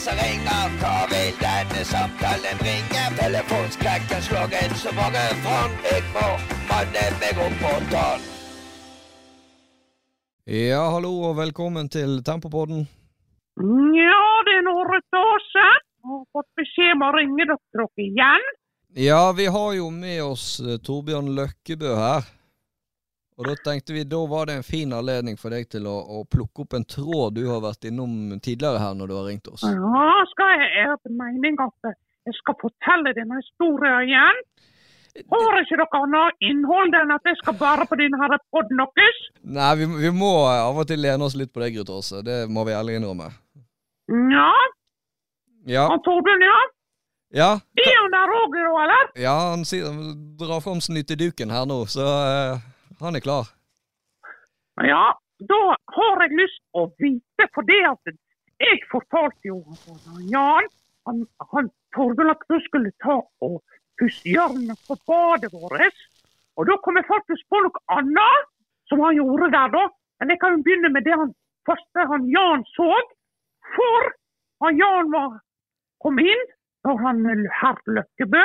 Som 0.06 0.16
ringer? 0.24 0.68
Hva 0.80 0.98
vil 1.12 1.34
denne 1.44 1.82
samtalen 1.94 2.60
bringe? 2.62 3.04
Telefonskrekken 3.20 4.22
slår 4.28 4.56
inn 4.62 4.76
så 4.84 4.94
mange 5.00 5.24
fond. 5.44 5.76
Jeg 5.92 6.04
må 6.14 6.28
manne 6.70 7.06
meg 7.22 7.42
opp 7.46 7.58
på 7.64 7.74
tann. 7.92 8.24
Ja, 10.50 10.86
hallo 10.96 11.12
og 11.30 11.36
velkommen 11.38 11.92
til 11.94 12.24
Tempopodden. 12.26 12.88
Ja, 14.00 14.24
det 14.48 14.56
er 14.56 14.66
noen 14.66 14.96
år 15.20 15.46
siden. 15.52 15.86
Har 16.10 16.26
fått 16.34 16.50
beskjed 16.58 16.96
om 16.96 17.06
å 17.06 17.14
ringe 17.14 17.46
dere 17.52 17.88
igjen. 18.00 18.50
Ja, 18.98 19.22
vi 19.38 19.46
har 19.52 19.74
jo 19.78 19.92
med 19.94 20.24
oss 20.24 20.46
eh, 20.64 20.80
Torbjørn 20.82 21.36
Løkkebø 21.38 21.92
her. 21.94 22.24
Og 23.40 23.48
da 23.48 23.54
tenkte 23.64 23.96
vi, 23.96 24.04
da 24.04 24.20
var 24.28 24.50
det 24.50 24.58
en 24.60 24.66
fin 24.68 24.92
anledning 24.92 25.38
for 25.40 25.56
deg 25.56 25.70
til 25.72 25.86
å, 25.88 25.96
å, 25.96 26.26
plukke 26.28 26.66
opp 26.66 26.74
en 26.76 26.84
tråd 26.84 27.38
du 27.38 27.46
har 27.48 27.62
vært 27.64 27.88
innom 27.88 28.34
tidligere 28.44 28.82
her 28.84 28.98
når 29.00 29.08
du 29.08 29.14
har 29.16 29.28
ringt 29.30 29.48
oss. 29.48 29.64
Ja, 29.64 30.08
skal 30.34 30.58
jeg, 30.58 30.72
jeg 30.76 30.90
har 30.92 31.14
mening 31.22 31.60
at 31.64 31.94
jeg 32.28 32.36
skal 32.42 32.58
fortelle 32.60 33.14
denne 33.16 33.40
historien 33.40 34.10
igjen. 34.10 34.42
Har 35.32 35.58
ikke 35.62 35.78
dere 35.80 36.02
annet 36.04 36.44
innhold 36.50 36.98
enn 37.00 37.14
at 37.16 37.30
jeg 37.32 37.38
skal 37.40 37.56
bare 37.60 37.86
på 37.88 37.98
denne 38.00 38.40
poden 38.52 38.82
deres? 38.82 39.22
Nei, 39.56 39.70
vi, 39.80 39.88
vi, 40.04 40.12
må 40.16 40.34
av 40.50 40.82
og 40.84 40.90
til 40.90 41.00
lene 41.02 41.24
oss 41.26 41.38
litt 41.40 41.54
på 41.56 41.64
deg, 41.64 41.80
Ruth 41.80 41.96
Aase. 41.96 42.20
Det 42.28 42.42
må 42.52 42.66
vi 42.68 42.76
ærlig 42.76 42.98
innrømme. 43.00 43.30
Ja. 44.36 44.52
ja. 45.70 45.86
Og 45.88 46.04
Torbjørn, 46.04 46.44
ja? 46.44 46.60
Ja. 47.40 47.50
Er 47.80 47.96
han 47.96 48.14
der 48.14 48.36
òg, 48.36 48.60
eller? 48.84 49.10
Ja, 49.22 49.38
han 49.54 49.64
sier, 49.68 49.96
drar 50.40 50.64
fram 50.66 50.84
snyteduken 50.84 51.54
her 51.54 51.68
nå, 51.70 51.84
så 51.90 52.06
uh, 52.06 52.69
han 53.00 53.16
er 53.16 53.24
klar. 53.24 53.50
Ja, 54.88 55.06
da 55.52 55.60
har 55.96 56.24
jeg 56.24 56.40
lyst 56.40 56.62
å 56.76 56.88
vite, 57.00 57.48
for 57.56 57.68
det 57.68 57.80
at 57.88 58.12
jeg 58.60 58.82
fortalte 58.92 59.52
jo 59.52 59.62
Jan 60.28 60.68
han, 61.08 61.26
han 61.54 61.70
Torgunn 61.96 62.32
at 62.32 62.42
du 62.52 62.58
skulle 62.66 62.92
ta 63.04 63.18
og 63.46 63.60
pusse 64.00 64.30
hjørnet 64.30 64.80
på 64.88 64.98
badet 65.10 65.52
vårt. 65.54 66.02
Og 66.60 66.68
da 66.70 66.76
kom 66.84 67.00
jeg 67.00 67.08
faktisk 67.08 67.48
på 67.50 67.62
noe 67.64 67.84
annet 67.96 68.50
som 68.92 69.02
han 69.04 69.18
gjorde 69.18 69.52
der, 69.56 69.72
da. 69.74 69.86
Men 70.20 70.34
jeg 70.34 70.42
kan 70.42 70.56
jo 70.56 70.64
begynne 70.66 70.92
med 70.94 71.08
det 71.08 71.16
han 71.16 71.32
første 71.68 72.06
han 72.12 72.28
Jan 72.34 72.66
så. 72.76 72.90
For 73.76 74.10
han 74.66 74.80
Jan 74.80 75.12
var, 75.14 75.38
kom 76.04 76.20
inn 76.22 76.44
når 76.88 77.00
han 77.06 77.24
herr 77.62 77.80
Løkkebø 77.98 78.44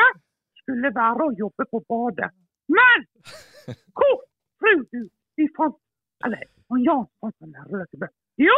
skulle 0.62 0.94
være 0.94 1.28
og 1.28 1.42
jobbe 1.42 1.66
på 1.70 1.82
badet. 1.90 2.30
Men 2.72 3.04
hvor 3.98 4.22
tror 4.64 4.82
du 4.92 5.00
de 5.36 5.48
fant 5.56 5.78
Eller 6.24 6.44
og 6.72 6.80
Jan 6.80 7.06
fant 7.20 7.36
den 7.40 7.52
der 7.52 8.08
Jo, 8.40 8.56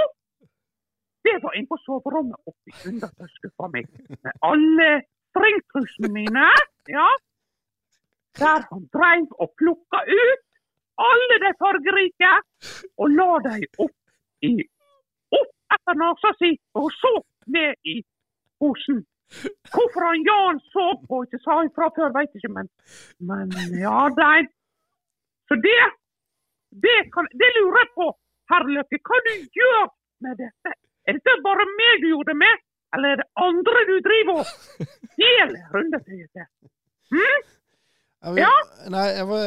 det 1.26 1.36
var 1.42 1.52
inne 1.58 1.68
på 1.72 1.78
soverommet 1.82 2.38
oppi 2.46 2.72
undertøyskuffa 2.88 3.68
mi. 3.74 3.82
Med 4.24 4.32
alle 4.50 4.90
stringtrusene 5.30 6.10
mine. 6.18 6.46
Ja. 6.88 7.08
Der 8.40 8.60
han 8.70 8.84
dreiv 8.96 9.26
og 9.42 9.50
plukka 9.58 10.00
ut 10.22 10.44
alle 11.08 11.36
de 11.44 11.50
fargerike 11.62 12.32
og 13.02 13.12
la 13.18 13.30
dem 13.48 13.66
opp 13.84 13.96
i 14.50 14.54
opp 15.40 15.52
etter 15.76 15.98
nesa 16.00 16.32
si, 16.40 16.52
og 16.78 16.88
så 17.00 17.12
ned 17.56 17.74
i 17.94 17.96
posen. 18.60 19.02
Hvorfor 19.74 20.06
han 20.06 20.22
Jan 20.28 20.60
så 20.72 20.86
på 21.08 21.24
ikke 21.26 21.42
sa 21.42 21.58
ifra 21.66 21.90
før, 21.96 22.14
vet 22.14 22.38
ikke, 22.38 22.52
men, 22.58 22.70
men 23.18 23.50
ja, 23.74 24.06
nei. 24.16 24.46
Så 25.48 25.58
det, 25.66 25.80
det, 26.84 26.96
kan, 27.14 27.28
det 27.40 27.50
lurer 27.58 27.82
jeg 27.82 27.90
på, 27.98 28.08
herr 28.52 28.68
Løkke. 28.76 29.02
Hva 29.06 29.20
du 29.26 29.34
gjør 29.60 29.84
med 30.26 30.40
dette? 30.42 30.74
Er 31.06 31.18
dette 31.18 31.36
bare 31.44 31.66
meg 31.76 32.02
du 32.02 32.08
gjorde 32.10 32.32
det 32.32 32.40
med, 32.40 32.64
eller 32.96 33.14
er 33.14 33.20
det 33.22 33.28
andre 33.38 33.84
du 33.90 33.94
driver 34.06 34.40
og 34.42 34.88
deler 35.20 35.68
rundetøyet 35.74 36.30
til? 36.34 36.48
Hm? 37.14 37.44
Jeg, 38.26 38.40
ja? 38.42 38.54
Nei, 38.90 39.06
jeg, 39.14 39.26
var, 39.28 39.44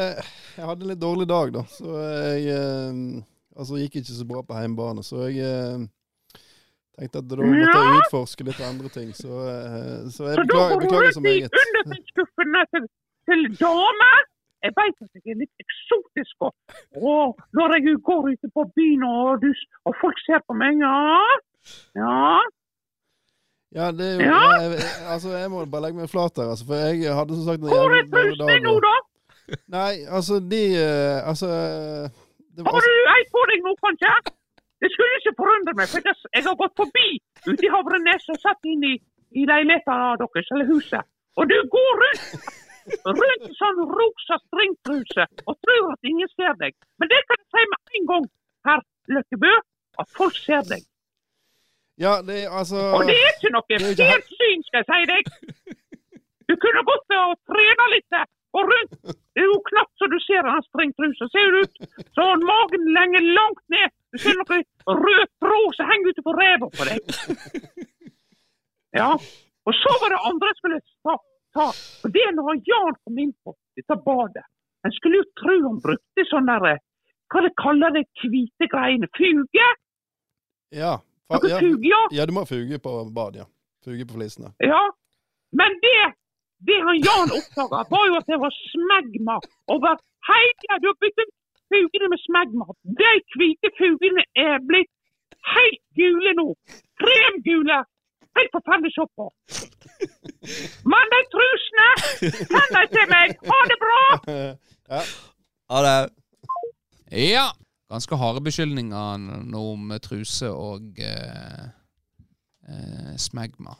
jeg, 0.56 0.66
hadde 0.70 0.86
en 0.86 0.92
litt 0.94 1.02
dårlig 1.02 1.28
dag, 1.28 1.52
da. 1.58 1.66
Så 1.74 2.00
jeg 2.00 2.56
eh, 2.56 3.02
Altså, 3.60 3.76
gikk 3.76 3.98
ikke 4.00 4.16
så 4.16 4.26
bra 4.28 4.42
på 4.48 4.56
hjemmebane. 4.56 5.04
Så 5.04 5.26
jeg 5.28 5.44
eh, 5.44 5.82
tenkte 6.96 7.20
at 7.20 7.28
da 7.28 7.40
måtte 7.42 7.66
ja. 7.66 7.82
jeg 7.84 8.04
utforske 8.06 8.46
litt 8.48 8.62
andre 8.64 8.92
ting. 8.94 9.10
Så, 9.18 9.34
eh, 9.52 10.06
så 10.16 10.30
jeg 10.30 10.46
beklager, 10.46 10.80
beklager 10.86 11.16
så 11.18 11.24
meget. 11.26 11.50
Så 11.50 11.60
da 11.60 11.60
går 11.60 11.60
du 11.60 11.60
ut 11.60 11.60
i 11.60 11.66
undertøyskuffene 11.66 12.62
til, 12.72 12.88
til 13.28 13.44
damer? 13.60 14.22
Jeg 14.64 14.74
vet 14.76 15.04
at 15.06 15.12
jeg 15.16 15.34
er 15.34 15.40
litt 15.40 15.64
eksotisk, 15.64 16.48
og, 17.00 17.38
når 17.56 17.76
jeg 17.78 18.00
går 18.10 18.32
ute 18.34 18.50
på 18.56 18.66
byen 18.76 19.06
og, 19.08 19.46
og 19.88 19.94
folk 20.02 20.18
ser 20.26 20.44
på 20.48 20.58
meg, 20.60 20.82
ja 20.84 20.96
ja. 21.96 22.42
Ja, 23.78 23.92
det 23.92 24.06
er 24.10 24.14
jo 24.18 24.26
ja. 24.26 24.42
Jeg, 24.62 24.82
altså, 25.14 25.30
jeg 25.38 25.50
må 25.52 25.66
bare 25.66 25.84
legge 25.86 26.02
meg 26.02 26.10
flat 26.10 26.40
her, 26.42 26.50
altså, 26.54 26.66
for 26.66 26.76
jeg 26.76 27.16
hadde 27.20 27.38
som 27.38 27.46
sagt 27.50 27.62
Hvor 27.62 27.94
er 27.94 28.08
trusene 28.10 28.58
nå, 28.66 28.74
da? 28.88 28.96
Nei, 29.76 29.94
altså, 30.18 30.40
de 30.54 30.64
uh, 30.82 31.18
Altså 31.30 31.50
det, 32.56 32.66
Har 32.66 32.82
du 32.86 33.12
ei 33.14 33.24
på 33.36 33.44
deg 33.52 33.66
nå, 33.68 33.76
kanskje? 33.86 34.16
Det 34.82 34.90
skulle 34.94 35.20
ikke 35.20 35.36
forundre 35.42 35.76
meg, 35.78 35.92
for 35.92 36.02
jeg 36.08 36.44
har 36.48 36.58
gått 36.64 36.76
forbi 36.82 37.08
ute 37.50 37.68
i 37.68 37.72
Havrenes 37.74 38.30
og 38.32 38.40
satt 38.42 38.70
inn 38.72 38.86
i, 38.88 38.94
i 39.36 39.44
leiligheten 39.50 40.22
deres, 40.22 40.52
eller 40.56 40.70
huset. 40.72 41.04
Og 41.36 41.50
du 41.52 41.58
går 41.76 41.92
rundt 42.04 42.48
rundt 43.06 43.50
sånn 43.60 43.82
rosa 43.90 44.38
stringtruse 44.46 45.26
og 45.46 45.58
tror 45.66 45.92
at 45.94 46.12
ingen 46.12 46.32
ser 46.36 46.56
deg. 46.62 46.76
Men 47.02 47.12
det 47.12 47.20
kan 47.28 47.42
jeg 47.42 47.50
si 47.54 47.66
med 47.74 48.00
en 48.00 48.08
gang, 48.14 48.30
herr 48.70 48.86
Løkkebø, 49.16 49.54
at 50.04 50.16
folk 50.18 50.40
ser 50.40 50.66
deg. 50.70 50.86
Ja, 52.00 52.20
det 52.24 52.46
er 52.46 52.54
altså 52.60 52.80
Og 52.96 53.04
det 53.10 53.18
er 53.20 53.32
ikke 53.36 53.52
noe 53.52 53.80
helt 53.84 54.30
syn, 54.40 54.62
skal 54.68 54.84
jeg 54.84 54.90
si 54.92 55.08
deg. 55.14 55.32
Du 56.50 56.56
kunne 56.64 56.84
gått 56.88 57.18
og 57.20 57.34
trena 57.52 57.88
litt 57.94 58.22
og 58.58 58.72
rundt. 58.72 58.94
Det 59.38 59.44
er 59.44 59.50
jo 59.52 59.60
knapt 59.68 59.94
så 60.02 60.08
du 60.10 60.18
ser 60.24 60.48
den 60.48 60.64
stringtrusa. 60.70 61.28
Ser 61.30 61.52
du 61.54 61.60
ut 61.62 62.08
sånn 62.18 62.46
magen 62.48 62.88
lenger 62.96 63.28
langt 63.38 63.62
ned. 63.76 63.94
Du 64.10 64.18
ser 64.24 64.40
noe 64.40 64.64
rød 65.04 65.28
tråd 65.44 65.76
som 65.78 65.92
henger 65.92 66.16
ute 66.16 66.26
på 66.26 66.34
ræva 66.40 66.72
på 66.74 66.88
deg. 66.90 67.14
Ja. 68.98 69.12
Og 69.70 69.76
så 69.78 69.92
var 70.02 70.16
det 70.16 70.22
andre 70.26 70.50
jeg 70.50 70.58
skulle 70.58 70.80
ta. 71.06 71.14
Ta. 71.60 71.68
Og 72.04 72.14
det 72.16 72.24
er 72.26 72.36
når 72.38 72.62
Jan 72.70 72.96
kom 73.04 73.20
inn 73.26 73.36
på 73.44 73.56
dette 73.78 73.98
badet. 74.06 74.46
En 74.88 74.96
skulle 74.96 75.20
jo 75.20 75.28
tro 75.42 75.56
han 75.66 75.82
brukte 75.84 76.26
sånne 76.30 76.56
der 76.64 76.80
Hva 77.30 77.44
de 77.46 77.50
kaller 77.62 77.94
det 77.94 78.06
hvite 78.24 78.68
greiene? 78.72 79.10
Fuge? 79.18 79.68
Ja. 80.74 80.96
Fa, 81.30 81.38
ja, 81.46 81.60
fuge, 81.62 81.86
ja. 81.86 82.00
Ja, 82.16 82.26
du 82.26 82.34
må 82.34 82.46
fuge 82.50 82.80
på 82.82 82.94
bad, 83.14 83.36
ja. 83.38 83.46
Fuge 83.86 84.08
på 84.10 84.18
flisene. 84.18 84.50
Ja, 84.66 84.82
men 85.60 85.76
det, 85.84 85.98
det 86.66 86.80
han 86.88 87.02
Jan 87.06 87.36
oppdaga, 87.38 87.84
var 87.92 88.08
jo 88.10 88.18
at 88.18 88.32
det 88.32 88.40
var 88.42 88.56
smegma 88.72 89.38
over 89.76 90.02
hele 90.30 90.80
Du 90.82 90.90
har 90.90 90.98
byttet 91.04 91.30
fugene 91.70 92.10
med 92.14 92.24
smegma. 92.26 92.66
De 93.02 93.14
hvite 93.36 93.72
fugene 93.78 94.26
er 94.48 94.58
blitt 94.66 94.92
helt 95.54 95.84
gule 96.00 96.34
nå. 96.42 96.48
Kremgule. 97.02 97.84
Helt 98.38 98.56
forferdelig 98.58 98.94
å 98.94 98.98
se 98.98 99.08
på. 99.20 99.30
Men 100.94 101.14
de 101.14 101.22
trusene, 101.36 101.88
send 102.20 102.76
dem 102.76 102.92
til 102.96 103.10
meg. 103.12 103.34
Ha 103.54 103.64
det 103.72 103.80
bra! 103.86 104.04
Ja. 104.90 105.02
Ha 105.70 105.82
det. 105.86 105.98
Ja 107.30 107.50
ganske 107.90 108.18
harde 108.22 108.42
beskyldninger 108.46 109.22
nå 109.50 109.62
om 109.74 109.94
truse 110.04 110.50
og 110.54 111.00
eh, 111.02 111.70
eh, 112.70 113.14
smegma. 113.18 113.76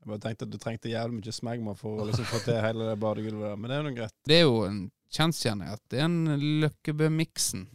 Jeg 0.00 0.10
bare 0.10 0.20
tenkte 0.20 0.46
at 0.46 0.52
du 0.52 0.58
trengte 0.60 0.92
jævlig 0.92 1.20
mye 1.20 1.32
smegma 1.32 1.74
for 1.78 2.02
å 2.02 2.08
liksom 2.08 2.28
få 2.28 2.40
til 2.44 2.60
hele 2.60 2.90
det 2.90 2.98
badegulvet 3.00 3.46
der, 3.50 3.60
men 3.60 3.70
det 3.70 3.76
er 3.76 3.88
jo 3.88 3.94
greit. 3.98 4.16
Det 4.28 4.36
er 4.36 4.44
jo 4.44 4.58
en 4.66 4.80
kjensgjerning 5.14 5.72
at 5.72 5.84
den 5.92 6.16
Løkkebø-miksen 6.64 7.66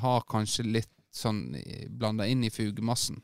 har 0.00 0.26
kanskje 0.30 0.66
litt 0.68 0.92
sånn 1.14 1.48
blanda 1.98 2.28
inn 2.30 2.44
i 2.46 2.52
fugemassen. 2.52 3.22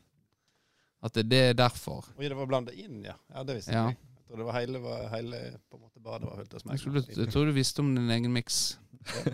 At 1.03 1.13
det, 1.13 1.27
det 1.29 1.41
er 1.51 1.57
derfor. 1.57 2.07
Oi, 2.17 2.25
det 2.25 2.37
var 2.37 2.49
blanda 2.49 2.73
inn, 2.73 3.03
ja. 3.05 3.13
Ja, 3.33 3.43
Det 3.43 3.59
visste 3.59 3.73
jeg. 3.73 3.77
Ja. 3.77 4.13
Jeg 4.17 4.25
tror 4.27 4.41
det 4.41 4.47
var 4.47 4.59
hele, 4.59 4.79
var 4.83 5.03
hele 5.13 5.37
på 5.69 5.77
en 5.77 5.83
måte 5.85 6.01
badet 6.03 6.27
var 6.27 6.35
fullt 6.41 6.53
av 6.57 6.63
smegma. 6.63 6.99
Jeg, 6.99 7.17
jeg 7.17 7.31
tror 7.31 7.45
du 7.47 7.53
visste 7.55 7.83
om 7.83 7.93
din 7.95 8.09
egen 8.11 8.33
miks. 8.33 8.57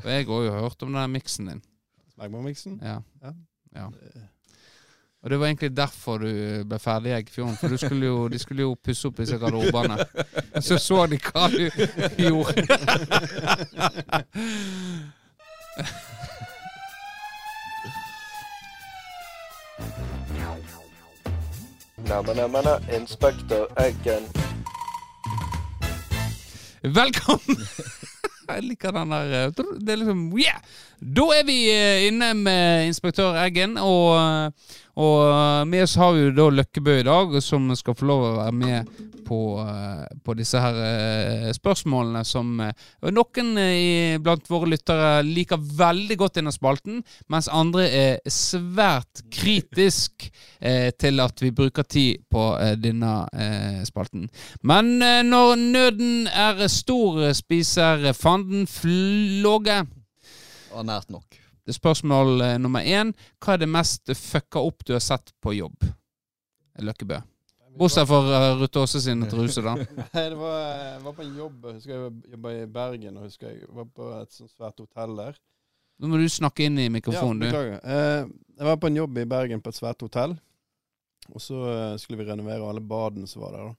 Og 0.04 0.10
jeg 0.12 0.28
har 0.28 0.44
jo 0.46 0.52
hørt 0.54 0.84
om 0.86 0.94
den 0.94 1.12
miksen 1.16 1.50
din. 1.50 1.64
Magma-miksen? 2.18 2.80
Ja. 2.84 3.00
ja. 3.24 3.34
ja. 3.76 3.88
Og 5.24 5.30
det 5.30 5.40
var 5.40 5.46
egentlig 5.46 5.78
derfor 5.78 6.18
du 6.18 6.30
ble 6.68 6.80
ferdig 6.84 7.10
i 7.10 7.16
Eggfjorden. 7.18 7.56
For 7.58 7.78
skulle 7.80 8.06
jo, 8.06 8.28
de 8.28 8.40
skulle 8.40 8.62
jo 8.66 8.76
pusse 8.76 9.08
opp 9.08 9.18
disse 9.18 9.38
garderobene. 9.40 9.98
Og 10.54 10.64
så 10.68 10.78
så 10.78 11.06
de 11.08 11.18
hva 11.24 11.48
du 11.50 11.70
gjorde. 12.20 12.68
Neimen, 22.04 22.68
Inspektør 23.02 23.66
Eggen. 23.80 24.26
Velkommen! 26.84 27.58
Jeg 28.50 28.64
liker 28.64 28.92
den 28.92 29.12
der 29.12 29.30
eh, 29.46 29.52
Det 29.56 29.90
er 29.90 29.96
liksom 30.02 30.26
yeah! 30.38 30.60
Da 31.00 31.28
er 31.38 31.46
vi 31.48 31.56
eh, 31.72 32.08
inne 32.10 32.34
med 32.34 32.90
inspektør 32.90 33.40
Eggen, 33.46 33.78
og, 33.78 34.18
eh, 34.20 34.52
og 34.94 35.68
med 35.68 35.84
oss 35.88 35.96
har 35.98 36.14
vi 36.14 36.28
jo 36.28 36.36
da 36.38 36.46
Løkkebø 36.54 37.00
i 37.00 37.08
dag, 37.08 37.34
som 37.42 37.72
skal 37.76 37.96
få 37.98 38.06
lov 38.06 38.24
å 38.28 38.38
være 38.38 38.54
med 38.60 38.92
på, 39.24 39.40
på 40.22 40.34
disse 40.38 40.60
her 40.60 41.50
spørsmålene 41.56 42.22
som 42.28 42.60
noen 42.60 43.52
blant 44.22 44.50
våre 44.52 44.70
lyttere 44.74 45.24
liker 45.26 45.64
veldig 45.80 46.18
godt 46.20 46.42
innen 46.42 46.54
spalten, 46.54 47.00
mens 47.32 47.50
andre 47.50 47.88
er 47.88 48.20
svært 48.30 49.24
kritisk 49.34 50.28
til 50.60 51.24
at 51.24 51.42
vi 51.42 51.54
bruker 51.56 51.88
tid 51.88 52.28
på 52.30 52.44
denne 52.84 53.14
spalten. 53.88 54.28
Men 54.62 54.98
når 55.00 55.56
nøden 55.64 56.28
er 56.28 56.68
stor, 56.70 57.24
spiser 57.34 58.12
fanden 58.14 58.68
flåge. 58.70 59.80
Og 60.74 60.86
nært 60.86 61.10
nok. 61.10 61.40
Det 61.64 61.72
er 61.72 61.80
spørsmål 61.80 62.42
eh, 62.44 62.58
nummer 62.60 62.84
én. 62.84 63.14
Hva 63.40 63.56
er 63.56 63.64
det 63.64 63.70
mest 63.72 64.12
fucka 64.20 64.60
opp 64.60 64.84
du 64.88 64.94
har 64.96 65.04
sett 65.04 65.32
på 65.44 65.56
jobb? 65.56 65.86
Løkkebø. 66.84 67.22
Bortsett 67.78 68.06
fra 68.06 68.20
uh, 68.22 68.60
Ruth 68.60 68.82
Aase 68.82 69.02
sin 69.02 69.24
truse, 69.32 69.64
da. 69.66 69.74
Nei, 69.78 70.26
det 70.30 70.38
var, 70.38 70.58
jeg 70.78 71.00
var 71.06 71.16
på 71.18 71.24
en 71.24 71.38
jobb 71.40 71.68
jeg 71.70 71.78
husker 71.80 71.94
jeg 71.96 72.34
jobba 72.36 72.54
i 72.54 72.66
Bergen. 72.76 73.18
og 73.18 73.30
husker 73.30 73.54
Jeg 73.56 73.70
var 73.74 73.88
på 73.90 74.10
et 74.20 74.36
sånt 74.36 74.52
svært 74.54 74.84
hotell 74.84 75.16
der. 75.18 75.40
Nå 76.02 76.10
må 76.10 76.20
du 76.20 76.26
snakke 76.30 76.68
inn 76.68 76.78
i 76.82 76.90
mikrofonen, 76.92 77.48
ja, 77.48 77.54
du. 77.54 77.74
Eh, 77.80 78.26
jeg 78.60 78.68
var 78.68 78.78
på 78.82 78.90
en 78.90 79.00
jobb 79.00 79.18
i 79.22 79.30
Bergen 79.30 79.62
på 79.64 79.72
et 79.72 79.80
svært 79.80 80.04
hotell. 80.06 80.36
Og 81.32 81.40
så 81.40 81.56
uh, 81.56 81.96
skulle 82.02 82.20
vi 82.20 82.28
renovere 82.28 82.68
alle 82.68 82.84
badene 82.84 83.30
som 83.30 83.46
var 83.46 83.56
der. 83.56 83.72
da. 83.72 83.76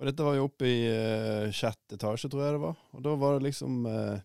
Og 0.00 0.08
dette 0.08 0.24
var 0.24 0.38
jo 0.38 0.46
oppe 0.48 0.70
i 0.70 0.76
uh, 0.88 1.50
sjette 1.52 1.98
etasje, 1.98 2.30
tror 2.32 2.46
jeg 2.46 2.56
det 2.56 2.62
var. 2.62 2.78
Og 2.96 3.04
da 3.04 3.16
var 3.20 3.36
det 3.36 3.50
liksom 3.50 3.82
uh, 3.84 4.22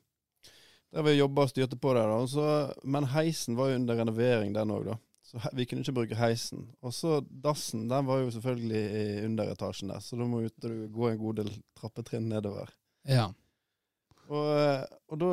Der 0.94 1.04
vi 1.04 1.18
jobba 1.18 1.44
og 1.44 1.52
styrte 1.52 1.80
på 1.80 1.94
der, 1.98 2.08
da. 2.08 2.22
Så, 2.32 2.46
men 2.88 3.10
heisen 3.12 3.58
var 3.60 3.72
jo 3.72 3.80
under 3.82 4.00
renovering, 4.00 4.54
den 4.56 4.72
òg, 4.72 4.86
da. 4.92 4.98
Så 5.28 5.42
vi 5.54 5.66
kunne 5.68 5.84
ikke 5.84 5.96
bruke 5.98 6.16
heisen. 6.16 6.70
Og 6.80 6.94
så 6.96 7.18
dassen, 7.28 7.90
den 7.92 8.08
var 8.08 8.22
jo 8.22 8.30
selvfølgelig 8.32 8.84
i 9.02 9.26
underetasjen 9.26 9.92
der, 9.92 10.00
så 10.04 10.20
da 10.20 10.28
måtte 10.30 10.72
du 10.72 10.86
gå 10.94 11.10
en 11.10 11.20
god 11.20 11.42
del 11.42 11.52
trappetrinn 11.76 12.30
nedover. 12.32 12.72
Ja. 13.08 13.28
Og, 14.28 14.48
eh, 14.60 14.84
og 15.08 15.20
da 15.22 15.28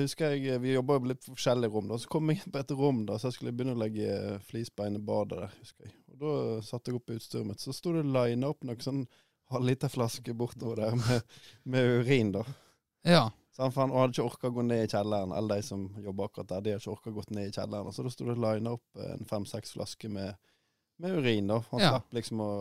husker 0.00 0.32
jeg 0.34 0.58
Vi 0.64 0.72
jobba 0.72 0.96
jo 0.96 1.10
litt 1.12 1.26
forskjellige 1.28 1.70
rom. 1.70 1.86
da 1.92 1.98
Så 2.02 2.08
kom 2.10 2.30
jeg 2.30 2.40
inn 2.40 2.50
på 2.50 2.58
et 2.58 2.72
rom 2.74 3.04
da 3.06 3.14
Så 3.14 3.28
jeg 3.28 3.36
skulle 3.36 3.52
begynne 3.54 3.76
å 3.76 3.78
legge 3.78 4.40
flisbein 4.48 4.98
i 4.98 5.02
badet 5.02 5.38
der. 5.38 5.52
husker 5.60 5.86
jeg 5.86 5.94
Og 6.10 6.24
da 6.24 6.32
satte 6.66 6.90
jeg 6.90 6.98
opp 6.98 7.12
utstyret 7.14 7.46
mitt. 7.46 7.62
Så 7.62 7.74
sto 7.76 7.92
det 7.94 8.02
lina 8.02 8.50
opp 8.50 8.66
noen 8.66 8.82
sånn 8.82 9.04
halvliter 9.52 9.92
flaske 9.92 10.34
bortover 10.34 10.80
der 10.82 10.96
med, 10.96 11.22
med 11.68 12.00
urin, 12.00 12.32
da. 12.34 12.42
Ja. 13.04 13.22
Så 13.52 13.68
han, 13.68 13.90
og 13.90 13.98
hadde 14.00 14.14
ikke 14.14 14.24
orka 14.24 14.48
å 14.48 14.54
gå 14.56 14.62
ned 14.64 14.86
i 14.86 14.88
kjelleren. 14.88 15.32
Alle 15.36 15.58
de 15.58 15.66
som 15.66 15.84
jobber 16.00 16.30
akkurat 16.30 16.48
der, 16.54 16.62
de 16.64 16.72
hadde 16.72 16.80
ikke 16.80 16.94
orka 16.94 17.10
å 17.10 17.16
gå 17.18 17.24
ned 17.36 17.50
i 17.50 17.52
kjelleren. 17.52 17.92
Så 17.92 18.04
da 18.04 18.12
sto 18.14 18.28
det 18.28 18.36
lina 18.40 18.76
opp 18.78 19.02
en 19.08 19.28
fem-seks 19.28 19.74
flasker 19.76 20.12
med, 20.12 20.38
med, 21.02 21.18
urin, 21.18 21.50
da. 21.52 21.58
Han 21.72 21.82
ja. 21.84 21.96
slapp 21.96 22.20
liksom 22.20 22.44
å 22.44 22.52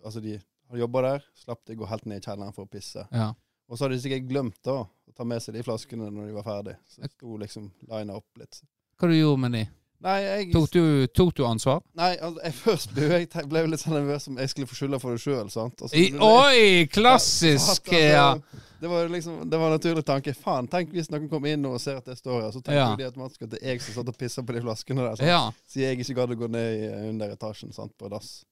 Altså, 0.00 0.22
de 0.24 0.30
hadde 0.32 0.80
jobba 0.80 1.00
der, 1.04 1.24
slapp 1.36 1.58
de 1.68 1.74
å 1.76 1.78
gå 1.82 1.86
helt 1.90 2.06
ned 2.08 2.22
i 2.22 2.24
kjelleren 2.24 2.54
for 2.56 2.64
å 2.64 2.70
pisse. 2.72 3.02
Ja. 3.12 3.26
Og 3.68 3.76
så 3.76 3.84
hadde 3.84 3.98
de 3.98 4.00
sikkert 4.00 4.30
glemt 4.30 4.56
da 4.64 4.78
å 4.80 5.12
ta 5.12 5.26
med 5.28 5.42
seg 5.44 5.58
de 5.58 5.64
flaskene 5.66 6.08
når 6.08 6.30
de 6.30 6.36
var 6.38 6.46
ferdig. 6.46 6.72
Så 6.88 7.02
det 7.04 7.10
sto 7.12 7.36
liksom 7.42 7.66
lina 7.90 8.16
opp 8.16 8.40
litt. 8.40 8.62
Hva 8.96 9.10
du 9.10 9.14
gjorde 9.18 9.42
med 9.44 9.54
de? 9.58 9.62
Nei, 10.00 10.16
jeg 10.24 10.48
Tok 10.54 10.70
du, 10.72 10.82
tok 11.12 11.34
du 11.36 11.44
ansvar? 11.44 11.82
Nei, 12.00 12.14
altså, 12.16 12.40
jeg 12.46 12.56
først 12.62 12.96
ble 12.96 13.20
jeg 13.20 13.48
ble 13.52 13.66
litt 13.68 13.82
sånn 13.82 13.98
nervøs 13.98 14.30
om 14.30 14.40
jeg 14.40 14.54
skulle 14.54 14.70
få 14.70 14.78
skylda 14.78 15.00
for 15.02 15.12
det 15.12 15.20
sjøl, 15.20 15.44
Altså, 15.44 16.00
oi, 16.30 16.88
klassisk! 16.88 17.92
Ja! 17.92 18.30
Klassisk! 18.32 18.48
Altså. 18.48 18.59
Det 18.80 18.88
var 18.88 19.08
liksom, 19.12 19.42
det 19.50 19.58
var 19.60 19.66
en 19.66 19.72
naturlig 19.76 20.04
tanke. 20.08 20.32
Faen, 20.34 20.68
tenk 20.72 20.92
hvis 20.94 21.10
noen 21.12 21.28
kommer 21.28 21.52
inn 21.52 21.66
og 21.68 21.78
ser 21.82 21.98
at 22.00 22.06
det 22.08 22.16
står 22.18 22.40
her, 22.46 22.50
så 22.54 22.62
tenker 22.64 22.80
Ja. 22.80 22.96
de 22.96 23.04
automatisk 23.10 23.42
at 23.44 23.50
det 23.50 23.58
er 23.62 23.74
jeg 23.74 23.82
som 23.84 23.94
satt 23.98 24.08
og 24.08 24.16
pissa 24.16 24.42
på 24.42 24.54
de 24.56 24.62
flaskene 24.64 25.04
der. 25.04 25.16
Sant? 25.20 25.28
ja. 25.28 25.40
Siden 25.68 25.88
jeg 25.90 25.98
ikke 26.00 26.14
gadd 26.20 26.30
å 26.32 26.38
gå 26.40 26.48
ned 26.48 26.78
i 26.80 27.08
under 27.10 27.34
etasjen 27.34 27.72
sant, 27.76 27.92
på 28.00 28.08
dass. 28.08 28.44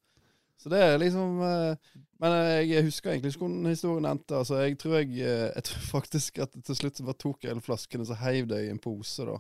Så 0.59 0.69
det 0.73 0.81
er 0.83 0.99
liksom 0.99 1.41
eh, 1.41 1.77
Men 2.21 2.33
eh, 2.35 2.65
jeg 2.67 2.83
husker 2.89 3.13
egentlig 3.13 3.31
ikke 3.37 3.45
hvordan 3.47 3.69
historien 3.71 4.05
endte. 4.11 4.35
Altså, 4.35 4.57
jeg 4.67 4.77
tror 4.83 4.97
jeg 4.99 5.13
eh, 5.23 5.53
Jeg 5.55 5.65
tror 5.69 5.85
faktisk 6.03 6.39
at 6.43 6.51
til 6.67 6.75
slutt 6.75 6.97
så 6.99 7.05
bare 7.07 7.15
tok 7.23 7.45
jeg 7.47 7.53
alle 7.55 7.63
flaskene 7.63 8.05
så 8.09 8.17
heiv 8.19 8.49
det 8.51 8.65
i 8.67 8.71
en 8.73 8.79
pose, 8.83 9.23
da. 9.25 9.39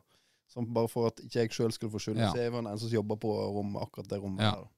Sånn 0.49 0.69
bare 0.73 0.89
for 0.89 1.09
at 1.11 1.19
ikke 1.21 1.43
jeg 1.43 1.51
sjøl 1.51 1.73
skulle 1.75 1.91
få 1.93 1.99
skylda. 2.01 2.23
Ja. 2.23 2.31
Så 2.33 2.39
jeg 2.39 2.53
var 2.55 2.63
den 2.63 2.79
som 2.79 2.89
jobba 2.89 3.17
på 3.21 3.35
rommet, 3.35 3.83
akkurat 3.83 4.09
det 4.09 4.21
rommet 4.23 4.47
Ja. 4.47 4.53
da. 4.53 4.69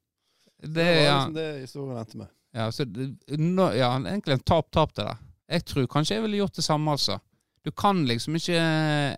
Det, 0.61 0.72
Det 0.74 0.86
var 0.86 1.04
liksom 1.20 1.34
det 1.34 1.48
historien 1.61 1.98
endte 2.00 2.16
med. 2.24 2.28
Ja, 2.56 2.70
så, 2.72 2.84
det- 2.84 3.38
nå, 3.38 3.68
ja, 3.76 3.92
egentlig 4.00 4.32
en 4.32 4.40
tap-tap 4.48 4.94
det 4.96 5.04
der. 5.06 5.16
Jeg 5.51 5.64
tror 5.66 5.86
kanskje 5.90 6.14
jeg 6.16 6.22
ville 6.22 6.36
gjort 6.44 6.55
det 6.61 6.64
samme, 6.64 6.90
altså. 6.94 7.18
Du 7.64 7.70
kan 7.72 8.05
liksom 8.07 8.36
ikke 8.38 9.16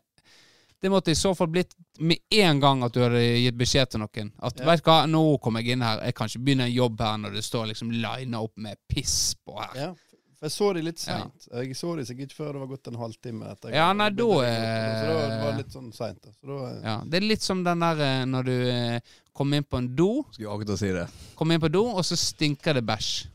Det 0.82 0.90
måtte 0.90 1.12
i 1.12 1.14
så 1.14 1.30
fall 1.38 1.46
blitt 1.46 1.74
med 2.02 2.18
en 2.34 2.58
gang 2.58 2.80
at 2.82 2.92
du 2.92 2.98
hadde 3.04 3.20
gitt 3.38 3.54
beskjed 3.58 3.90
til 3.92 4.00
noen. 4.02 4.32
At 4.42 4.58
Ja. 4.58 4.64
vet 4.66 4.82
du 4.82 4.88
hva, 4.90 5.06
nå 5.06 5.38
kommer 5.40 5.62
jeg 5.62 5.76
inn 5.76 5.80
her, 5.82 6.00
jeg 6.02 6.14
kan 6.14 6.26
ikke 6.26 6.42
begynne 6.44 6.64
en 6.66 6.72
jobb 6.74 6.98
her 7.00 7.18
når 7.18 7.34
det 7.36 7.44
står 7.44 7.68
liksom 7.70 7.92
lina 7.92 8.40
opp 8.42 8.56
med 8.56 8.76
piss 8.88 9.36
på 9.46 9.54
her. 9.60 9.70
Ja, 9.78 9.94
jeg 10.42 10.50
så 10.50 10.72
de 10.74 10.82
litt 10.82 11.06
Ja. 11.06 11.30
Jeg 11.52 11.76
så 11.76 11.94
de 11.96 12.02
sikkert 12.04 12.32
før 12.34 12.52
det 12.52 12.60
var 12.64 12.66
gått 12.66 12.88
en 12.88 12.94
halvtime. 12.98 13.52
etter 13.52 13.68
jeg 13.70 13.74
Ja, 13.76 13.92
nei, 13.92 14.08
da 14.10 14.24
er- 14.24 14.26
gjøre 14.26 14.42
det. 14.42 14.98
Så 14.98 15.06
da 15.06 15.28
det 15.28 15.44
var 15.44 15.52
det 15.52 15.56
litt 15.58 15.72
sånn 15.72 15.92
seint. 15.94 16.22
da. 16.22 16.30
Så 16.42 16.66
eh, 16.66 16.82
Ja, 16.82 17.02
det 17.06 17.14
er 17.22 17.26
litt 17.28 17.42
som 17.42 17.62
den 17.62 17.78
der 17.78 18.00
eh, 18.00 18.24
når 18.24 18.44
du 18.44 18.70
eh, 18.70 19.00
kommer 19.32 19.56
inn 19.58 19.64
på 19.64 19.78
en 19.78 19.94
do, 19.94 20.24
Skulle 20.32 20.48
akkurat 20.50 20.78
si 20.78 20.90
det. 20.90 21.08
kommer 21.36 21.54
inn 21.54 21.60
på 21.60 21.70
do, 21.70 21.86
og 21.86 22.02
så 22.02 22.16
stinker 22.18 22.74
det 22.74 22.84
bæsj. 22.84 23.28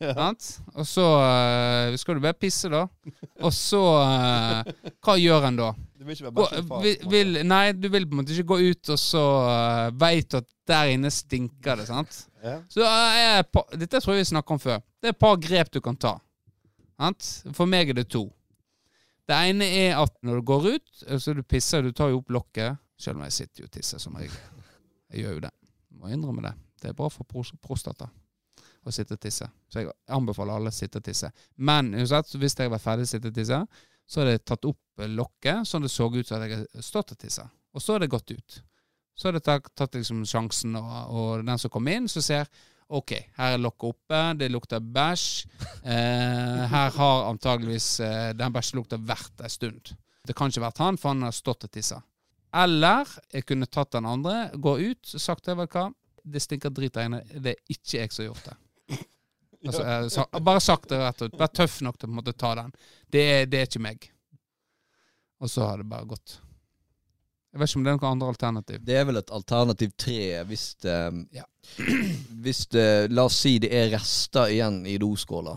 Ja. 0.00 0.26
Og 0.74 0.86
så 0.88 1.04
uh, 1.04 1.96
skal 2.00 2.16
du 2.16 2.22
bare 2.24 2.36
pisse, 2.38 2.68
da. 2.72 2.84
Og 3.42 3.52
så 3.54 3.80
uh, 3.80 4.92
Hva 5.04 5.16
gjør 5.20 5.48
en 5.50 5.58
da? 5.60 5.70
Du 5.98 6.06
vil 6.06 6.16
ikke 6.16 6.26
være 6.28 6.36
bæsjefar. 6.38 7.08
vil, 7.12 7.40
nei, 7.48 7.64
du 7.72 7.88
vil 7.92 8.06
på 8.08 8.16
en 8.16 8.22
måte 8.22 8.34
ikke 8.34 8.48
gå 8.54 8.58
ut 8.70 8.92
og 8.94 9.00
så 9.00 9.24
uh, 9.48 9.88
veit 10.00 10.36
at 10.36 10.48
der 10.68 10.92
inne 10.94 11.12
stinker 11.12 11.80
det, 11.80 11.88
sant? 11.90 12.22
Ja. 12.44 12.58
Så 12.72 12.84
uh, 12.84 13.42
par- 13.52 13.76
Dette 13.80 14.00
tror 14.00 14.16
jeg 14.16 14.24
vi 14.24 14.30
snakka 14.32 14.56
om 14.56 14.62
før. 14.62 14.80
Det 15.00 15.10
er 15.12 15.16
et 15.16 15.22
par 15.26 15.36
grep 15.40 15.72
du 15.74 15.80
kan 15.84 15.98
ta. 16.00 16.16
Sant? 16.94 17.30
For 17.56 17.70
meg 17.70 17.92
er 17.92 18.00
det 18.00 18.08
to. 18.12 18.26
Det 19.24 19.36
ene 19.48 19.68
er 19.86 19.96
at 20.02 20.12
når 20.24 20.40
du 20.40 20.48
går 20.50 20.66
ut, 20.74 20.90
så 21.20 21.32
du 21.32 21.40
pisser, 21.48 21.82
du 21.84 21.94
tar 21.96 22.12
jo 22.12 22.20
opp 22.20 22.34
lokket 22.34 22.76
Selv 23.00 23.18
om 23.18 23.24
jeg 23.24 23.34
sitter 23.34 23.64
jo 23.64 23.66
og 23.66 23.72
tisser 23.74 23.98
som 23.98 24.14
regel. 24.14 24.36
Jeg 25.10 25.24
gjør 25.24 25.32
jo 25.38 25.40
det. 25.48 25.50
Må 25.98 26.12
innrømme 26.12 26.44
det. 26.44 26.52
Det 26.80 26.92
er 26.92 26.96
bra 26.96 27.08
for 27.10 27.26
pros 27.26 27.50
prostata 27.64 28.06
å 28.90 28.94
sitte 28.94 29.16
og 29.16 29.22
tisse. 29.22 29.48
Så 29.70 29.82
jeg 29.82 29.92
anbefaler 30.12 30.58
alle 30.58 30.72
å 30.72 30.74
sitte 30.74 31.00
og 31.00 31.06
tisse. 31.06 31.30
Men 31.56 31.92
uansett, 31.94 32.30
så 32.30 32.40
hvis 32.42 32.56
jeg 32.58 32.72
var 32.72 32.82
ferdig 32.82 33.08
å 33.08 33.12
sitte 33.14 33.32
og 33.32 33.38
tisse, 33.38 33.60
så 34.04 34.20
hadde 34.20 34.36
jeg 34.36 34.44
tatt 34.44 34.68
opp 34.68 35.06
lokket 35.10 35.68
sånn 35.68 35.86
det 35.86 35.92
så 35.92 36.08
ut 36.12 36.28
som 36.28 36.42
jeg 36.42 36.58
hadde 36.58 36.84
stått 36.84 37.14
og 37.14 37.20
tissa. 37.20 37.48
Og 37.74 37.82
så 37.82 37.94
hadde 37.94 38.06
det 38.06 38.14
gått 38.14 38.34
ut. 38.34 38.60
Så 39.14 39.28
hadde 39.28 39.40
jeg 39.40 39.48
tatt, 39.48 39.72
tatt 39.78 39.98
liksom 39.98 40.22
sjansen, 40.28 40.76
og, 40.78 40.94
og 41.14 41.44
den 41.46 41.60
som 41.60 41.72
kom 41.72 41.88
inn, 41.90 42.08
så 42.10 42.22
ser 42.24 42.48
OK, 42.94 43.14
her 43.38 43.54
er 43.56 43.62
lokket 43.62 43.94
oppe, 43.94 44.20
det 44.38 44.50
lukter 44.52 44.80
bæsj. 44.80 45.28
Eh, 45.84 46.60
her 46.70 46.94
har 46.96 47.26
antageligvis 47.28 47.86
eh, 48.00 48.30
den 48.32 48.52
bæsjelukta 48.54 48.96
vært 49.04 49.42
en 49.44 49.52
stund. 49.52 49.90
Det 50.24 50.32
kan 50.32 50.48
ikke 50.48 50.62
vært 50.62 50.80
han, 50.80 50.96
for 50.96 51.12
han 51.12 51.26
har 51.26 51.34
stått 51.36 51.66
og 51.66 51.72
tissa. 51.74 51.98
Eller 52.56 53.10
jeg 53.34 53.44
kunne 53.44 53.68
tatt 53.68 53.92
den 53.92 54.08
andre, 54.08 54.46
gå 54.56 54.78
ut 54.80 55.12
og 55.12 55.20
sagt 55.20 55.44
det, 55.44 55.58
du 55.58 55.66
hva, 55.66 55.90
det 56.24 56.40
stinker 56.40 56.72
drit 56.72 56.94
der 56.96 57.10
inne, 57.10 57.20
det 57.34 57.52
er 57.52 57.74
ikke 57.74 57.98
jeg 57.98 58.14
som 58.14 58.22
har 58.22 58.30
gjort 58.30 58.48
det. 58.48 58.56
Altså, 59.64 59.82
eh, 59.82 60.08
sa, 60.12 60.26
bare 60.40 60.60
sagt 60.60 60.88
det 60.92 61.00
rett 61.00 61.22
ut. 61.22 61.36
Vær 61.40 61.52
tøff 61.52 61.80
nok 61.84 61.98
til 61.98 62.10
å 62.10 62.16
måte 62.18 62.34
ta 62.36 62.54
den. 62.58 62.72
Det, 63.08 63.24
det 63.50 63.60
er 63.60 63.68
ikke 63.68 63.84
meg. 63.84 64.08
Og 65.40 65.50
så 65.50 65.66
har 65.66 65.80
det 65.80 65.88
bare 65.88 66.08
gått. 66.08 66.38
Jeg 67.54 67.60
vet 67.60 67.70
ikke 67.70 67.78
om 67.78 67.84
det 67.86 67.92
er 67.92 67.98
noe 68.00 68.10
andre 68.10 68.28
alternativ. 68.32 68.80
Det 68.82 68.96
er 68.98 69.04
vel 69.06 69.20
et 69.20 69.30
alternativ 69.30 69.92
tre 70.00 70.42
hvis 70.48 70.66
det, 70.82 70.98
Ja. 71.36 71.44
Hvis 72.44 72.66
det 72.74 73.12
La 73.14 73.24
oss 73.24 73.38
si 73.40 73.54
det 73.62 73.70
er 73.72 73.86
rester 73.94 74.50
igjen 74.52 74.82
i 74.90 74.98
doskåla. 75.00 75.54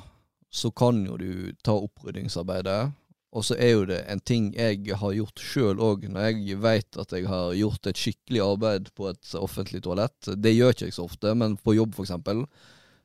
Så 0.48 0.72
kan 0.72 1.02
jo 1.04 1.18
du 1.20 1.52
ta 1.66 1.74
oppryddingsarbeidet. 1.76 2.94
Og 3.36 3.44
så 3.44 3.58
er 3.60 3.74
jo 3.74 3.84
det 3.90 4.00
en 4.08 4.22
ting 4.24 4.48
jeg 4.56 4.96
har 5.02 5.16
gjort 5.18 5.42
sjøl 5.44 5.82
òg, 5.84 6.06
når 6.08 6.30
jeg 6.30 6.62
veit 6.64 6.98
at 7.02 7.12
jeg 7.12 7.28
har 7.28 7.52
gjort 7.58 7.90
et 7.90 8.00
skikkelig 8.00 8.44
arbeid 8.46 8.88
på 8.96 9.10
et 9.12 9.34
offentlig 9.36 9.84
toalett. 9.84 10.30
Det 10.38 10.54
gjør 10.56 10.74
ikke 10.74 10.88
jeg 10.88 10.96
så 10.96 11.06
ofte, 11.10 11.34
men 11.36 11.58
på 11.60 11.76
jobb 11.76 11.98
f.eks. 11.98 12.16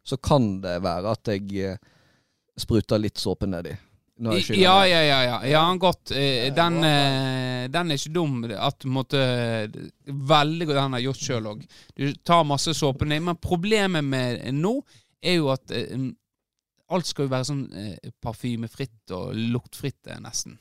så 0.05 0.17
kan 0.19 0.61
det 0.65 0.77
være 0.83 1.13
at 1.15 1.31
jeg 1.33 1.49
eh, 1.73 1.77
spruter 2.59 2.99
litt 3.01 3.19
såpe 3.23 3.47
nedi. 3.47 3.75
Ja, 4.23 4.85
ja, 4.87 5.01
ja. 5.03 5.21
ja, 5.25 5.37
ja 5.47 5.63
godt. 5.81 6.11
Eh, 6.15 6.53
Den, 6.55 6.77
eh, 6.85 7.69
den 7.73 7.91
er 7.91 7.99
ikke 7.99 8.13
dum. 8.15 8.45
At 8.55 8.79
du 8.85 8.89
måtte 8.93 9.19
Veldig 10.07 10.67
godt 10.69 10.79
den 10.79 10.97
har 10.99 11.03
gjort 11.07 11.23
sjøl 11.25 11.49
òg. 11.55 11.63
Du 11.97 12.05
tar 12.23 12.45
masse 12.47 12.75
såpe 12.77 13.09
ned. 13.09 13.23
Men 13.27 13.41
problemet 13.43 14.05
med 14.05 14.45
nå 14.55 14.77
er 15.23 15.39
jo 15.41 15.49
at 15.55 15.71
eh, 15.75 15.97
alt 16.93 17.09
skal 17.09 17.27
jo 17.27 17.33
være 17.33 17.49
sånn 17.49 17.65
eh, 17.79 18.13
parfymefritt 18.23 19.15
og 19.17 19.33
luktfritt, 19.55 20.03
eh, 20.07 20.21
nesten. 20.23 20.59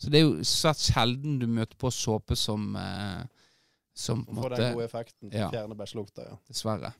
Så 0.00 0.12
det 0.12 0.20
er 0.20 0.26
jo 0.28 0.46
svært 0.46 0.80
sjelden 0.84 1.38
du 1.40 1.46
møter 1.50 1.76
på 1.80 1.90
såpe 1.92 2.36
som 2.38 2.74
eh, 2.76 3.22
Som 3.96 4.22
på 4.24 4.30
en 4.32 4.36
måte 4.38 4.48
Får 4.54 4.56
den 4.56 4.74
gode 4.76 4.86
effekten 4.86 5.32
Ja. 5.34 5.48
å 5.64 5.74
bæsjelukta, 5.76 6.28
ja. 6.30 6.36
Dessverre. 6.48 6.92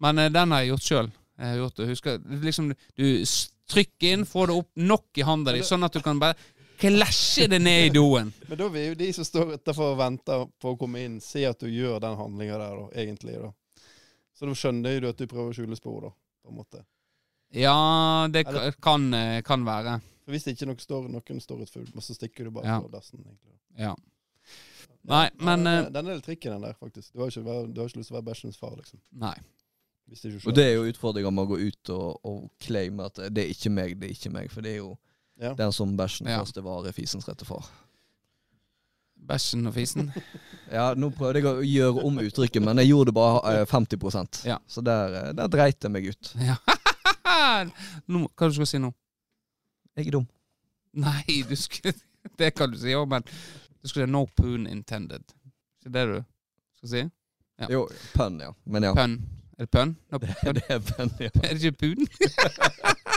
Men 0.00 0.18
eh, 0.18 0.30
den 0.32 0.52
har 0.54 0.64
jeg 0.64 0.72
gjort 0.72 0.88
sjøl. 0.88 1.10
Jeg 1.40 1.48
har 1.54 1.60
gjort 1.62 1.76
det. 1.80 1.86
Husker, 1.88 2.18
liksom, 2.44 2.66
du 3.00 3.04
trykker 3.70 4.12
inn, 4.12 4.24
får 4.28 4.50
det 4.50 4.56
opp 4.60 4.82
nok 4.90 5.20
i 5.22 5.24
handa 5.24 5.54
di, 5.56 5.62
sånn 5.64 5.86
at 5.86 5.94
du 5.96 6.02
kan 6.04 6.18
bare 6.20 6.36
klasje 6.80 7.46
det 7.48 7.60
ned 7.62 7.86
i 7.86 7.92
doen. 7.94 8.28
Men 8.50 8.58
da 8.60 8.68
vil 8.72 8.90
jo 8.90 8.98
de 9.00 9.08
som 9.16 9.24
står 9.24 9.54
utenfor 9.56 9.94
og 9.94 9.98
venter 10.00 10.44
på 10.60 10.74
å 10.74 10.78
komme 10.80 11.02
inn, 11.06 11.18
se 11.24 11.46
at 11.48 11.60
du 11.64 11.68
gjør 11.72 11.98
den 12.04 12.16
handlinga 12.18 12.58
der, 12.60 12.76
da, 12.82 12.86
egentlig. 13.04 13.38
da. 13.40 13.50
Så 14.36 14.48
da 14.48 14.56
skjønner 14.56 15.00
du 15.00 15.08
at 15.10 15.20
du 15.20 15.26
prøver 15.28 15.52
å 15.52 15.56
skjule 15.56 15.76
spor, 15.80 16.00
da, 16.08 16.12
på 16.44 16.52
en 16.52 16.60
måte. 16.60 16.84
Ja, 17.56 18.28
det 18.32 18.46
Eller- 18.46 18.72
kan, 18.80 19.08
eh, 19.14 19.40
kan 19.42 19.64
være. 19.66 19.98
For 20.24 20.32
hvis 20.36 20.44
det 20.46 20.54
ikke 20.56 20.68
noen 20.70 20.78
står, 20.84 21.08
noen 21.10 21.40
står 21.42 21.62
ut 21.64 21.70
full, 21.72 21.86
så 22.00 22.14
stikker 22.14 22.44
du 22.46 22.50
bare 22.50 22.66
Ja. 22.66 22.80
på 22.80 22.90
dassen. 22.92 23.24
egentlig. 23.24 23.56
Ja. 23.78 23.94
Nei, 25.08 25.30
men 25.40 25.66
eh, 25.66 25.82
den, 25.84 25.92
den 25.92 26.08
er 26.08 26.14
litt 26.18 26.24
tricky, 26.24 26.48
den 26.52 26.60
der, 26.62 26.74
faktisk. 26.76 27.12
Du 27.12 27.20
har 27.22 27.28
ikke, 27.32 27.42
du 27.72 27.80
har 27.80 27.88
ikke 27.88 27.98
lyst 28.02 28.08
til 28.10 28.16
å 28.16 28.20
være 28.20 28.28
bæsjens 28.34 28.58
far, 28.60 28.76
liksom. 28.76 29.00
Nei. 29.12 29.34
Hvis 30.10 30.24
det 30.24 30.32
ikke 30.34 30.48
Og 30.50 30.56
det 30.56 30.64
er 30.66 30.72
jo 30.74 30.88
utfordringa 30.90 31.30
med 31.30 31.44
å 31.46 31.50
gå 31.52 31.58
ut 31.70 31.90
og, 31.94 32.24
og 32.26 32.48
claime 32.62 33.04
at 33.06 33.20
det 33.30 33.44
er 33.44 33.52
ikke 33.54 33.70
meg, 33.70 33.92
det 34.00 34.08
er 34.10 34.16
ikke 34.16 34.32
meg. 34.34 34.50
For 34.50 34.66
det 34.66 34.72
er 34.74 34.80
jo 34.82 34.96
Ja. 35.40 35.54
den 35.54 35.72
som 35.72 35.96
bæsjen 35.96 36.26
Ja. 36.28 36.40
kaster 36.42 36.60
vare, 36.66 36.92
fisens 36.92 37.28
rette 37.28 37.46
far. 37.46 37.64
Bæsjen 39.16 39.66
og 39.66 39.74
fisen. 39.74 40.10
Ja, 40.72 40.94
nå 40.94 41.10
prøvde 41.10 41.40
jeg 41.40 41.46
å 41.46 41.62
gjøre 41.64 42.04
om 42.04 42.18
uttrykket, 42.18 42.62
men 42.62 42.78
jeg 42.82 42.90
gjorde 42.90 43.10
det 43.10 43.14
bare 43.14 43.54
eh, 43.60 43.64
50 43.66 44.44
Ja. 44.46 44.58
Så 44.66 44.82
der, 44.84 45.14
eh, 45.14 45.32
der 45.32 45.48
dreit 45.48 45.82
jeg 45.82 45.90
meg 45.90 46.06
ut. 46.10 46.34
Ja. 46.50 46.56
nå, 48.08 48.26
hva 48.36 48.48
du 48.48 48.54
skal 48.54 48.66
si 48.66 48.78
nå? 48.78 48.92
Jeg 49.96 50.06
er 50.08 50.10
dum. 50.18 50.28
Nei, 50.92 51.42
du 51.48 51.54
skulle 51.56 51.94
Det 52.38 52.54
kan 52.54 52.70
du 52.70 52.76
si 52.78 52.92
òg, 52.94 53.08
men 53.08 53.22
du 53.22 53.88
skulle 53.88 54.06
si 54.06 54.10
'no 54.12 54.26
poon 54.36 54.66
intended'. 54.66 55.32
Er 55.86 55.90
det 55.90 56.06
du 56.08 56.24
skal 56.76 56.88
si? 56.88 57.10
Ja. 57.60 57.66
Jo, 57.70 57.88
pønn, 58.14 58.40
ja. 58.40 58.52
Men 58.66 58.82
ja. 58.82 58.94
Pønn. 58.94 59.39
Er 59.60 59.64
det 59.66 59.72
pønn? 59.76 59.90
No, 60.10 60.16
pønn? 60.22 60.34
Det 60.56 60.64
er 60.72 60.80
pønn, 60.80 61.10
ja. 61.20 61.28
Er 61.44 61.52
det 61.52 61.60
ikke 61.60 61.76
puden? 61.84 62.06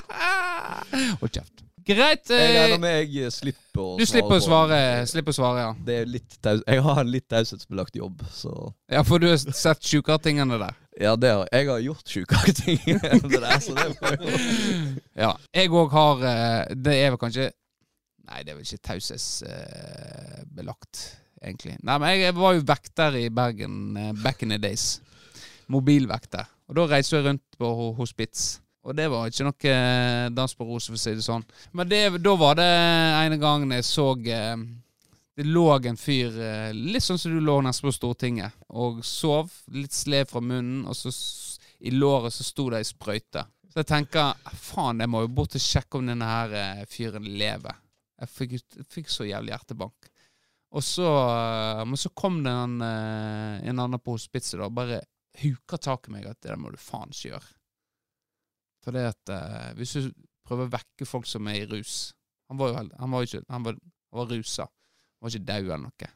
Hold 1.21 1.31
kjeft. 1.31 1.63
Greit. 1.83 2.29
Jeg 2.31 2.39
Eh, 2.39 2.53
regner 2.55 2.79
med 2.79 3.11
jeg 3.11 3.27
slipper 3.35 3.81
å 3.83 3.97
du 3.99 4.05
slipper 4.07 4.37
å 4.37 4.39
svare, 4.43 4.77
slipper 5.11 5.31
å 5.33 5.35
svare, 5.35 5.59
ja. 5.65 5.71
Det 5.83 5.95
er 6.01 6.05
litt 6.07 6.37
taus 6.43 6.61
jeg 6.63 6.79
har 6.85 6.99
en 7.01 7.09
litt 7.11 7.25
taushetsbelagt 7.31 7.95
jobb, 7.99 8.21
så 8.31 8.51
Ja, 8.91 9.01
For 9.03 9.19
du 9.19 9.27
har 9.27 9.37
sett 9.41 9.83
sjukere 9.83 10.19
ting 10.23 10.39
enn 10.39 10.49
det 10.53 10.59
der. 10.61 10.73
Ja, 11.01 11.15
det 11.19 11.29
har, 11.33 11.47
jeg 11.51 11.67
har 11.67 11.79
gjort 11.83 12.07
sjukere 12.13 12.53
ting 12.55 12.79
enn 12.87 13.27
det 13.27 13.41
der, 13.43 13.59
så 13.65 13.73
det 13.75 13.89
må 13.97 14.07
jo 14.15 14.23
Ja. 15.25 15.33
Jeg 15.59 15.67
òg 15.75 15.91
har 15.91 16.23
eh, 16.29 16.63
Det 16.87 16.95
er 17.01 17.09
vel 17.15 17.19
kanskje 17.25 17.49
Nei, 18.29 18.39
det 18.47 18.51
er 18.53 18.55
vel 18.55 18.63
ikke 18.63 18.85
taushetsbelagt, 18.87 20.93
egentlig. 21.43 21.75
Nei, 21.83 21.97
men 21.99 22.07
jeg 22.15 22.31
var 22.37 22.53
jo 22.55 22.63
vekter 22.69 23.11
i 23.19 23.27
Bergen 23.35 23.97
eh, 23.99 24.13
back 24.23 24.39
in 24.47 24.55
the 24.55 24.59
days. 24.63 25.01
Mobilvekter. 25.71 26.47
Og 26.69 26.75
da 26.77 26.85
reiste 26.89 27.17
jeg 27.17 27.25
rundt 27.27 27.57
på 27.59 27.69
ho- 27.77 27.93
hospits. 27.97 28.59
Og 28.83 28.95
det 28.97 29.05
var 29.11 29.29
ikke 29.29 29.45
noe 29.47 29.71
eh, 29.71 30.29
dans 30.35 30.55
på 30.59 30.65
roser, 30.67 30.91
for 30.91 30.99
å 30.99 31.03
si 31.03 31.13
det 31.15 31.23
sånn. 31.23 31.43
Men 31.71 31.87
det, 31.87 32.01
da 32.23 32.33
var 32.39 32.57
det 32.59 32.65
ene 32.67 33.37
gangen 33.39 33.71
jeg 33.71 33.85
så 33.87 34.09
eh, 34.27 34.57
Det 35.39 35.45
lå 35.47 35.63
en 35.79 35.97
fyr 35.97 36.35
eh, 36.35 36.71
litt 36.75 37.03
sånn 37.05 37.17
som 37.17 37.31
du 37.31 37.39
lå 37.41 37.55
nesten 37.63 37.87
på 37.87 37.93
Stortinget, 37.95 38.51
og 38.69 38.99
sov. 39.07 39.53
Litt 39.71 39.95
slev 39.95 40.27
fra 40.29 40.41
munnen, 40.43 40.83
og 40.85 40.95
så 40.99 41.13
i 41.83 41.91
låret 41.91 42.31
så 42.35 42.43
sto 42.47 42.69
det 42.71 42.79
ei 42.83 42.87
sprøyte. 42.87 43.41
Så 43.71 43.81
jeg 43.81 43.87
tenker 43.89 44.35
faen, 44.55 44.99
jeg 45.01 45.09
må 45.09 45.23
jo 45.25 45.31
bort 45.35 45.55
og 45.57 45.63
sjekke 45.63 45.97
om 45.99 46.07
denne 46.11 46.27
her 46.27 46.83
fyren 46.87 47.25
lever. 47.25 47.79
Jeg 48.21 48.29
fikk, 48.31 48.53
fikk 48.93 49.09
så 49.09 49.25
jævlig 49.25 49.51
hjertebank. 49.55 50.11
Og 50.73 50.83
så, 50.85 51.07
men 51.85 51.99
så 51.99 52.09
kom 52.17 52.39
det 52.45 52.53
en, 52.53 52.77
en 52.81 53.81
annen 53.83 53.99
på 54.01 54.15
hospitset 54.15 54.61
og 54.63 54.71
bare 54.77 55.01
huka 55.41 55.79
tak 55.81 56.07
i 56.07 56.13
meg 56.13 56.27
at 56.29 56.39
det 56.41 56.51
der 56.51 56.61
må 56.61 56.71
du 56.73 56.79
faen 56.81 57.13
ikke 57.13 57.33
gjøre. 57.33 57.53
For 58.83 58.95
det 58.95 59.05
at 59.13 59.33
hvis 59.77 59.95
du 59.95 60.11
prøver 60.43 60.67
å 60.67 60.73
vekke 60.73 61.07
folk 61.07 61.29
som 61.29 61.47
er 61.47 61.61
i 61.61 61.67
rus 61.69 62.11
Han 62.51 62.57
var 62.59 62.73
jo 62.73 62.81
han 62.99 63.13
var 63.13 63.23
ikke, 63.23 63.39
han 63.47 63.63
var, 63.63 63.77
han 64.11 64.19
var 64.19 64.33
rusa. 64.33 64.65
Han 64.67 65.23
var 65.23 65.31
ikke 65.31 65.47
død 65.47 65.69
eller 65.69 65.83
noe 65.85 66.09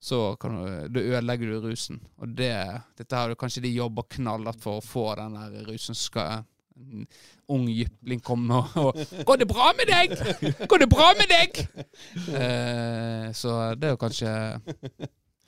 så 0.00 0.36
kan 0.40 0.56
du, 0.56 0.88
du 0.88 1.00
ødelegger 1.00 1.46
du 1.46 1.60
rusen. 1.68 2.00
Og 2.16 2.32
det, 2.32 2.54
dette 2.96 3.16
har 3.16 3.34
kanskje 3.38 3.66
de 3.66 3.74
jobber 3.74 4.08
knallhardt 4.16 4.62
for 4.62 4.80
å 4.80 4.84
få 4.84 5.10
den 5.20 5.36
der 5.36 5.68
rusen. 5.68 5.96
Skal 5.98 6.46
en 6.80 7.04
ung 7.52 7.66
jypling 7.68 8.22
komme 8.24 8.56
og, 8.56 8.96
og 8.96 9.24
'Går 9.28 9.42
det 9.42 9.48
bra 9.50 9.66
med 9.76 9.90
deg?! 9.90 10.14
Går 10.70 10.80
det 10.80 10.88
bra 10.88 11.10
med 11.18 11.28
deg?!' 11.28 11.60
Eh, 12.40 13.26
så 13.36 13.74
det 13.76 13.90
er 13.90 13.92
jo 13.92 14.00
kanskje 14.00 14.32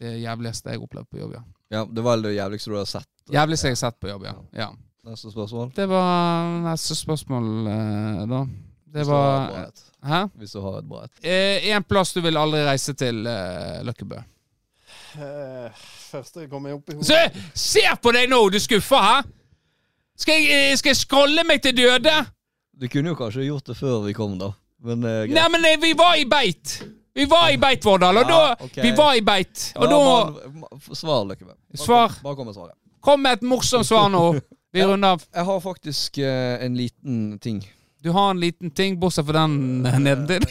det 0.03 0.18
jævligste 0.20 0.68
jeg 0.68 0.76
har 0.76 0.84
opplevd 0.84 1.09
på 1.09 1.22
jobb, 1.22 1.32
ja. 1.38 1.42
Ja, 1.72 1.86
Det 1.88 2.02
var 2.04 2.20
det 2.20 2.34
jævligste 2.34 2.70
du 2.70 2.76
har 2.76 2.84
sett? 2.84 3.08
Jævligste 3.32 3.70
jeg 3.70 3.78
har 3.78 3.80
sett 3.80 4.00
på 4.00 4.10
jobb, 4.10 4.26
ja. 4.28 4.34
ja. 4.52 4.68
Neste 5.08 5.30
spørsmål? 5.32 5.70
Det 5.74 5.86
var 5.88 6.50
neste 6.66 6.94
spørsmål, 6.94 7.46
eh, 7.66 8.20
da. 8.28 8.42
Det 8.92 9.06
var 9.08 9.48
Hæ? 10.04 10.26
Hvis 10.34 10.52
du 10.52 10.60
har 10.60 10.78
et 10.78 10.88
bra 10.88 11.04
et. 11.04 11.10
Én 11.24 11.78
eh, 11.78 11.84
plass 11.88 12.12
du 12.12 12.20
vil 12.20 12.36
aldri 12.36 12.60
reise 12.66 12.92
til, 12.92 13.22
uh, 13.24 13.80
Løkkebø. 13.86 14.18
Uh, 15.16 15.82
første 16.10 16.44
jeg 16.44 16.50
kommer 16.50 16.74
opp 16.74 16.90
i 16.90 16.96
hodet 16.96 17.06
Se, 17.08 17.42
Se 17.54 17.84
på 18.02 18.12
deg 18.12 18.28
nå, 18.28 18.40
du 18.52 18.58
skuffer, 18.60 19.08
hæ? 19.08 19.22
Skal 20.18 20.42
jeg, 20.42 20.72
eh, 20.72 20.76
skal 20.76 20.92
jeg 20.92 21.00
scrolle 21.00 21.44
meg 21.48 21.62
til 21.64 21.76
døde? 21.76 22.16
Du 22.76 22.88
kunne 22.92 23.14
jo 23.14 23.16
kanskje 23.16 23.46
gjort 23.46 23.70
det 23.70 23.78
før 23.78 24.02
vi 24.04 24.12
kom, 24.16 24.36
da. 24.38 24.52
Men, 24.82 25.06
uh, 25.06 25.24
Nei, 25.30 25.48
men 25.54 25.70
vi 25.80 25.94
var 25.96 26.18
i 26.20 26.28
beit. 26.28 26.82
Vi 27.14 27.24
var 27.28 27.50
i 27.52 27.58
beit, 27.60 27.84
Vårdal. 27.84 28.16
Og 28.16 28.22
ja, 28.22 28.28
da 28.28 28.64
okay. 28.64 28.82
Vi 28.82 28.92
var 28.96 29.14
i 29.14 29.22
beit. 29.22 29.72
Og 29.76 29.84
ja, 29.84 29.90
da 29.92 29.98
Svar, 30.96 31.24
Løkkebø. 31.28 31.52
Svar. 31.74 32.12
Bare 32.22 32.36
kom 32.36 32.46
med 32.48 32.56
svaret. 32.56 32.76
Kom 33.02 33.22
med 33.22 33.32
et 33.40 33.42
morsomt 33.42 33.86
svar 33.86 34.08
nå. 34.12 34.22
Vi 34.72 34.84
runder 34.84 35.16
av. 35.16 35.24
Jeg 35.34 35.44
har 35.44 35.60
faktisk 35.60 36.18
uh, 36.18 36.64
en 36.64 36.76
liten 36.76 37.38
ting. 37.38 37.60
Du 38.02 38.10
har 38.10 38.30
en 38.30 38.40
liten 38.40 38.70
ting, 38.70 39.00
bortsett 39.00 39.26
fra 39.26 39.44
den 39.44 39.82
nedentil? 39.82 40.46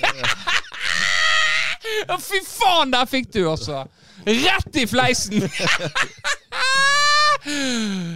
Fy 2.22 2.40
faen, 2.46 2.92
der 2.94 3.06
fikk 3.10 3.34
du, 3.34 3.42
altså! 3.50 3.86
Rett 4.26 4.76
i 4.78 4.86
fleisen! 4.88 5.42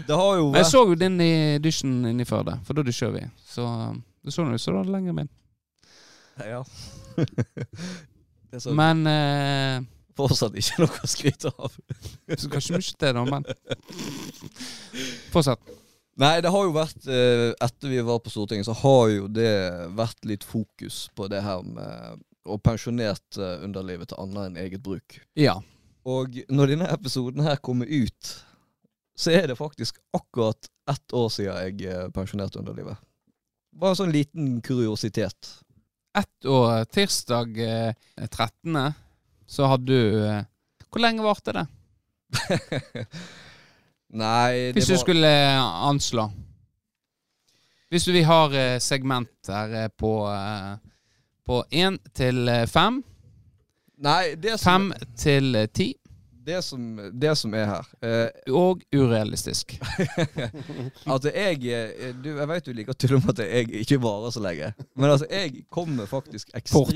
det 0.07 0.15
har 0.15 0.35
jo 0.37 0.51
vært 0.51 0.59
Jeg 0.59 0.69
så 0.69 0.83
jo 0.85 0.97
din 0.99 1.17
i 1.23 1.57
dusjen 1.63 2.05
inni 2.11 2.27
Førde, 2.29 2.59
for 2.67 2.77
da 2.77 2.85
dusjer 2.85 3.11
vi. 3.15 3.23
Så 3.49 3.65
du 4.21 4.31
så 4.31 4.45
du 4.45 4.57
så 4.61 4.75
det 4.77 4.91
lenger 4.93 5.17
min. 5.17 5.29
Ja. 6.45 6.61
Men 8.75 9.05
eh, 9.09 9.83
Fortsatt 10.15 10.55
ikke 10.55 10.85
noe 10.85 11.01
å 11.03 11.09
skryte 11.11 11.51
av. 11.51 11.73
så 12.39 12.51
kanskje 12.51 12.79
ikke 12.79 13.01
det, 13.03 13.09
da, 13.17 13.23
men 13.27 13.47
Fortsett. 15.33 15.73
Nei, 16.15 16.37
det 16.39 16.51
har 16.53 16.63
jo 16.63 16.71
vært 16.75 17.07
eh, 17.11 17.49
Etter 17.65 17.91
vi 17.91 17.99
var 18.07 18.21
på 18.23 18.31
Stortinget, 18.31 18.69
så 18.69 18.75
har 18.79 19.09
jo 19.11 19.27
det 19.27 19.51
vært 19.97 20.23
litt 20.27 20.45
fokus 20.47 21.09
på 21.15 21.27
det 21.31 21.41
her 21.43 21.65
med 21.67 22.23
å 22.45 22.57
pensjonert 22.61 23.39
eh, 23.41 23.63
underlivet 23.65 24.11
til 24.11 24.21
annet 24.23 24.49
enn 24.49 24.59
eget 24.63 24.83
bruk. 24.85 25.17
Ja. 25.35 25.57
Og 26.07 26.37
når 26.53 26.71
denne 26.71 26.87
episoden 26.93 27.43
her 27.43 27.59
kommer 27.59 27.89
ut, 27.89 28.31
så 29.17 29.33
er 29.33 29.49
det 29.49 29.57
faktisk 29.59 29.99
akkurat 30.15 30.69
ett 30.91 31.13
år 31.17 31.29
siden 31.33 31.59
jeg 31.65 31.89
eh, 31.89 32.07
pensjonerte 32.15 32.61
underlivet. 32.61 33.01
Bare 33.75 33.95
en 33.95 33.99
sånn 33.99 34.15
liten 34.15 34.59
kuriositet. 34.63 35.49
Ett 36.15 36.45
år, 36.45 36.85
tirsdag 36.85 37.57
eh, 37.59 37.93
13., 38.31 38.93
så 39.47 39.67
hadde 39.67 39.85
du 39.91 40.25
eh, 40.25 40.43
Hvor 40.89 41.03
lenge 41.03 41.25
varte 41.25 41.53
det? 41.53 41.65
Nei 44.15 44.71
det 44.71 44.77
Hvis 44.77 44.87
du 44.87 44.95
var... 44.95 45.01
skulle 45.03 45.31
eh, 45.31 45.59
anslå. 45.89 46.29
Hvis 47.91 48.07
vi 48.07 48.23
har 48.25 48.55
eh, 48.55 48.77
segment 48.79 49.51
her 49.51 49.89
på 49.93 50.13
på 51.45 51.59
én 51.69 51.99
til 52.17 52.49
fem 52.65 53.03
Nei, 54.03 54.35
det 54.35 54.57
som 54.59 54.89
Fem 54.91 55.13
til 55.17 55.55
eh, 55.55 55.69
ti. 55.71 55.93
Det 56.45 56.61
som, 56.63 57.11
det 57.13 57.35
som 57.39 57.53
er 57.57 57.65
her 57.65 57.85
eh, 58.05 58.29
Og 58.53 58.81
urealistisk. 58.93 59.79
at 61.05 61.25
jeg 61.33 61.65
eh, 61.65 62.15
du, 62.23 62.29
Jeg 62.37 62.47
vet 62.47 62.65
du 62.65 62.71
liker 62.75 62.93
til 62.93 63.15
og 63.17 63.21
med 63.25 63.39
at 63.39 63.45
jeg 63.49 63.69
ikke 63.81 64.01
varer 64.03 64.29
så 64.35 64.39
lenge. 64.43 64.73
Men 64.95 65.09
altså, 65.09 65.27
jeg 65.31 65.65
kommer 65.71 66.05
faktisk 66.05 66.49
ekstremt 66.53 66.93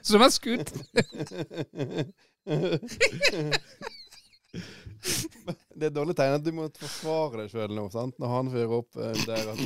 Som 0.06 0.22
et 0.22 0.32
skudd. 0.32 0.70
det 5.78 5.86
er 5.88 5.94
dårlig 5.94 6.16
tegn 6.16 6.38
at 6.38 6.44
du 6.44 6.52
må 6.54 6.68
forsvare 6.78 7.42
deg 7.42 7.52
sjøl 7.52 7.74
nå, 7.74 7.84
sant? 7.92 8.14
når 8.20 8.28
han 8.34 8.50
fyrer 8.52 8.72
opp 8.80 8.96
eh, 9.00 9.16
der 9.26 9.44
at, 9.52 9.60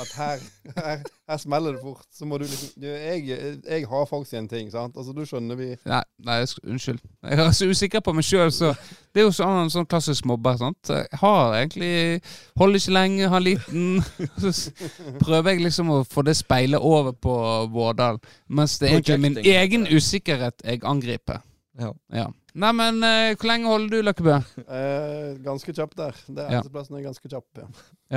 at 0.00 0.10
her, 0.16 0.42
her, 0.76 1.02
her, 1.28 1.36
smeller 1.36 1.72
det 1.72 1.80
fort. 1.82 2.04
Så 2.12 2.24
må 2.24 2.38
du 2.38 2.44
liksom 2.44 2.82
du, 2.82 2.86
jeg, 2.86 3.26
jeg, 3.68 3.86
har 3.88 4.04
faktisk 4.10 4.34
en 4.34 4.48
ting, 4.48 4.70
sant? 4.72 4.96
Altså, 4.96 5.12
du 5.12 5.24
skjønner 5.28 5.58
vi 5.58 5.70
Nei, 5.84 6.02
nei 6.26 6.40
unnskyld. 6.42 7.00
Jeg 7.22 7.40
er 7.44 7.54
så 7.56 7.68
usikker 7.70 8.04
på 8.04 8.14
meg 8.16 8.26
sjøl, 8.26 8.52
så 8.52 8.74
Det 9.14 9.22
er 9.22 9.28
jo 9.28 9.32
sånn, 9.34 9.62
en 9.64 9.72
sånn 9.72 9.86
klassisk 9.86 10.26
mobber. 10.26 10.58
sant? 10.58 10.90
Jeg 10.90 11.20
har 11.20 11.56
egentlig 11.60 12.20
Holder 12.58 12.82
ikke 12.82 12.96
lenge, 12.98 13.32
har 13.32 13.44
liten 13.44 14.02
Så 14.42 14.70
prøver 15.22 15.54
jeg 15.54 15.66
liksom 15.68 15.92
å 15.94 16.02
få 16.08 16.26
det 16.26 16.36
speilet 16.38 16.80
over 16.82 17.12
på 17.12 17.34
Vårdal, 17.74 18.20
mens 18.48 18.78
det 18.78 18.88
er 18.88 18.96
egentlig 18.98 19.20
min 19.22 19.42
egen 19.44 19.90
usikkerhet 19.90 20.64
jeg 20.64 20.82
angriper. 20.84 21.42
Ja. 21.78 21.90
ja. 22.14 22.30
Neimen, 22.54 23.02
uh, 23.02 23.34
hvor 23.34 23.48
lenge 23.50 23.66
holder 23.66 23.96
du, 23.96 24.02
Løkkebø? 24.06 24.34
Eh, 24.62 25.30
ganske 25.42 25.74
kjapt 25.74 25.96
der. 25.98 26.18
Det 26.28 26.44
er 26.44 26.58
Enesteplassen 26.60 26.98
er 26.98 27.06
ganske 27.08 27.30
kjapp, 27.30 27.46
ja. 27.58 27.66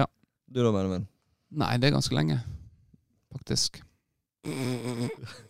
ja. 0.03 0.05
Du 0.53 0.61
da, 0.61 0.69
Benjamin? 0.71 1.07
Nei, 1.49 1.77
det 1.79 1.87
er 1.87 1.95
ganske 1.95 2.15
lenge. 2.15 2.39
Faktisk. 3.31 3.79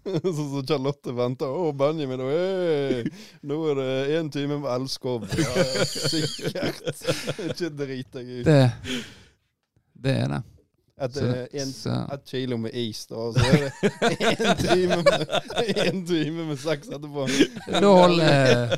Sånn 0.00 0.34
som 0.34 0.62
Charlotte 0.68 1.12
venter. 1.16 1.48
Å, 1.48 1.72
Benjamin, 1.76 2.22
hey, 2.28 3.04
nå 3.46 3.58
er 3.72 3.80
det 3.80 4.18
én 4.18 4.30
time 4.32 4.60
med 4.62 4.70
elskov. 4.74 5.26
Ja, 5.36 5.84
sikkert. 5.88 6.84
Ikke 7.48 7.68
drit 7.82 8.10
deg 8.16 8.26
ut. 8.40 8.46
Det, 8.48 8.62
det 10.06 10.16
er 10.24 10.28
det. 10.36 10.42
Et, 11.00 11.14
så, 11.16 11.28
en, 11.56 11.70
et 12.12 12.24
kilo 12.28 12.58
med 12.60 12.74
is, 12.76 13.06
da, 13.08 13.14
og 13.16 13.32
så 13.32 13.44
er 13.48 13.62
det 13.62 13.70
én 14.34 14.58
time, 14.60 14.98
med, 15.06 16.02
time 16.10 16.44
med 16.50 16.58
sex 16.60 16.90
etterpå. 16.92 17.24
Da 17.72 17.92
holder 17.96 18.74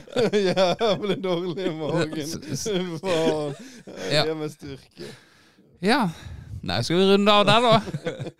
Jævlig 0.48 1.18
dårlig 1.24 1.66
i 1.66 1.74
magen. 1.80 2.34
Faen. 3.02 3.56
Det 3.88 4.22
med 4.28 4.36
meg 4.44 4.54
styrke. 4.54 5.10
Ja. 5.82 6.04
Nei, 6.62 6.78
skal 6.86 7.00
vi 7.00 7.08
runde 7.10 7.34
av 7.34 7.48
der, 7.48 7.66
da? 7.66 8.32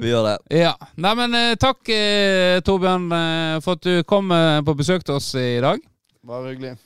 Vi 0.00 0.08
gjør 0.08 0.24
det. 0.30 0.36
Ja. 0.62 0.72
Nei, 0.96 1.10
men 1.18 1.36
eh, 1.36 1.56
takk, 1.60 1.84
eh, 1.92 2.56
Torbjørn, 2.64 3.10
eh, 3.12 3.56
for 3.60 3.76
at 3.76 3.84
du 3.84 4.00
kom 4.08 4.32
på 4.64 4.74
besøk 4.78 5.04
til 5.04 5.18
oss 5.20 5.34
i 5.36 5.58
dag. 5.60 5.82
Bare 6.24 6.54
hyggelig. 6.54 6.78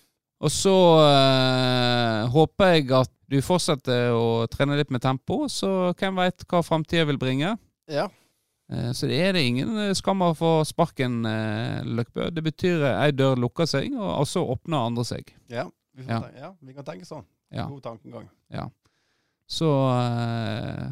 Og 0.44 0.52
så 0.52 0.74
øh, 1.00 2.26
håper 2.34 2.74
jeg 2.74 2.90
at 2.92 3.12
du 3.32 3.38
fortsetter 3.42 4.12
å 4.12 4.44
trene 4.52 4.76
litt 4.76 4.92
med 4.92 5.00
tempo, 5.02 5.46
så 5.48 5.94
hvem 5.96 6.20
veit 6.20 6.44
hva 6.50 6.60
framtida 6.64 7.06
vil 7.08 7.18
bringe. 7.20 7.54
Ja. 7.90 8.10
Eh, 8.68 8.90
så 8.92 9.08
det 9.08 9.22
er 9.24 9.32
det 9.36 9.46
ingen 9.48 9.72
eh, 9.86 9.94
skam 9.96 10.20
å 10.26 10.34
få 10.36 10.58
sparken, 10.68 11.22
Løkbø. 11.88 12.28
Det 12.36 12.44
betyr 12.44 12.84
ei 12.92 13.10
dør 13.16 13.40
lukker 13.40 13.68
seg, 13.70 13.96
og 13.96 14.28
så 14.28 14.44
åpner 14.44 14.90
andre 14.90 15.06
seg. 15.08 15.32
Ja, 15.48 15.64
vi, 15.96 16.04
ja. 16.04 16.20
Tenke, 16.20 16.40
ja, 16.44 16.52
vi 16.60 16.76
kan 16.76 16.92
tenke 16.92 17.08
sånn. 17.08 17.24
Ja. 17.54 17.68
God 17.70 17.84
tankegang. 17.86 18.28
Ja. 18.52 18.68
Så 19.46 19.68
eh, 19.92 20.88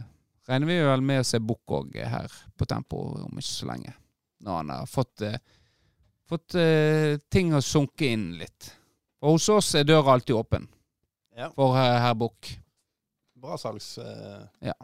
regner 0.49 0.69
vi 0.69 0.79
vel 0.85 1.05
med 1.05 1.23
å 1.23 1.27
se 1.27 1.41
Bukk 1.43 1.75
òg 1.79 1.97
her 1.97 2.33
på 2.59 2.69
tempo 2.69 3.01
om 3.25 3.41
ikke 3.41 3.49
så 3.49 3.69
lenge. 3.71 3.95
Når 4.43 4.59
han 4.61 4.73
har 4.75 4.91
fått, 4.91 5.25
eh, 5.27 5.39
fått 6.29 6.57
eh, 6.61 7.17
ting 7.33 7.55
å 7.57 7.63
sunke 7.65 8.13
inn 8.13 8.33
litt. 8.41 8.73
Og 9.23 9.37
hos 9.37 9.49
oss 9.55 9.75
er 9.79 9.87
døra 9.87 10.17
alltid 10.17 10.35
åpen 10.35 10.67
ja. 11.39 11.49
for 11.55 11.77
uh, 11.77 11.83
herr 12.03 12.17
Bukk. 12.19 12.57
Bra 13.43 13.59
salgs... 13.59 13.95
Uh, 13.99 14.43
ja. 14.63 14.75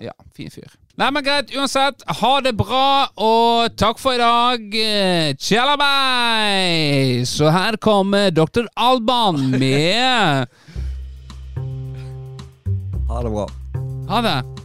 ja. 0.00 0.14
Fin 0.36 0.52
fyr. 0.52 0.72
Nei, 1.00 1.10
men 1.12 1.24
greit. 1.26 1.52
Uansett, 1.56 2.04
ha 2.20 2.32
det 2.44 2.54
bra, 2.56 3.10
og 3.20 3.76
takk 3.80 4.00
for 4.00 4.16
i 4.16 4.20
dag. 4.22 4.78
Tjallabei! 5.40 7.24
Så 7.28 7.52
her 7.52 7.76
kommer 7.82 8.32
Dr. 8.32 8.68
Alban 8.76 9.50
med 9.62 10.46
Ha 13.08 13.24
det 13.24 13.34
bra. 13.36 13.48
Ha 14.08 14.22
det. 14.24 14.63